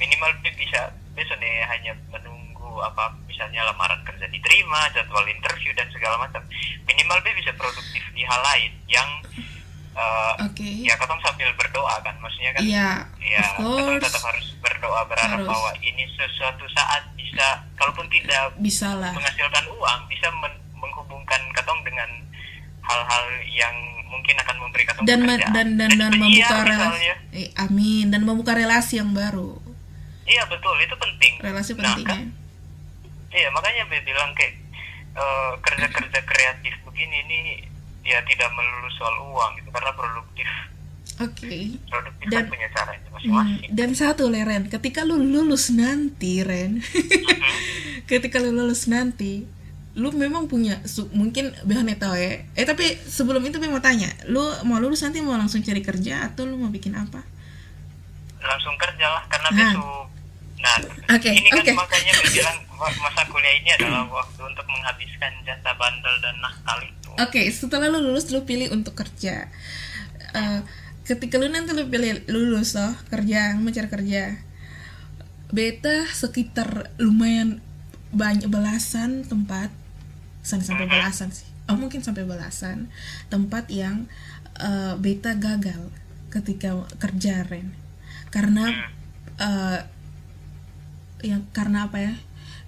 minimal 0.00 0.32
B 0.40 0.48
bisa 0.56 0.88
B 1.12 1.20
sebenarnya 1.24 1.64
hanya 1.68 1.92
menunggu 2.08 2.80
apa 2.80 3.12
misalnya 3.28 3.68
lamaran 3.68 4.00
kerja 4.00 4.24
diterima 4.32 4.88
jadwal 4.96 5.28
interview 5.28 5.68
dan 5.76 5.84
segala 5.92 6.16
macam 6.16 6.40
minimal 6.88 7.20
B 7.20 7.36
bisa 7.36 7.52
produktif 7.52 8.00
di 8.16 8.24
hal 8.24 8.40
lain 8.40 8.72
yang 8.88 9.08
eh, 9.94 10.32
oke. 10.42 10.68
ya 10.82 10.94
katong 10.94 11.20
sambil 11.20 11.48
berdoa 11.54 11.94
kan 12.00 12.14
maksudnya 12.18 12.50
kan 12.50 12.60
Iya, 12.60 12.88
ya 13.20 13.42
of 13.54 13.78
katong 13.78 13.98
tetap 13.98 14.22
harus 14.24 14.46
berdoa 14.58 15.00
berharap 15.04 15.38
Harus. 15.38 15.48
bahwa 15.48 15.70
ini 15.80 16.02
sesuatu 16.10 16.64
saat 16.68 17.02
bisa 17.14 17.48
kalaupun 17.74 18.06
tidak 18.08 18.54
bisa 18.56 18.92
lah. 18.92 19.10
menghasilkan 19.10 19.64
uang 19.70 20.00
bisa 20.06 20.28
men- 20.34 20.62
menghubungkan 20.74 21.40
katong 21.52 21.80
dengan 21.82 22.10
hal-hal 22.80 23.24
yang 23.48 23.74
mungkin 24.06 24.36
akan 24.36 24.56
memberi 24.58 24.84
katong 24.84 25.04
dan 25.04 25.20
dan 25.24 25.40
dan 25.74 25.90
dan 25.96 26.12
penyiar 26.12 26.20
membuka 26.20 26.58
relasi 26.60 26.92
misalnya. 26.92 27.14
eh, 27.32 27.48
amin. 27.56 28.04
Dan 28.08 28.20
membuka 28.22 28.52
relasi 28.52 28.94
yang 28.96 29.10
baru. 29.10 29.56
Iya 30.24 30.42
betul 30.46 30.76
itu 30.78 30.94
penting. 30.94 31.32
Relasi 31.38 31.70
Nah, 31.72 31.78
penting 31.82 32.04
kan- 32.04 32.28
ya. 33.32 33.36
Iya 33.36 33.48
makanya 33.50 33.82
Be 33.86 33.98
bilang 34.00 34.30
kayak 34.32 34.54
eh, 35.12 35.52
kerja-kerja 35.60 36.20
kreatif 36.22 36.74
begini 36.82 37.16
ini 37.24 37.40
ya 38.04 38.20
tidak 38.22 38.48
melulu 38.50 38.88
soal 38.92 39.16
uang 39.26 39.50
gitu 39.56 39.68
karena 39.68 39.92
produktif. 39.92 40.48
Oke. 41.16 41.78
Produktif 41.84 42.26
Dan- 42.26 42.42
kan 42.42 42.50
punya 42.50 42.68
caranya 42.70 43.00
Hmm, 43.04 43.14
masing-masing. 43.14 43.70
dan 43.70 43.90
satu 43.92 44.24
le 44.26 44.42
Ren 44.42 44.64
ketika 44.66 45.00
lu 45.02 45.16
lulus 45.16 45.70
nanti 45.70 46.42
Ren 46.42 46.82
ketika 48.10 48.36
lu 48.38 48.50
lulus 48.52 48.84
nanti 48.86 49.46
lu 49.94 50.10
memang 50.10 50.44
punya 50.44 50.82
su- 50.84 51.08
mungkin 51.10 51.54
Behan 51.62 51.86
tahu 51.94 52.12
ya 52.12 52.42
eh 52.50 52.64
tapi 52.64 52.82
sebelum 53.00 53.40
itu 53.40 53.56
Be 53.56 53.66
mau 53.66 53.78
tanya 53.78 54.10
lu 54.26 54.42
mau 54.62 54.76
lulus 54.76 55.00
nanti 55.00 55.20
mau 55.20 55.32
langsung 55.32 55.62
cari 55.62 55.80
kerja 55.80 56.26
atau 56.26 56.44
lu 56.44 56.56
mau 56.56 56.68
bikin 56.68 56.92
apa? 56.92 57.22
Langsung 58.40 58.74
kerja 58.74 59.06
lah 59.08 59.22
karena 59.24 59.48
Nah. 59.48 59.58
besok 59.70 60.06
nah 60.64 60.80
Oke, 61.12 61.28
ini 61.28 61.48
kan 61.52 61.60
oke. 61.60 61.72
makanya 61.76 62.12
bilang 62.32 62.58
masa 62.80 63.22
kuliah 63.28 63.54
ini 63.60 63.70
adalah 63.76 64.08
waktu 64.08 64.40
untuk 64.40 64.64
menghabiskan 64.64 65.32
jasa 65.44 65.76
bandel 65.76 66.14
dan 66.24 66.36
nakal 66.40 66.78
itu 66.80 67.10
Oke, 67.14 67.46
setelah 67.52 67.86
lu 67.92 68.02
lulus 68.10 68.26
lu 68.34 68.42
pilih 68.42 68.74
untuk 68.74 68.98
kerja. 68.98 69.46
Eh, 70.34 70.60
ketika 71.06 71.38
lu 71.38 71.46
nanti 71.46 71.70
lu 71.70 71.86
pilih 71.86 72.26
lulus 72.26 72.74
loh 72.74 72.90
kerja, 73.06 73.54
mau 73.54 73.70
cari 73.70 73.86
kerja. 73.86 74.34
Beta 75.54 76.10
sekitar 76.10 76.90
lumayan 76.98 77.62
banyak 78.10 78.50
belasan 78.50 79.22
tempat, 79.22 79.70
sampai 80.42 80.66
sampai 80.66 80.86
belasan 80.90 81.30
sih. 81.30 81.46
Oh 81.70 81.78
mungkin 81.78 82.02
sampai 82.02 82.26
belasan 82.26 82.90
tempat 83.30 83.70
yang 83.70 84.10
eh, 84.58 84.98
beta 84.98 85.38
gagal 85.38 85.94
ketika 86.34 86.74
kerja 86.98 87.46
Ren. 87.46 87.78
Karena 88.34 88.90
eh, 89.38 89.86
yang 91.24 91.42
karena 91.56 91.88
apa 91.88 91.98
ya? 91.98 92.14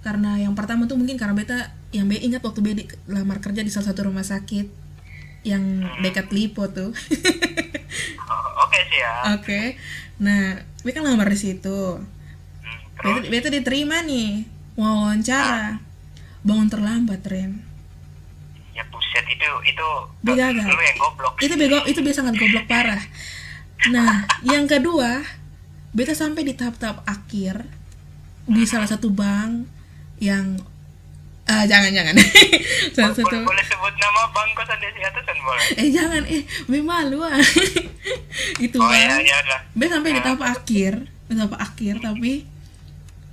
Karena 0.01 0.39
yang 0.41 0.57
pertama 0.57 0.89
tuh 0.89 0.97
mungkin 0.97 1.15
karena 1.19 1.37
beta 1.37 1.71
yang 1.93 2.09
be 2.09 2.17
ingat 2.17 2.41
waktu 2.41 2.59
be 2.59 2.71
di- 2.73 2.89
lamar 3.07 3.39
kerja 3.39 3.61
di 3.61 3.71
salah 3.71 3.91
satu 3.93 4.09
rumah 4.09 4.25
sakit 4.25 4.67
yang 5.45 5.85
dekat 6.01 6.33
Lipo 6.33 6.67
tuh. 6.67 6.91
Oh, 8.27 8.67
oke 8.67 8.75
sih 8.91 8.99
ya. 8.99 9.39
Oke. 9.39 9.61
Nah, 10.19 10.59
be 10.83 10.91
kan 10.91 11.07
lamar 11.07 11.31
di 11.31 11.39
situ. 11.39 11.95
Hmm, 11.95 13.23
beta, 13.23 13.47
beta 13.47 13.47
diterima 13.47 14.03
nih 14.03 14.43
wawancara. 14.75 15.79
Bangun 16.43 16.67
terlambat 16.67 17.23
Ren. 17.23 17.63
Ya 18.75 18.83
buset 18.91 19.23
itu 19.31 19.49
itu 19.63 19.87
lu 20.27 20.35
yang 20.35 20.53
goblok. 20.99 21.39
Itu 21.39 21.55
bego 21.55 21.79
itu 21.87 22.03
biasa 22.03 22.27
sangat 22.27 22.35
goblok 22.35 22.67
parah. 22.67 22.99
Nah 23.95 24.27
yang 24.53 24.67
kedua 24.67 25.23
beta 25.95 26.11
sampai 26.11 26.43
di 26.43 26.53
tahap-tahap 26.53 27.07
akhir 27.07 27.63
di 28.47 28.63
salah 28.63 28.87
satu 28.87 29.07
bank 29.07 29.67
yang 30.17 30.57
ah 31.45 31.63
jangan 31.63 31.91
jangan. 31.91 32.15
Salah 32.95 33.13
boleh, 33.13 33.23
satu 33.23 33.37
boleh 33.41 33.63
sebut 33.63 33.93
nama 33.95 34.21
bang 34.27 34.49
kosan 34.51 34.77
di 34.79 35.01
atasan 35.01 35.37
boleh? 35.39 35.65
Eh 35.75 35.87
jangan 35.89 36.23
eh 36.25 36.41
be 36.65 36.79
malu 36.81 37.21
ah. 37.21 37.39
Itu 38.65 38.77
oh 38.77 38.89
iya 38.89 39.07
bang 39.09 39.21
iya 39.21 39.35
udah 39.41 39.59
be 39.71 39.85
sampai 39.85 40.11
di 40.11 40.21
tahap 40.21 40.41
akhir 40.41 40.93
di 41.27 41.33
tahap 41.33 41.55
akhir 41.55 42.01
tapi 42.01 42.43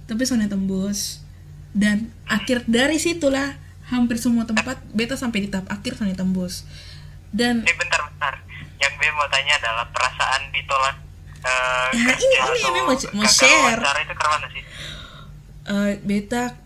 tapi 0.05 0.23
soalnya 0.23 0.47
tembus. 0.49 1.25
Dan 1.73 2.12
akhir 2.25 2.62
dari 2.67 2.99
situlah 2.99 3.59
hampir 3.85 4.15
semua 4.15 4.45
tempat 4.45 4.79
beta 4.91 5.15
sampai 5.15 5.43
di 5.43 5.49
tahap 5.51 5.67
akhir 5.67 5.97
soalnya 5.97 6.15
tembus. 6.17 6.62
Dan 7.31 7.67
eh 7.67 7.75
bentar 7.75 7.99
bentar. 8.05 8.35
Yang 8.79 8.93
gue 8.95 9.11
mau 9.11 9.27
tanya 9.27 9.57
adalah 9.57 9.91
perasaan 9.91 10.51
ditolak 10.51 10.97
eh, 11.41 11.89
Ya, 11.95 12.15
ini- 12.15 12.62
ini 12.62 12.71
Be 12.71 12.83
mau- 12.85 13.11
mau 13.12 13.27
share. 13.27 13.81
itu 13.81 14.15
sih 14.53 14.62
eh, 15.65 15.99
beta 16.01 16.57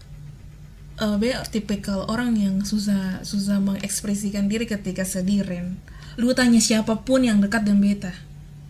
eh, 0.96 1.16
beta 1.16 1.42
tipikal 1.46 2.06
orang 2.06 2.34
yang 2.34 2.56
susah 2.62 3.22
susah 3.22 3.58
mengekspresikan 3.58 4.46
diri 4.46 4.64
ketika 4.64 5.02
sedih 5.02 5.42
Ren 5.42 5.78
lu 6.18 6.34
tanya 6.34 6.58
siapa 6.58 6.98
pun 7.06 7.22
yang 7.22 7.38
dekat 7.38 7.62
dengan 7.62 7.82
beta 7.82 8.12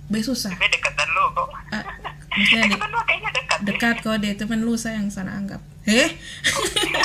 be 0.08 0.24
susah. 0.24 0.56
Gue 0.56 0.68
dekat 0.72 0.96
dan 0.96 1.08
lu 1.12 1.24
kok. 1.36 1.48
Ah, 1.68 1.84
maksudnya 2.32 2.64
de- 2.64 2.72
dekat 2.72 2.88
lu 2.88 2.98
kayaknya 3.04 3.30
dekat 3.36 3.58
deh. 3.60 3.66
dekat 3.68 3.96
kok 4.00 4.16
deh 4.16 4.32
teman 4.32 4.60
lu 4.64 4.72
saya 4.80 4.96
yang 5.00 5.12
sana 5.12 5.36
anggap. 5.36 5.60
Eh? 5.84 6.16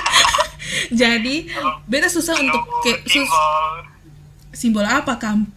Jadi 1.04 1.52
beta 1.84 2.08
susah 2.08 2.40
untuk 2.40 2.64
Lu 2.64 2.80
kayak 2.80 3.04
sus- 3.04 3.28
simbol. 4.56 4.88
Apa 4.88 5.20
kamp 5.20 5.52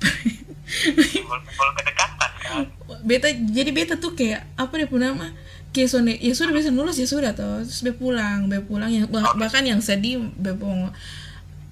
simbol 0.66 1.38
simbol 1.46 1.70
kedekatan 1.78 2.30
kan? 2.42 2.62
Beta 3.06 3.30
jadi 3.30 3.70
beta 3.70 3.94
tuh 3.94 4.18
kayak 4.18 4.42
apa 4.58 4.82
punya 4.90 5.14
nama 5.14 5.30
kayak 5.76 5.92
sone 5.92 6.16
ya 6.16 6.32
sudah 6.32 6.56
bisa 6.56 6.72
lulus 6.72 6.96
ya 6.96 7.04
sudah 7.04 7.36
toh. 7.36 7.60
Terus 7.60 7.84
be 7.84 7.92
pulang 7.92 8.48
be 8.48 8.64
pulang 8.64 8.88
yang 8.88 9.04
bah- 9.12 9.36
bahkan 9.36 9.60
yang 9.60 9.84
sedih 9.84 10.32
bepong 10.40 10.88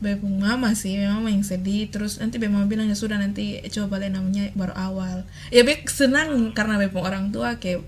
bepong 0.04 0.36
mama 0.44 0.76
sih 0.76 1.00
be 1.00 1.08
mama 1.08 1.32
yang 1.32 1.40
sedih. 1.40 1.88
Terus 1.88 2.20
nanti 2.20 2.36
be 2.36 2.52
mama 2.52 2.68
bilang 2.68 2.92
ya 2.92 2.96
sudah 2.96 3.16
nanti 3.16 3.64
coba 3.72 3.96
balik 3.96 4.12
namanya 4.12 4.52
baru 4.52 4.76
awal. 4.76 5.16
Ya 5.48 5.64
be 5.64 5.80
senang 5.88 6.52
karena 6.52 6.76
bepong 6.76 7.04
orang 7.08 7.24
tua 7.32 7.56
kayak 7.56 7.80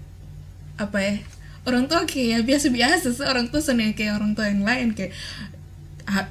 apa 0.81 0.99
ya 1.05 1.15
orang 1.69 1.85
tua 1.91 2.09
kayak 2.09 2.49
biasa 2.49 2.73
biasa 2.73 3.07
sih 3.13 3.27
orang 3.29 3.53
tua 3.53 3.61
senang 3.61 3.93
kayak 3.93 4.17
orang 4.17 4.33
tua 4.33 4.49
yang 4.49 4.65
lain 4.65 4.97
kayak 4.97 5.13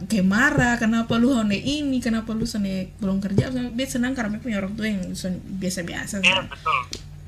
kayak 0.08 0.24
marah 0.26 0.80
kenapa 0.80 1.20
lu 1.20 1.36
honde 1.36 1.60
ini? 1.60 2.00
Kenapa 2.00 2.32
lu 2.32 2.48
sene 2.48 2.96
belum 3.04 3.20
kerja? 3.20 3.52
Be 3.76 3.84
senang 3.84 4.16
karena 4.16 4.40
be 4.40 4.40
punya 4.40 4.64
orang 4.64 4.74
tua 4.74 4.88
yang 4.88 5.04
biasa 5.60 5.84
biasa 5.84 6.16
iya 6.24 6.48
betul. 6.48 6.80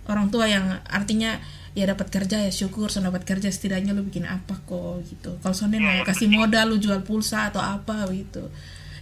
Orang 0.08 0.32
tua 0.32 0.48
yang 0.48 0.80
artinya 0.88 1.44
ya 1.78 1.86
dapat 1.94 2.10
kerja 2.10 2.42
ya 2.42 2.50
syukur 2.50 2.90
so 2.90 2.98
dapat 3.06 3.22
kerja 3.22 3.54
setidaknya 3.54 3.94
lu 3.94 4.02
bikin 4.02 4.26
apa 4.26 4.58
kok 4.66 5.06
gitu. 5.06 5.38
Kalau 5.38 5.54
soalnya 5.54 5.78
mau 5.78 6.02
kasih 6.02 6.26
modal 6.26 6.74
lu 6.74 6.82
jual 6.82 7.06
pulsa 7.06 7.54
atau 7.54 7.62
apa 7.62 8.10
gitu. 8.18 8.50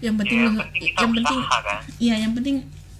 Yang 0.03 0.15
penting 0.19 0.37
ya, 0.43 0.45
lu 0.51 0.59
yang 0.83 1.11
penting 1.15 1.39
kan? 1.47 1.79
iya 2.03 2.15
yang 2.19 2.33
penting 2.35 2.55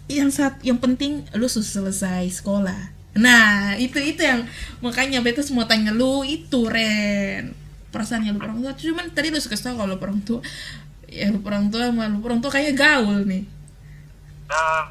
yang 0.08 0.30
saat 0.32 0.56
yang 0.64 0.80
penting 0.80 1.28
lu 1.36 1.44
selesai 1.52 2.24
sekolah. 2.40 2.96
Nah 3.20 3.76
itu 3.76 4.00
itu 4.00 4.24
yang 4.24 4.48
makanya 4.80 5.20
beta 5.20 5.44
semua 5.44 5.68
tanya 5.68 5.92
lu 5.92 6.24
itu 6.24 6.72
Ren 6.72 7.52
perasaannya 7.92 8.32
lu 8.32 8.40
orang 8.48 8.64
tua? 8.64 8.72
Cuman 8.80 9.12
tadi 9.12 9.28
lu 9.28 9.44
suka 9.44 9.60
tahu 9.60 9.76
kalau 9.76 10.00
orang 10.00 10.24
tua 10.24 10.40
ya 11.12 11.36
lu 11.36 11.44
orang 11.44 11.68
tua 11.68 11.92
sama 11.92 12.08
lu 12.08 12.24
orang 12.24 12.40
tua 12.40 12.52
kayaknya 12.56 12.80
gaul 12.80 13.28
nih. 13.28 13.44
Eh, 14.48 14.84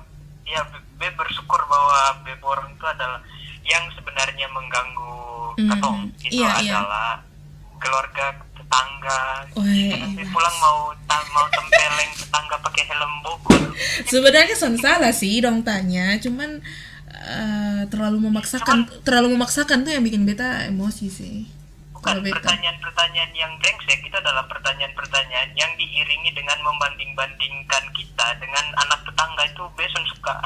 ya 0.53 0.61
be 1.01 1.09
bersyukur 1.17 1.61
bahwa 1.73 2.21
be 2.21 2.37
orang 2.45 2.69
itu 2.69 2.85
adalah 2.85 3.25
yang 3.65 3.85
sebenarnya 3.91 4.47
mengganggu 4.49 5.17
Mhm. 5.55 5.69
ketong 5.71 5.99
itu 6.21 6.33
Iya, 6.35 6.51
iya. 6.61 6.73
adalah 6.79 7.11
keluarga 7.77 8.27
tetangga. 8.55 9.23
Nanti 9.55 10.25
pulang 10.27 10.57
mau 10.59 10.79
mau 11.07 11.47
tempeleng 11.49 12.11
tetangga 12.13 12.57
pakai 12.61 12.83
helm 12.87 13.13
bogor. 13.21 13.61
Sebenarnya 14.05 14.55
son 14.55 14.75
salah 14.77 15.11
sih 15.11 15.39
dong 15.39 15.63
tanya. 15.63 16.17
Cuman 16.19 16.59
eh, 17.17 17.83
terlalu 17.89 18.21
memaksakan 18.23 18.85
terlalu 19.01 19.33
memaksakan 19.35 19.81
tuh 19.81 19.93
yang 19.93 20.05
bikin 20.05 20.25
beta 20.25 20.67
emosi 20.67 21.07
sih. 21.09 21.37
Bukan 21.91 22.21
pertanyaan-pertanyaan 22.21 23.33
yang 23.33 23.53
brengsek 23.57 23.97
itu 23.99 24.13
adalah 24.13 24.45
pertanyaan-pertanyaan 24.45 25.57
yang 25.57 25.73
diiringi 25.73 26.31
dengan 26.31 26.61
membanding-bandingkan 26.61 27.85
kita 27.97 28.27
dengan 28.37 28.67
anak 28.77 29.01
tetangga 29.05 29.41
itu 29.47 29.65
beson 29.73 30.05
suka. 30.07 30.37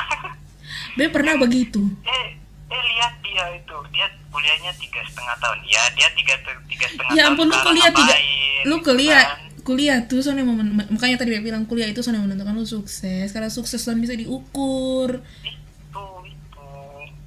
Be 0.95 1.11
pernah 1.11 1.35
begitu? 1.43 1.83
Eh 2.05 2.38
eh 2.69 2.83
lihat 2.85 3.13
dia 3.21 3.45
itu. 3.57 3.77
Dia 3.91 4.07
kuliahnya 4.29 4.73
tiga 4.77 5.01
setengah 5.03 5.37
tahun. 5.39 5.59
Ya 5.65 5.83
dia 5.93 6.09
tiga 6.13 6.35
tiga 6.67 6.87
setengah 6.87 7.13
ya 7.13 7.23
tahun 7.25 7.33
ampun 7.33 7.47
lu 7.47 7.53
sekarang 7.53 7.67
kuliah 7.69 7.91
tiga 7.93 8.15
lu 8.59 8.77
gitu 8.77 8.85
kuliah 8.85 9.23
kan. 9.25 9.39
kuliah 9.65 9.99
tuh 10.05 10.21
soalnya 10.21 10.45
momen- 10.45 10.75
makanya 10.89 11.17
tadi 11.17 11.31
dia 11.33 11.41
bilang 11.41 11.65
kuliah 11.65 11.89
itu 11.89 12.01
soalnya 12.01 12.25
menentukan 12.25 12.53
lu 12.53 12.65
sukses. 12.65 13.29
Karena 13.31 13.49
sukses 13.49 13.81
kan 13.81 13.97
bisa 13.97 14.13
diukur. 14.13 15.25
Itu 15.41 16.05
itu. 16.25 16.69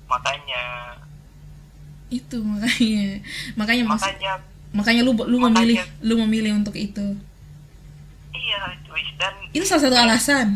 Makanya. 0.06 0.64
Itu 2.08 2.38
makanya. 2.42 3.22
Makanya 3.56 3.84
makanya 3.88 4.32
makanya 4.72 5.02
lu 5.04 5.12
lu 5.18 5.38
memilih 5.42 5.82
Makanya- 5.82 6.06
lu 6.06 6.16
memilih 6.22 6.52
untuk 6.56 6.76
itu. 6.76 7.08
Iya 8.32 8.60
itu 8.74 8.92
dan 9.18 9.34
itu 9.52 9.66
salah 9.66 9.84
satu 9.84 9.98
alasan. 9.98 10.48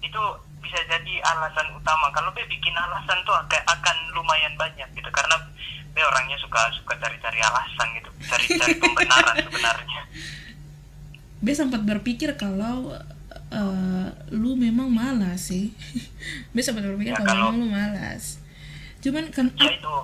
Itu 0.00 0.22
bisa 0.70 0.86
jadi 0.86 1.14
alasan 1.26 1.66
utama 1.74 2.14
kalau 2.14 2.30
be 2.30 2.46
bikin 2.46 2.70
alasan 2.72 3.18
tuh 3.26 3.34
akan 3.34 3.62
akan 3.66 3.96
lumayan 4.14 4.54
banyak 4.54 4.86
gitu 4.94 5.10
karena 5.10 5.34
be 5.90 5.98
orangnya 5.98 6.38
suka 6.38 6.70
suka 6.72 6.94
cari-cari 6.94 7.42
alasan 7.42 7.90
gitu 7.98 8.10
cari-cari 8.22 8.74
pembenaran 8.82 9.34
sebenarnya 9.36 10.00
Be 11.40 11.50
sempat 11.50 11.82
berpikir 11.82 12.36
kalau 12.36 12.92
eh, 13.48 14.06
lu 14.30 14.54
memang 14.54 14.92
malas 14.92 15.48
sih. 15.48 15.72
Be 16.54 16.60
sempat 16.60 16.84
berpikir 16.84 17.16
Ya, 17.16 17.18
kalau, 17.18 17.26
kalau- 17.26 17.44
memang 17.48 17.64
lu 17.64 17.68
malas. 17.72 18.36
Cuman 19.00 19.24
kan 19.32 19.48
ya 19.56 19.72
itu 19.72 19.94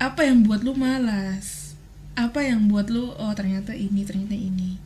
apa 0.00 0.24
yang 0.24 0.40
buat 0.42 0.64
lu 0.64 0.72
malas? 0.72 1.76
Apa 2.16 2.40
yang 2.40 2.72
buat 2.72 2.88
lu 2.88 3.12
oh 3.12 3.32
ternyata 3.36 3.76
ini 3.76 4.00
ternyata 4.02 4.32
ini. 4.32 4.80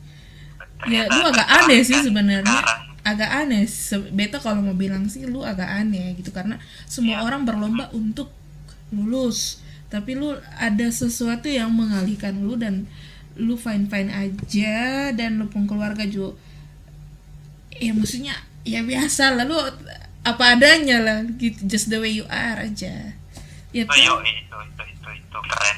Ya 0.91 1.07
ternyata 1.07 1.15
lu 1.15 1.23
agak 1.31 1.47
aneh 1.47 1.79
sih 1.81 1.95
sebenarnya. 2.03 2.43
sekarang. 2.51 2.81
Agak 3.07 3.31
aneh. 3.31 3.63
Beta 4.11 4.37
kalau 4.37 4.59
mau 4.59 4.75
bilang 4.75 5.07
sih 5.07 5.23
lu 5.23 5.39
agak 5.41 5.67
aneh 5.67 6.19
gitu 6.19 6.35
karena 6.35 6.59
semua 6.85 7.23
Iya. 7.23 7.23
orang 7.23 7.47
berlomba 7.47 7.87
untuk 7.95 8.27
lulus. 8.91 9.63
Tapi 9.87 10.19
lu 10.19 10.35
ada 10.59 10.87
sesuatu 10.91 11.47
yang 11.47 11.71
mengalihkan 11.71 12.35
lu 12.43 12.59
dan 12.59 12.83
lu 13.37 13.55
fine 13.55 13.87
fine 13.87 14.11
aja 14.11 14.77
dan 15.13 15.39
lu 15.39 15.45
pun 15.47 15.63
keluarga 15.63 16.03
juga 16.03 16.35
ya 17.77 17.93
maksudnya 17.93 18.33
ya 18.65 18.81
biasa 18.81 19.37
lah 19.37 19.45
lu 19.45 19.53
apa 20.25 20.57
adanya 20.57 20.97
lah 20.97 21.19
gitu 21.37 21.69
just 21.69 21.87
the 21.87 22.01
way 22.01 22.09
you 22.11 22.25
are 22.27 22.57
aja 22.57 23.13
ya 23.69 23.83
Oh, 23.85 23.93
toh 23.93 24.01
yo, 24.01 24.13
itu 24.25 24.57
itu 24.65 24.83
itu 24.89 25.09
itu 25.13 25.37
keren 25.45 25.77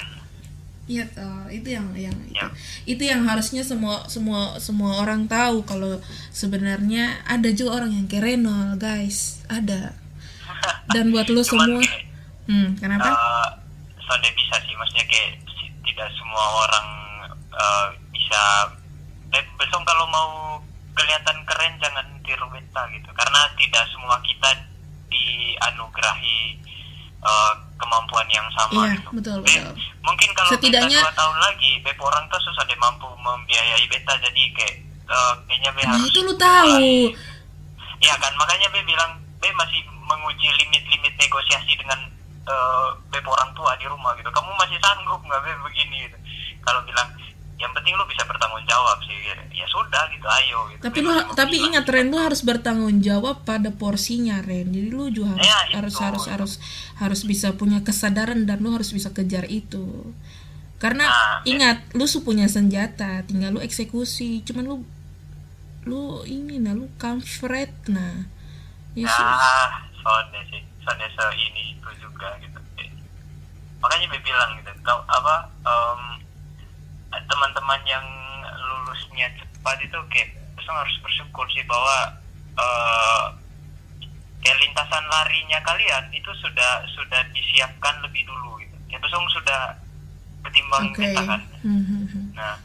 ya 0.90 1.06
toh 1.08 1.46
itu 1.48 1.70
yang 1.70 1.86
yang 1.94 2.18
Ya. 2.28 2.50
itu, 2.84 2.98
itu 2.98 3.04
yang 3.06 3.22
harusnya 3.24 3.62
semua 3.62 4.04
semua 4.06 4.58
semua 4.58 4.98
orang 4.98 5.24
tahu 5.26 5.62
kalau 5.62 6.02
sebenarnya 6.32 7.06
ada 7.24 7.46
juga 7.50 7.78
orang 7.78 7.94
yang 7.94 8.06
kayak 8.06 8.26
Renol 8.28 8.74
guys. 8.76 9.46
Ada. 9.48 9.94
Dan 10.90 11.10
buat 11.10 11.26
lu 11.28 11.40
Cuman 11.40 11.46
semua. 11.70 11.80
kayak, 11.80 12.04
hmm 12.46 12.70
kenapa? 12.76 13.06
eh, 13.08 13.48
soalnya 14.00 14.32
bisa 14.34 14.56
sih. 14.60 14.74
Maksudnya 14.74 15.06
kayak 15.06 15.30
si- 15.52 15.78
tidak 15.84 16.10
semua 16.12 16.44
orang 16.60 16.88
eh, 17.54 17.88
bisa. 18.10 18.42
Eh, 19.30 19.46
besok 19.56 19.86
kalau 19.86 20.10
mau 20.10 20.58
kelihatan 20.92 21.38
keren 21.46 21.74
jangan 21.78 22.06
tiru 22.20 22.50
beta 22.50 22.82
gitu. 22.90 23.10
Karena 23.12 23.46
tidak 23.54 23.86
semua 23.88 24.18
kita 24.20 24.50
dianugerahi 25.08 26.40
eh, 27.22 27.54
kemampuan 27.80 28.28
yang 28.28 28.44
sama 28.52 28.84
Iya, 28.86 28.94
gitu. 28.94 29.10
betul, 29.16 29.38
Be- 29.40 29.48
betul. 29.50 29.74
mungkin 30.02 30.30
kalau 30.34 30.50
Setidaknya- 30.52 31.00
beta 31.00 31.08
dua 31.08 31.18
tahun 31.18 31.38
lagi 31.40 31.72
beta 31.80 32.02
orang 32.02 32.24
tuh 32.28 32.42
susah 32.42 32.64
deh 32.64 32.76
mampu 32.78 33.08
membiayai 33.18 33.86
beta 33.88 34.14
jadi 34.20 34.44
kayak 34.54 34.76
eh, 35.08 35.34
kayaknya 35.44 35.72
be 35.72 35.82
nah 35.82 35.92
harus 35.92 36.06
itu 36.08 36.20
lu 36.22 36.34
tahu 36.36 36.68
mulai- 36.70 37.16
Ya 38.00 38.16
kan, 38.16 38.32
makanya 38.34 38.68
Be 38.70 38.80
bilang 38.82 39.12
Be 39.38 39.52
masih 39.54 39.76
menguji 40.02 40.48
limit-limit 40.54 41.12
negosiasi 41.18 41.76
dengan 41.76 42.00
eh, 42.46 42.88
Be 43.08 43.20
orang 43.20 43.52
tua 43.52 43.76
di 43.76 43.84
rumah 43.86 44.16
gitu. 44.16 44.28
Kamu 44.30 44.56
masih 44.56 44.80
sanggup 44.80 45.20
nggak 45.20 45.36
Be 45.38 45.52
begini 45.62 46.08
gitu. 46.08 46.16
Kalau 46.62 46.80
bilang 46.84 47.12
yang 47.60 47.72
penting 47.76 47.91
lu 47.93 48.07
bisa 48.07 48.24
bertanggung 48.24 48.64
jawab 48.66 48.97
sih. 49.03 49.16
Ya 49.51 49.68
sudah 49.68 50.07
gitu, 50.10 50.24
ayo 50.24 50.60
gitu. 50.72 50.82
tapi 50.82 50.99
lu 51.03 51.12
tapi 51.36 51.55
bilang 51.60 51.68
ingat 51.76 51.84
gitu. 51.84 51.93
Ren 51.93 52.07
lu 52.07 52.18
harus 52.18 52.41
bertanggung 52.41 52.97
jawab 53.03 53.43
pada 53.43 53.70
porsinya 53.70 54.39
Ren 54.39 54.72
jadi 54.72 54.88
lu 54.88 55.12
juga 55.12 55.36
harus 55.36 55.43
Ya, 55.45 55.60
itu. 55.68 55.76
harus 55.76 55.95
harus 55.99 56.24
harus 56.32 56.53
harus 56.97 57.22
bisa 57.28 57.51
punya 57.53 57.84
kesadaran 57.84 58.47
dan 58.47 58.64
lu 58.64 58.72
harus 58.72 58.89
bisa 58.89 59.12
kejar 59.12 59.43
itu 59.45 60.16
karena 60.80 61.12
Nah, 61.12 61.43
ingat 61.43 61.91
lu 61.91 62.07
su 62.07 62.24
punya 62.24 62.47
senjata 62.47 63.28
tinggal 63.28 63.51
lu 63.51 63.60
eksekusi 63.60 64.39
cuman 64.47 64.64
lu 64.64 64.76
lu 65.84 66.24
ini 66.24 66.64
nah 66.64 66.72
lu 66.72 66.88
kampret 66.95 67.76
nah 67.91 68.24
ya 68.95 69.12
Nah, 69.12 69.84
soalnya 69.99 70.39
sih, 70.47 70.64
soalnya 70.80 71.07
se 71.12 71.24
ini 71.36 71.76
itu 71.76 71.89
juga 71.99 72.32
gitu. 72.39 72.55
Makanya 73.80 74.05
gue 74.07 74.22
bilang 74.22 74.49
gitu, 74.55 74.72
tau 74.82 74.99
apa 75.05 75.36
em, 75.62 76.01
teman-teman 77.10 77.82
yang 77.84 78.05
lulusnya 78.55 79.28
cepat 79.36 79.78
itu 79.82 79.97
kayak 80.10 80.30
Besong 80.53 80.76
harus 80.76 80.95
bersyukur 80.99 81.47
sih 81.49 81.64
bahwa 81.64 82.20
eh, 82.53 83.26
kayak 84.43 84.60
lintasan 84.60 85.05
larinya 85.07 85.60
kalian 85.64 86.03
itu 86.12 86.28
sudah 86.36 86.84
sudah 86.91 87.22
disiapkan 87.32 87.95
lebih 88.03 88.28
dulu 88.28 88.60
gitu. 88.60 88.76
Ya 88.91 88.99
Besong 88.99 89.24
sudah 89.32 89.80
ketimbang 90.43 90.91
oke 90.91 90.99
kita 90.99 91.22
kan. 91.24 91.41
Hmm, 91.64 91.84
hmm, 91.84 92.03
hmm. 92.12 92.26
Nah, 92.36 92.55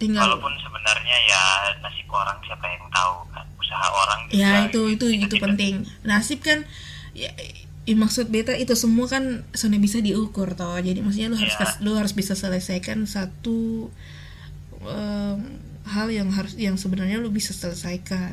tinggal 0.00 0.32
walaupun 0.32 0.56
sebenarnya 0.64 1.16
ya 1.28 1.42
nasib 1.84 2.08
orang 2.08 2.40
siapa 2.48 2.64
yang 2.66 2.84
tahu 2.88 3.14
kan 3.36 3.44
usaha 3.60 3.86
orang 3.92 4.20
juga 4.32 4.40
ya 4.40 4.52
itu 4.64 4.80
itu 4.96 5.06
kita 5.06 5.20
itu 5.20 5.26
tidak- 5.36 5.44
penting 5.44 5.74
nasib 6.02 6.40
kan 6.40 6.64
ya 7.20 7.32
i- 7.84 7.92
maksud 7.92 8.28
beta 8.28 8.54
itu 8.54 8.72
semua 8.72 9.04
kan 9.04 9.42
soalnya 9.50 9.76
bisa 9.78 9.98
diukur 9.98 10.54
toh. 10.54 10.78
Jadi 10.78 11.00
maksudnya 11.00 11.28
lu 11.28 11.36
harus 11.36 11.56
kas- 11.56 11.80
lu 11.80 11.92
harus 11.92 12.12
bisa 12.12 12.32
selesaikan 12.32 13.04
satu 13.04 13.88
em, 14.80 15.38
hal 15.84 16.06
yang 16.08 16.30
harus 16.30 16.54
yang 16.56 16.76
sebenarnya 16.76 17.18
lu 17.18 17.28
bisa 17.28 17.50
selesaikan. 17.50 18.32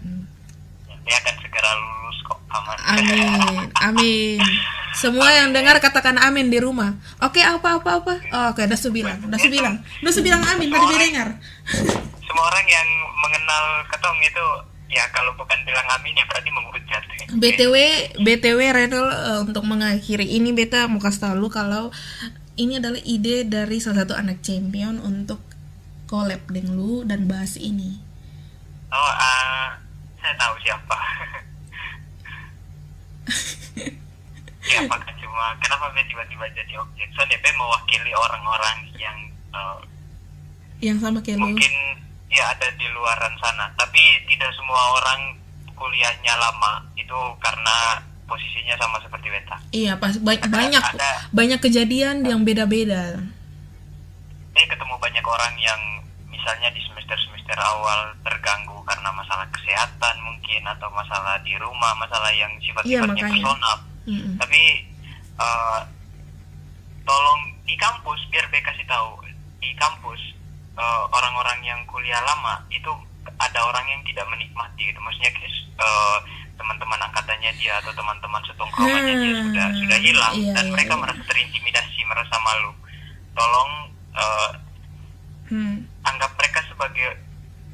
Dia 1.03 1.15
akan 1.17 1.35
segera 1.39 1.71
lulus 1.73 2.17
kok 2.21 2.39
aman. 2.49 2.77
Amin 2.85 3.67
amin. 3.81 4.39
Semua 4.93 5.29
yang 5.31 5.51
dengar 5.51 5.77
katakan 5.77 6.17
amin 6.17 6.49
di 6.49 6.57
rumah. 6.57 6.93
Oke 7.19 7.39
apa 7.39 7.79
apa 7.79 7.89
apa? 7.97 8.13
Oh, 8.29 8.45
oke 8.51 8.61
udah 8.61 8.79
bilang 8.89 9.17
udah 9.23 9.39
bilang 9.47 9.75
udah 10.01 10.21
bilang 10.21 10.41
amin 10.45 10.67
tadi 10.67 10.95
dengar. 11.01 11.29
semua 12.27 12.43
orang 12.45 12.67
yang 12.67 12.87
mengenal 13.17 13.63
ketong 13.87 14.19
itu 14.21 14.45
ya 14.87 15.03
kalau 15.11 15.35
bukan 15.35 15.59
bilang 15.67 15.87
amin 15.99 16.15
ya 16.15 16.23
berarti 16.27 16.49
menghujat 16.51 17.03
BTW 17.35 17.75
BTW 18.23 18.59
Renal 18.71 19.07
eh, 19.11 19.39
untuk 19.43 19.67
mengakhiri 19.67 20.23
ini 20.23 20.55
beta 20.55 20.87
mau 20.87 21.03
kasih 21.03 21.27
tau 21.27 21.35
lu 21.35 21.51
kalau 21.51 21.91
ini 22.57 22.79
adalah 22.81 22.97
ide 23.03 23.45
dari 23.45 23.77
salah 23.77 24.07
satu 24.07 24.17
anak 24.17 24.41
champion 24.41 24.97
untuk 25.03 25.43
collab 26.07 26.41
dengan 26.49 26.73
lu 26.73 27.03
dan 27.05 27.27
bahas 27.27 27.59
ini. 27.59 27.99
oh 28.89 29.11
ah, 29.13 29.75
saya 30.17 30.33
tahu 30.39 30.55
siapa 30.63 30.97
siapa 34.67 34.95
kan 34.95 35.13
cuma 35.19 35.51
kenapa 35.59 35.91
dia 35.93 36.07
tiba-tiba 36.07 36.47
jadi 36.55 36.73
objek 36.79 37.07
soalnya 37.11 37.35
dia 37.43 37.53
mewakili 37.59 38.11
orang-orang 38.15 38.77
yang 38.95 39.17
eh, 39.51 39.79
Yang 40.79 40.97
sama 41.03 41.19
kayak 41.19 41.43
lu. 41.43 41.59
Ya 42.29 42.43
ada 42.47 42.67
di 42.71 42.87
luaran 42.89 43.33
sana 43.37 43.65
tapi 43.73 43.99
tidak 44.25 44.51
semua 44.53 44.81
orang 44.93 45.35
kuliahnya 45.71 46.33
lama 46.35 46.79
itu 46.93 47.15
karena 47.37 47.99
posisinya 48.23 48.75
sama 48.75 48.99
seperti 48.99 49.27
beta 49.27 49.55
Iya, 49.69 49.95
pas 49.95 50.17
ba- 50.17 50.35
banyak 50.41 50.81
ada- 50.81 51.23
banyak 51.29 51.59
kejadian 51.59 52.23
yang 52.23 52.41
beda-beda. 52.41 53.15
saya 54.49 54.65
ketemu 54.65 54.95
banyak 54.97 55.21
orang 55.21 55.53
yang 55.57 55.81
misalnya 56.27 56.67
di 56.69 56.81
semester-semester 56.81 57.55
awal 57.55 57.99
terganggu 58.21 58.73
karena 58.83 59.07
masalah 59.11 59.45
kesehatan 59.47 60.15
mungkin 60.19 60.65
atau 60.65 60.89
masalah 60.91 61.37
di 61.39 61.53
rumah 61.55 61.93
masalah 61.95 62.31
yang 62.31 62.49
Iya, 62.53 62.63
sifat-sifatnya 62.65 63.13
makanya. 63.13 63.31
personal 63.37 63.75
Mm-mm. 64.03 64.33
tapi 64.37 64.61
eh, 65.37 65.79
tolong 67.03 67.39
di 67.63 67.75
kampus 67.75 68.19
biar 68.27 68.45
saya 68.45 68.63
kasih 68.65 68.85
tahu 68.85 69.09
di 69.57 69.69
kampus 69.73 70.21
eh, 70.77 71.03
orang-orang 71.09 71.59
yang 71.61 71.79
kuliah 71.85 72.21
lama 72.21 72.61
itu 72.69 72.89
ada 73.37 73.59
orang 73.61 73.85
yang 73.87 74.01
tidak 74.03 74.23
menikmati 74.25 74.87
gitu 74.87 74.99
maksudnya 74.99 75.31
eh, 75.33 76.17
teman-teman 76.55 76.99
angkatannya 77.03 77.51
dia 77.55 77.77
atau 77.77 77.91
teman-teman 77.91 78.41
setongkrongannya 78.43 79.13
dia 79.15 79.33
Hmm, 79.33 79.43
sudah 79.47 79.67
sudah 79.77 79.97
hilang 79.99 80.33
iya, 80.35 80.53
dan 80.53 80.65
iya, 80.65 80.73
mereka 80.73 80.93
iya. 80.93 81.01
merasa 81.01 81.21
terintimidasi 81.23 81.99
merasa 82.05 82.35
malu 82.39 82.71
tolong 83.33 83.71
eh, 84.13 84.51
Hmm. 85.47 85.79
anggap 86.03 86.27
mereka 86.35 86.59
sebagai 86.67 87.07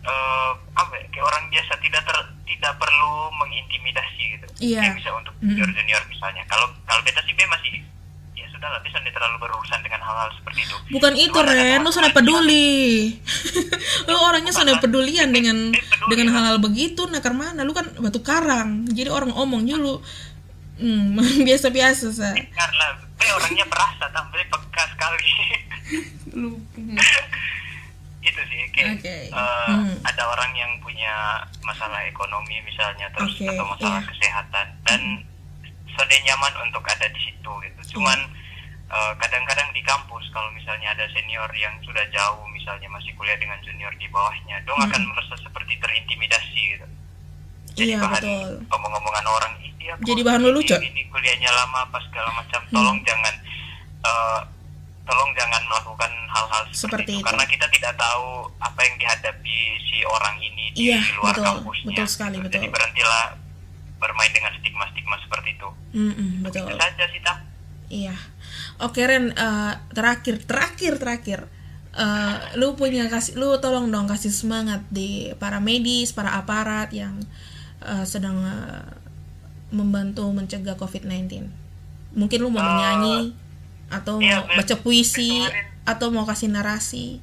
eh, 0.03 0.51
apa 0.73 0.93
ya, 0.93 1.05
kayak 1.09 1.25
orang 1.25 1.43
biasa 1.49 1.73
tidak 1.79 2.03
ter, 2.03 2.17
tidak 2.45 2.73
perlu 2.75 3.13
mengintimidasi 3.33 4.23
gitu 4.35 4.45
Iya. 4.61 4.79
kayak 4.83 4.95
bisa 4.99 5.09
untuk 5.11 5.33
Mm. 5.39 5.47
junior 5.49 5.69
junior 5.73 6.01
misalnya 6.05 6.43
kalau 6.45 6.67
kalau 6.83 7.01
beta 7.01 7.23
sih 7.23 7.33
be 7.33 7.41
masih 7.45 7.79
ya 8.63 8.69
sudah 8.69 8.69
lah 8.69 8.79
bisa 8.79 8.95
tidak 8.97 9.11
terlalu 9.11 9.37
berurusan 9.41 9.79
dengan 9.79 9.99
hal-hal 9.99 10.31
seperti 10.33 10.59
itu 10.61 10.75
Bukan 10.89 11.13
itu 11.13 11.31
Cuman 11.33 11.43
ada 11.45 11.53
Ren, 11.53 11.83
lu 11.83 11.91
yang- 12.07 12.15
peduli. 12.15 12.71
lu 14.09 14.17
orangnya 14.17 14.53
Ren. 14.71 14.81
pedulian 14.81 15.29
dengan 15.29 15.57
peduli, 15.69 16.09
dengan 16.09 16.27
hal-hal 16.31 16.57
begitu. 16.57 17.01
Nah, 17.05 17.19
karena 17.19 17.61
lu 17.61 17.71
kan 17.71 17.91
batu 17.97 18.19
karang. 18.19 18.87
Jadi 18.87 19.09
orang 19.09 19.31
omong 19.33 19.67
lu 19.75 19.99
hmm, 20.77 21.19
biasa-biasa 21.47 22.07
sa. 22.09 22.31
karena 22.31 22.85
orangnya 23.33 23.65
berasa 23.65 24.05
tapi 24.09 24.43
peka 24.45 24.83
sekali 24.89 25.27
Lu 26.39 26.55
hmm. 26.73 26.97
itu 28.21 28.41
sih 28.47 28.61
kayak 28.71 28.99
Oke. 28.99 29.15
eh, 29.27 29.67
Hmm. 29.67 29.95
ada 30.01 30.23
orang 30.25 30.51
yang 30.53 30.71
punya 30.79 31.11
masalah 31.61 32.03
ekonomi 32.03 32.59
misalnya 32.61 33.07
terus 33.11 33.31
Oke, 33.33 33.45
atau 33.45 33.65
masalah 33.65 33.99
iya. 33.99 34.09
kesehatan 34.09 34.67
dan 34.83 35.01
sudah 35.89 36.19
nyaman 36.21 36.53
untuk 36.63 36.83
ada 36.83 37.05
di 37.05 37.19
situ 37.21 37.51
gitu 37.61 37.81
cuman 37.95 38.15
eh, 38.17 38.42
kadang-kadang 39.15 39.69
di 39.71 39.81
kampus 39.81 40.23
kalau 40.29 40.49
misalnya 40.51 40.91
ada 40.91 41.05
senior 41.09 41.49
yang 41.53 41.73
sudah 41.79 42.05
jauh 42.07 42.45
misalnya 42.47 42.85
masih 42.87 43.09
kuliah 43.13 43.35
dengan 43.35 43.57
junior 43.61 43.89
di 43.93 44.07
bawahnya 44.07 44.61
dong 44.63 44.77
Hmm. 44.77 44.87
akan 44.87 45.01
merasa 45.07 45.35
seperti 45.39 45.73
terintimidasi 45.77 46.61
gitu 46.71 46.85
Iya, 47.75 47.97
bahan 47.97 48.21
betul. 48.21 48.51
omong-omongan 48.69 49.25
orang 49.27 49.53
"Ih, 49.59 49.73
dia 49.75 49.93
kok 49.93 50.05
Jadi 50.05 50.21
bahan 50.21 50.39
ini- 50.39 50.47
lelucon." 50.47 50.77
ini 50.79 51.01
kuliahnya 51.07 51.49
lama 51.51 51.79
apa 51.83 51.97
segala 52.03 52.29
macam 52.31 52.61
tolong 52.69 52.99
jangan 53.01 53.33
eh, 54.03 54.39
tolong 55.03 55.31
jangan 55.33 55.61
melakukan 55.65 56.11
hal-hal 56.29 56.63
seperti, 56.67 56.77
Seperti 56.77 57.11
itu. 57.11 57.17
itu. 57.17 57.25
karena 57.25 57.45
kita 57.45 57.65
tidak 57.69 57.93
tahu 57.95 58.27
apa 58.57 58.79
yang 58.79 58.95
dihadapi 58.95 59.57
si 59.81 59.97
orang 60.05 60.35
ini 60.37 60.65
di 60.71 60.81
Iya, 60.87 61.01
luar 61.17 61.33
betul. 61.33 61.45
kampusnya 61.49 61.97
Betul 61.97 62.07
sekali, 62.07 62.37
betul. 62.37 62.53
jadi 62.53 62.67
berhentilah 62.69 63.25
bermain 63.97 64.31
dengan 64.31 64.51
stigma-stigma 64.53 65.15
seperti 65.17 65.49
itu 65.51 65.69
Mm-mm, 65.93 66.29
betul. 66.41 66.63
itu 66.63 66.75
saja 66.75 67.05
sih 67.09 67.21
tak 67.21 67.37
Iya. 67.89 68.15
Oke 68.81 69.05
Ren, 69.05 69.29
eh, 69.33 69.73
terakhir 69.93 70.41
terakhir 70.45 70.97
terakhir. 70.97 71.39
Eh, 71.93 72.37
lu 72.57 72.73
punya 72.73 73.05
kasih 73.05 73.37
lu 73.37 73.53
tolong 73.61 73.93
dong 73.93 74.09
kasih 74.09 74.33
semangat 74.33 74.81
di 74.89 75.29
para 75.37 75.61
medis, 75.61 76.09
para 76.09 76.33
aparat 76.33 76.89
yang 76.89 77.21
eh, 77.85 78.05
sedang 78.07 78.41
eh, 78.41 78.85
membantu 79.69 80.25
mencegah 80.33 80.73
COVID-19. 80.77 81.45
Mungkin 82.17 82.37
lu 82.41 82.49
mau 82.49 82.61
Eh, 82.61 82.65
menyanyi 82.65 83.17
atau 83.93 84.17
iya, 84.17 84.41
mau 84.41 84.57
baca 84.57 84.75
puisi 84.81 85.45
atau 85.85 86.09
mau 86.09 86.25
kasih 86.25 86.49
narasi. 86.49 87.21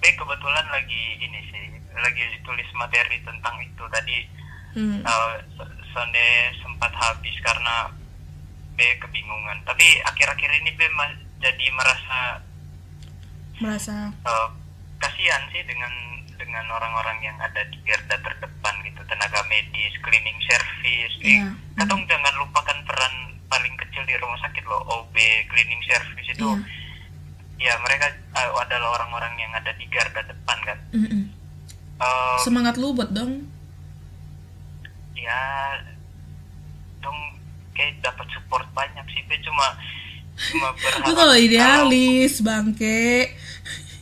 Be 0.00 0.12
kebetulan 0.12 0.66
lagi 0.68 1.02
ini 1.20 1.40
sih 1.48 1.64
lagi 1.96 2.24
tulis 2.44 2.68
materi 2.76 3.20
tentang 3.24 3.56
itu 3.64 3.84
tadi 3.88 4.40
Hmm. 4.70 5.02
uh, 5.02 5.34
Sonde 5.90 6.54
sempat 6.62 6.94
habis 6.94 7.34
karena 7.42 7.90
B 8.80 8.96
kebingungan. 8.96 9.60
Tapi 9.68 9.84
akhir-akhir 10.08 10.50
ini 10.64 10.72
B 10.72 10.88
jadi 11.44 11.66
merasa 11.76 12.40
Merasa 13.60 14.08
uh, 14.24 14.48
kasihan 14.96 15.44
sih 15.52 15.60
dengan 15.68 15.92
dengan 16.40 16.64
orang-orang 16.72 17.20
yang 17.20 17.36
ada 17.36 17.60
di 17.68 17.76
garda 17.84 18.16
terdepan 18.24 18.72
gitu, 18.88 19.04
tenaga 19.04 19.44
medis, 19.52 19.92
cleaning 20.00 20.40
service. 20.48 21.14
Eh, 21.20 21.36
Iya. 21.36 21.52
Katong 21.76 22.08
jangan 22.08 22.32
lupakan 22.40 22.78
peran 22.88 23.36
paling 23.52 23.76
kecil 23.76 24.00
di 24.08 24.16
rumah 24.16 24.40
sakit 24.40 24.64
loh, 24.64 24.80
OB, 24.88 25.12
cleaning 25.52 25.84
service 25.84 26.28
itu. 26.32 26.48
Iya. 27.60 27.76
Ya 27.76 27.84
mereka 27.84 28.08
uh, 28.32 28.56
adalah 28.64 28.96
orang-orang 28.96 29.36
yang 29.36 29.52
ada 29.52 29.76
di 29.76 29.84
garda 29.92 30.24
depan 30.24 30.58
kan. 30.64 30.78
Mm-mm. 30.96 31.28
Uh, 32.00 32.40
semangat 32.40 32.80
lu 32.80 32.96
buat 32.96 33.12
dong. 33.12 33.44
ya 35.20 35.76
dong 37.04 37.20
kayak 37.80 37.96
dapat 38.02 38.26
support 38.30 38.68
banyak 38.70 39.00
sih 39.08 39.24
B 39.24 39.40
cuma 39.40 39.72
cuma 40.36 40.68
berharap 40.78 41.06
Lu 41.06 41.12
kalau 41.14 41.32
idealis, 41.34 42.40
bangke. 42.40 43.32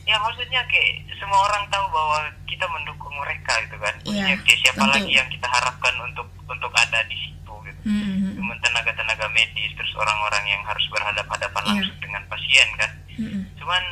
ya 0.03 0.19
maksudnya 0.19 0.59
kayak 0.65 0.91
semua 1.15 1.39
orang 1.43 1.63
tahu 1.69 1.85
bahwa 1.87 2.19
kita 2.43 2.65
mendukung 2.67 3.13
mereka 3.15 3.55
gitu 3.61 3.77
kan 3.77 3.95
Iya, 4.03 4.35
kayak 4.37 4.59
siapa 4.59 4.81
tentu. 4.81 4.93
lagi 4.95 5.11
yang 5.13 5.29
kita 5.29 5.47
harapkan 5.47 5.95
untuk 6.01 6.27
untuk 6.43 6.71
ada 6.73 6.99
di 7.05 7.15
situ 7.15 7.53
gitu 7.63 7.81
Mm-mm. 7.85 8.35
cuma 8.35 8.51
tenaga-tenaga 8.59 9.29
medis 9.29 9.71
terus 9.71 9.93
orang-orang 9.95 10.43
yang 10.45 10.63
harus 10.63 10.83
berhadapan-hadapan 10.89 11.61
Iya. 11.61 11.71
langsung 11.71 11.99
dengan 11.99 12.23
pasien 12.25 12.67
kan 12.75 12.91
Mm-mm. 13.15 13.41
cuman 13.55 13.83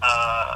eh 0.00 0.54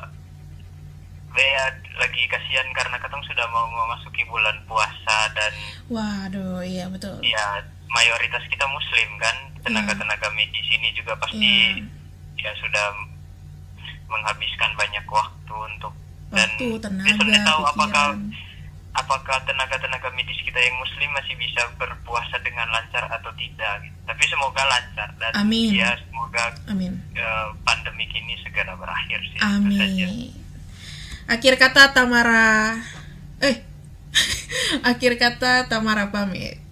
Bea 1.28 1.68
lagi 1.94 2.24
kasihan 2.26 2.64
karena 2.72 2.96
katong 2.96 3.20
sudah 3.22 3.44
mau 3.46 3.68
memasuki 3.68 4.24
bulan 4.24 4.56
puasa 4.64 5.28
dan 5.30 5.52
Waduh, 5.86 6.64
iya 6.64 6.88
betul. 6.88 7.20
ya 7.20 7.60
mayoritas 7.88 8.42
kita 8.46 8.66
muslim 8.66 9.08
kan 9.16 9.36
tenaga-tenaga 9.60 10.28
medis 10.30 10.66
ini 10.68 10.90
juga 10.92 11.14
pasti 11.16 11.80
Iya. 12.36 12.44
ya 12.44 12.52
sudah 12.56 12.86
menghabiskan 14.06 14.70
banyak 14.74 15.04
waktu 15.04 15.54
untuk 15.74 15.92
dan 16.28 16.46
Waktu, 16.50 16.66
tenaga, 16.80 17.06
dia 17.06 17.14
sudah 17.16 17.40
tahu 17.44 17.62
apakah 17.64 18.06
pikiran. 18.12 18.30
apakah 18.96 19.38
tenaga-tenaga 19.44 20.08
medis 20.12 20.38
kita 20.40 20.56
yang 20.56 20.76
muslim 20.76 21.10
masih 21.12 21.34
bisa 21.36 21.60
berpuasa 21.76 22.36
dengan 22.40 22.66
lancar 22.68 23.06
atau 23.08 23.30
tidak 23.34 23.74
gitu. 23.80 23.98
tapi 24.04 24.22
semoga 24.24 24.62
lancar 24.64 25.08
dan 25.16 25.32
Amin. 25.36 25.70
ya 25.72 25.94
semoga 26.00 26.50
Amin. 26.66 26.98
eh, 27.12 27.46
pandemik 27.62 28.10
ini 28.10 28.34
segera 28.40 28.74
berakhir 28.74 29.20
sih 29.24 29.38
saja 29.38 30.06
Amin. 30.06 30.34
Akhir 31.26 31.54
kata 31.56 31.90
Tamara 31.90 32.78
eh 33.40 33.56
akhir 34.86 35.18
kata 35.18 35.66
Tamara 35.66 36.06
pamit. 36.08 36.62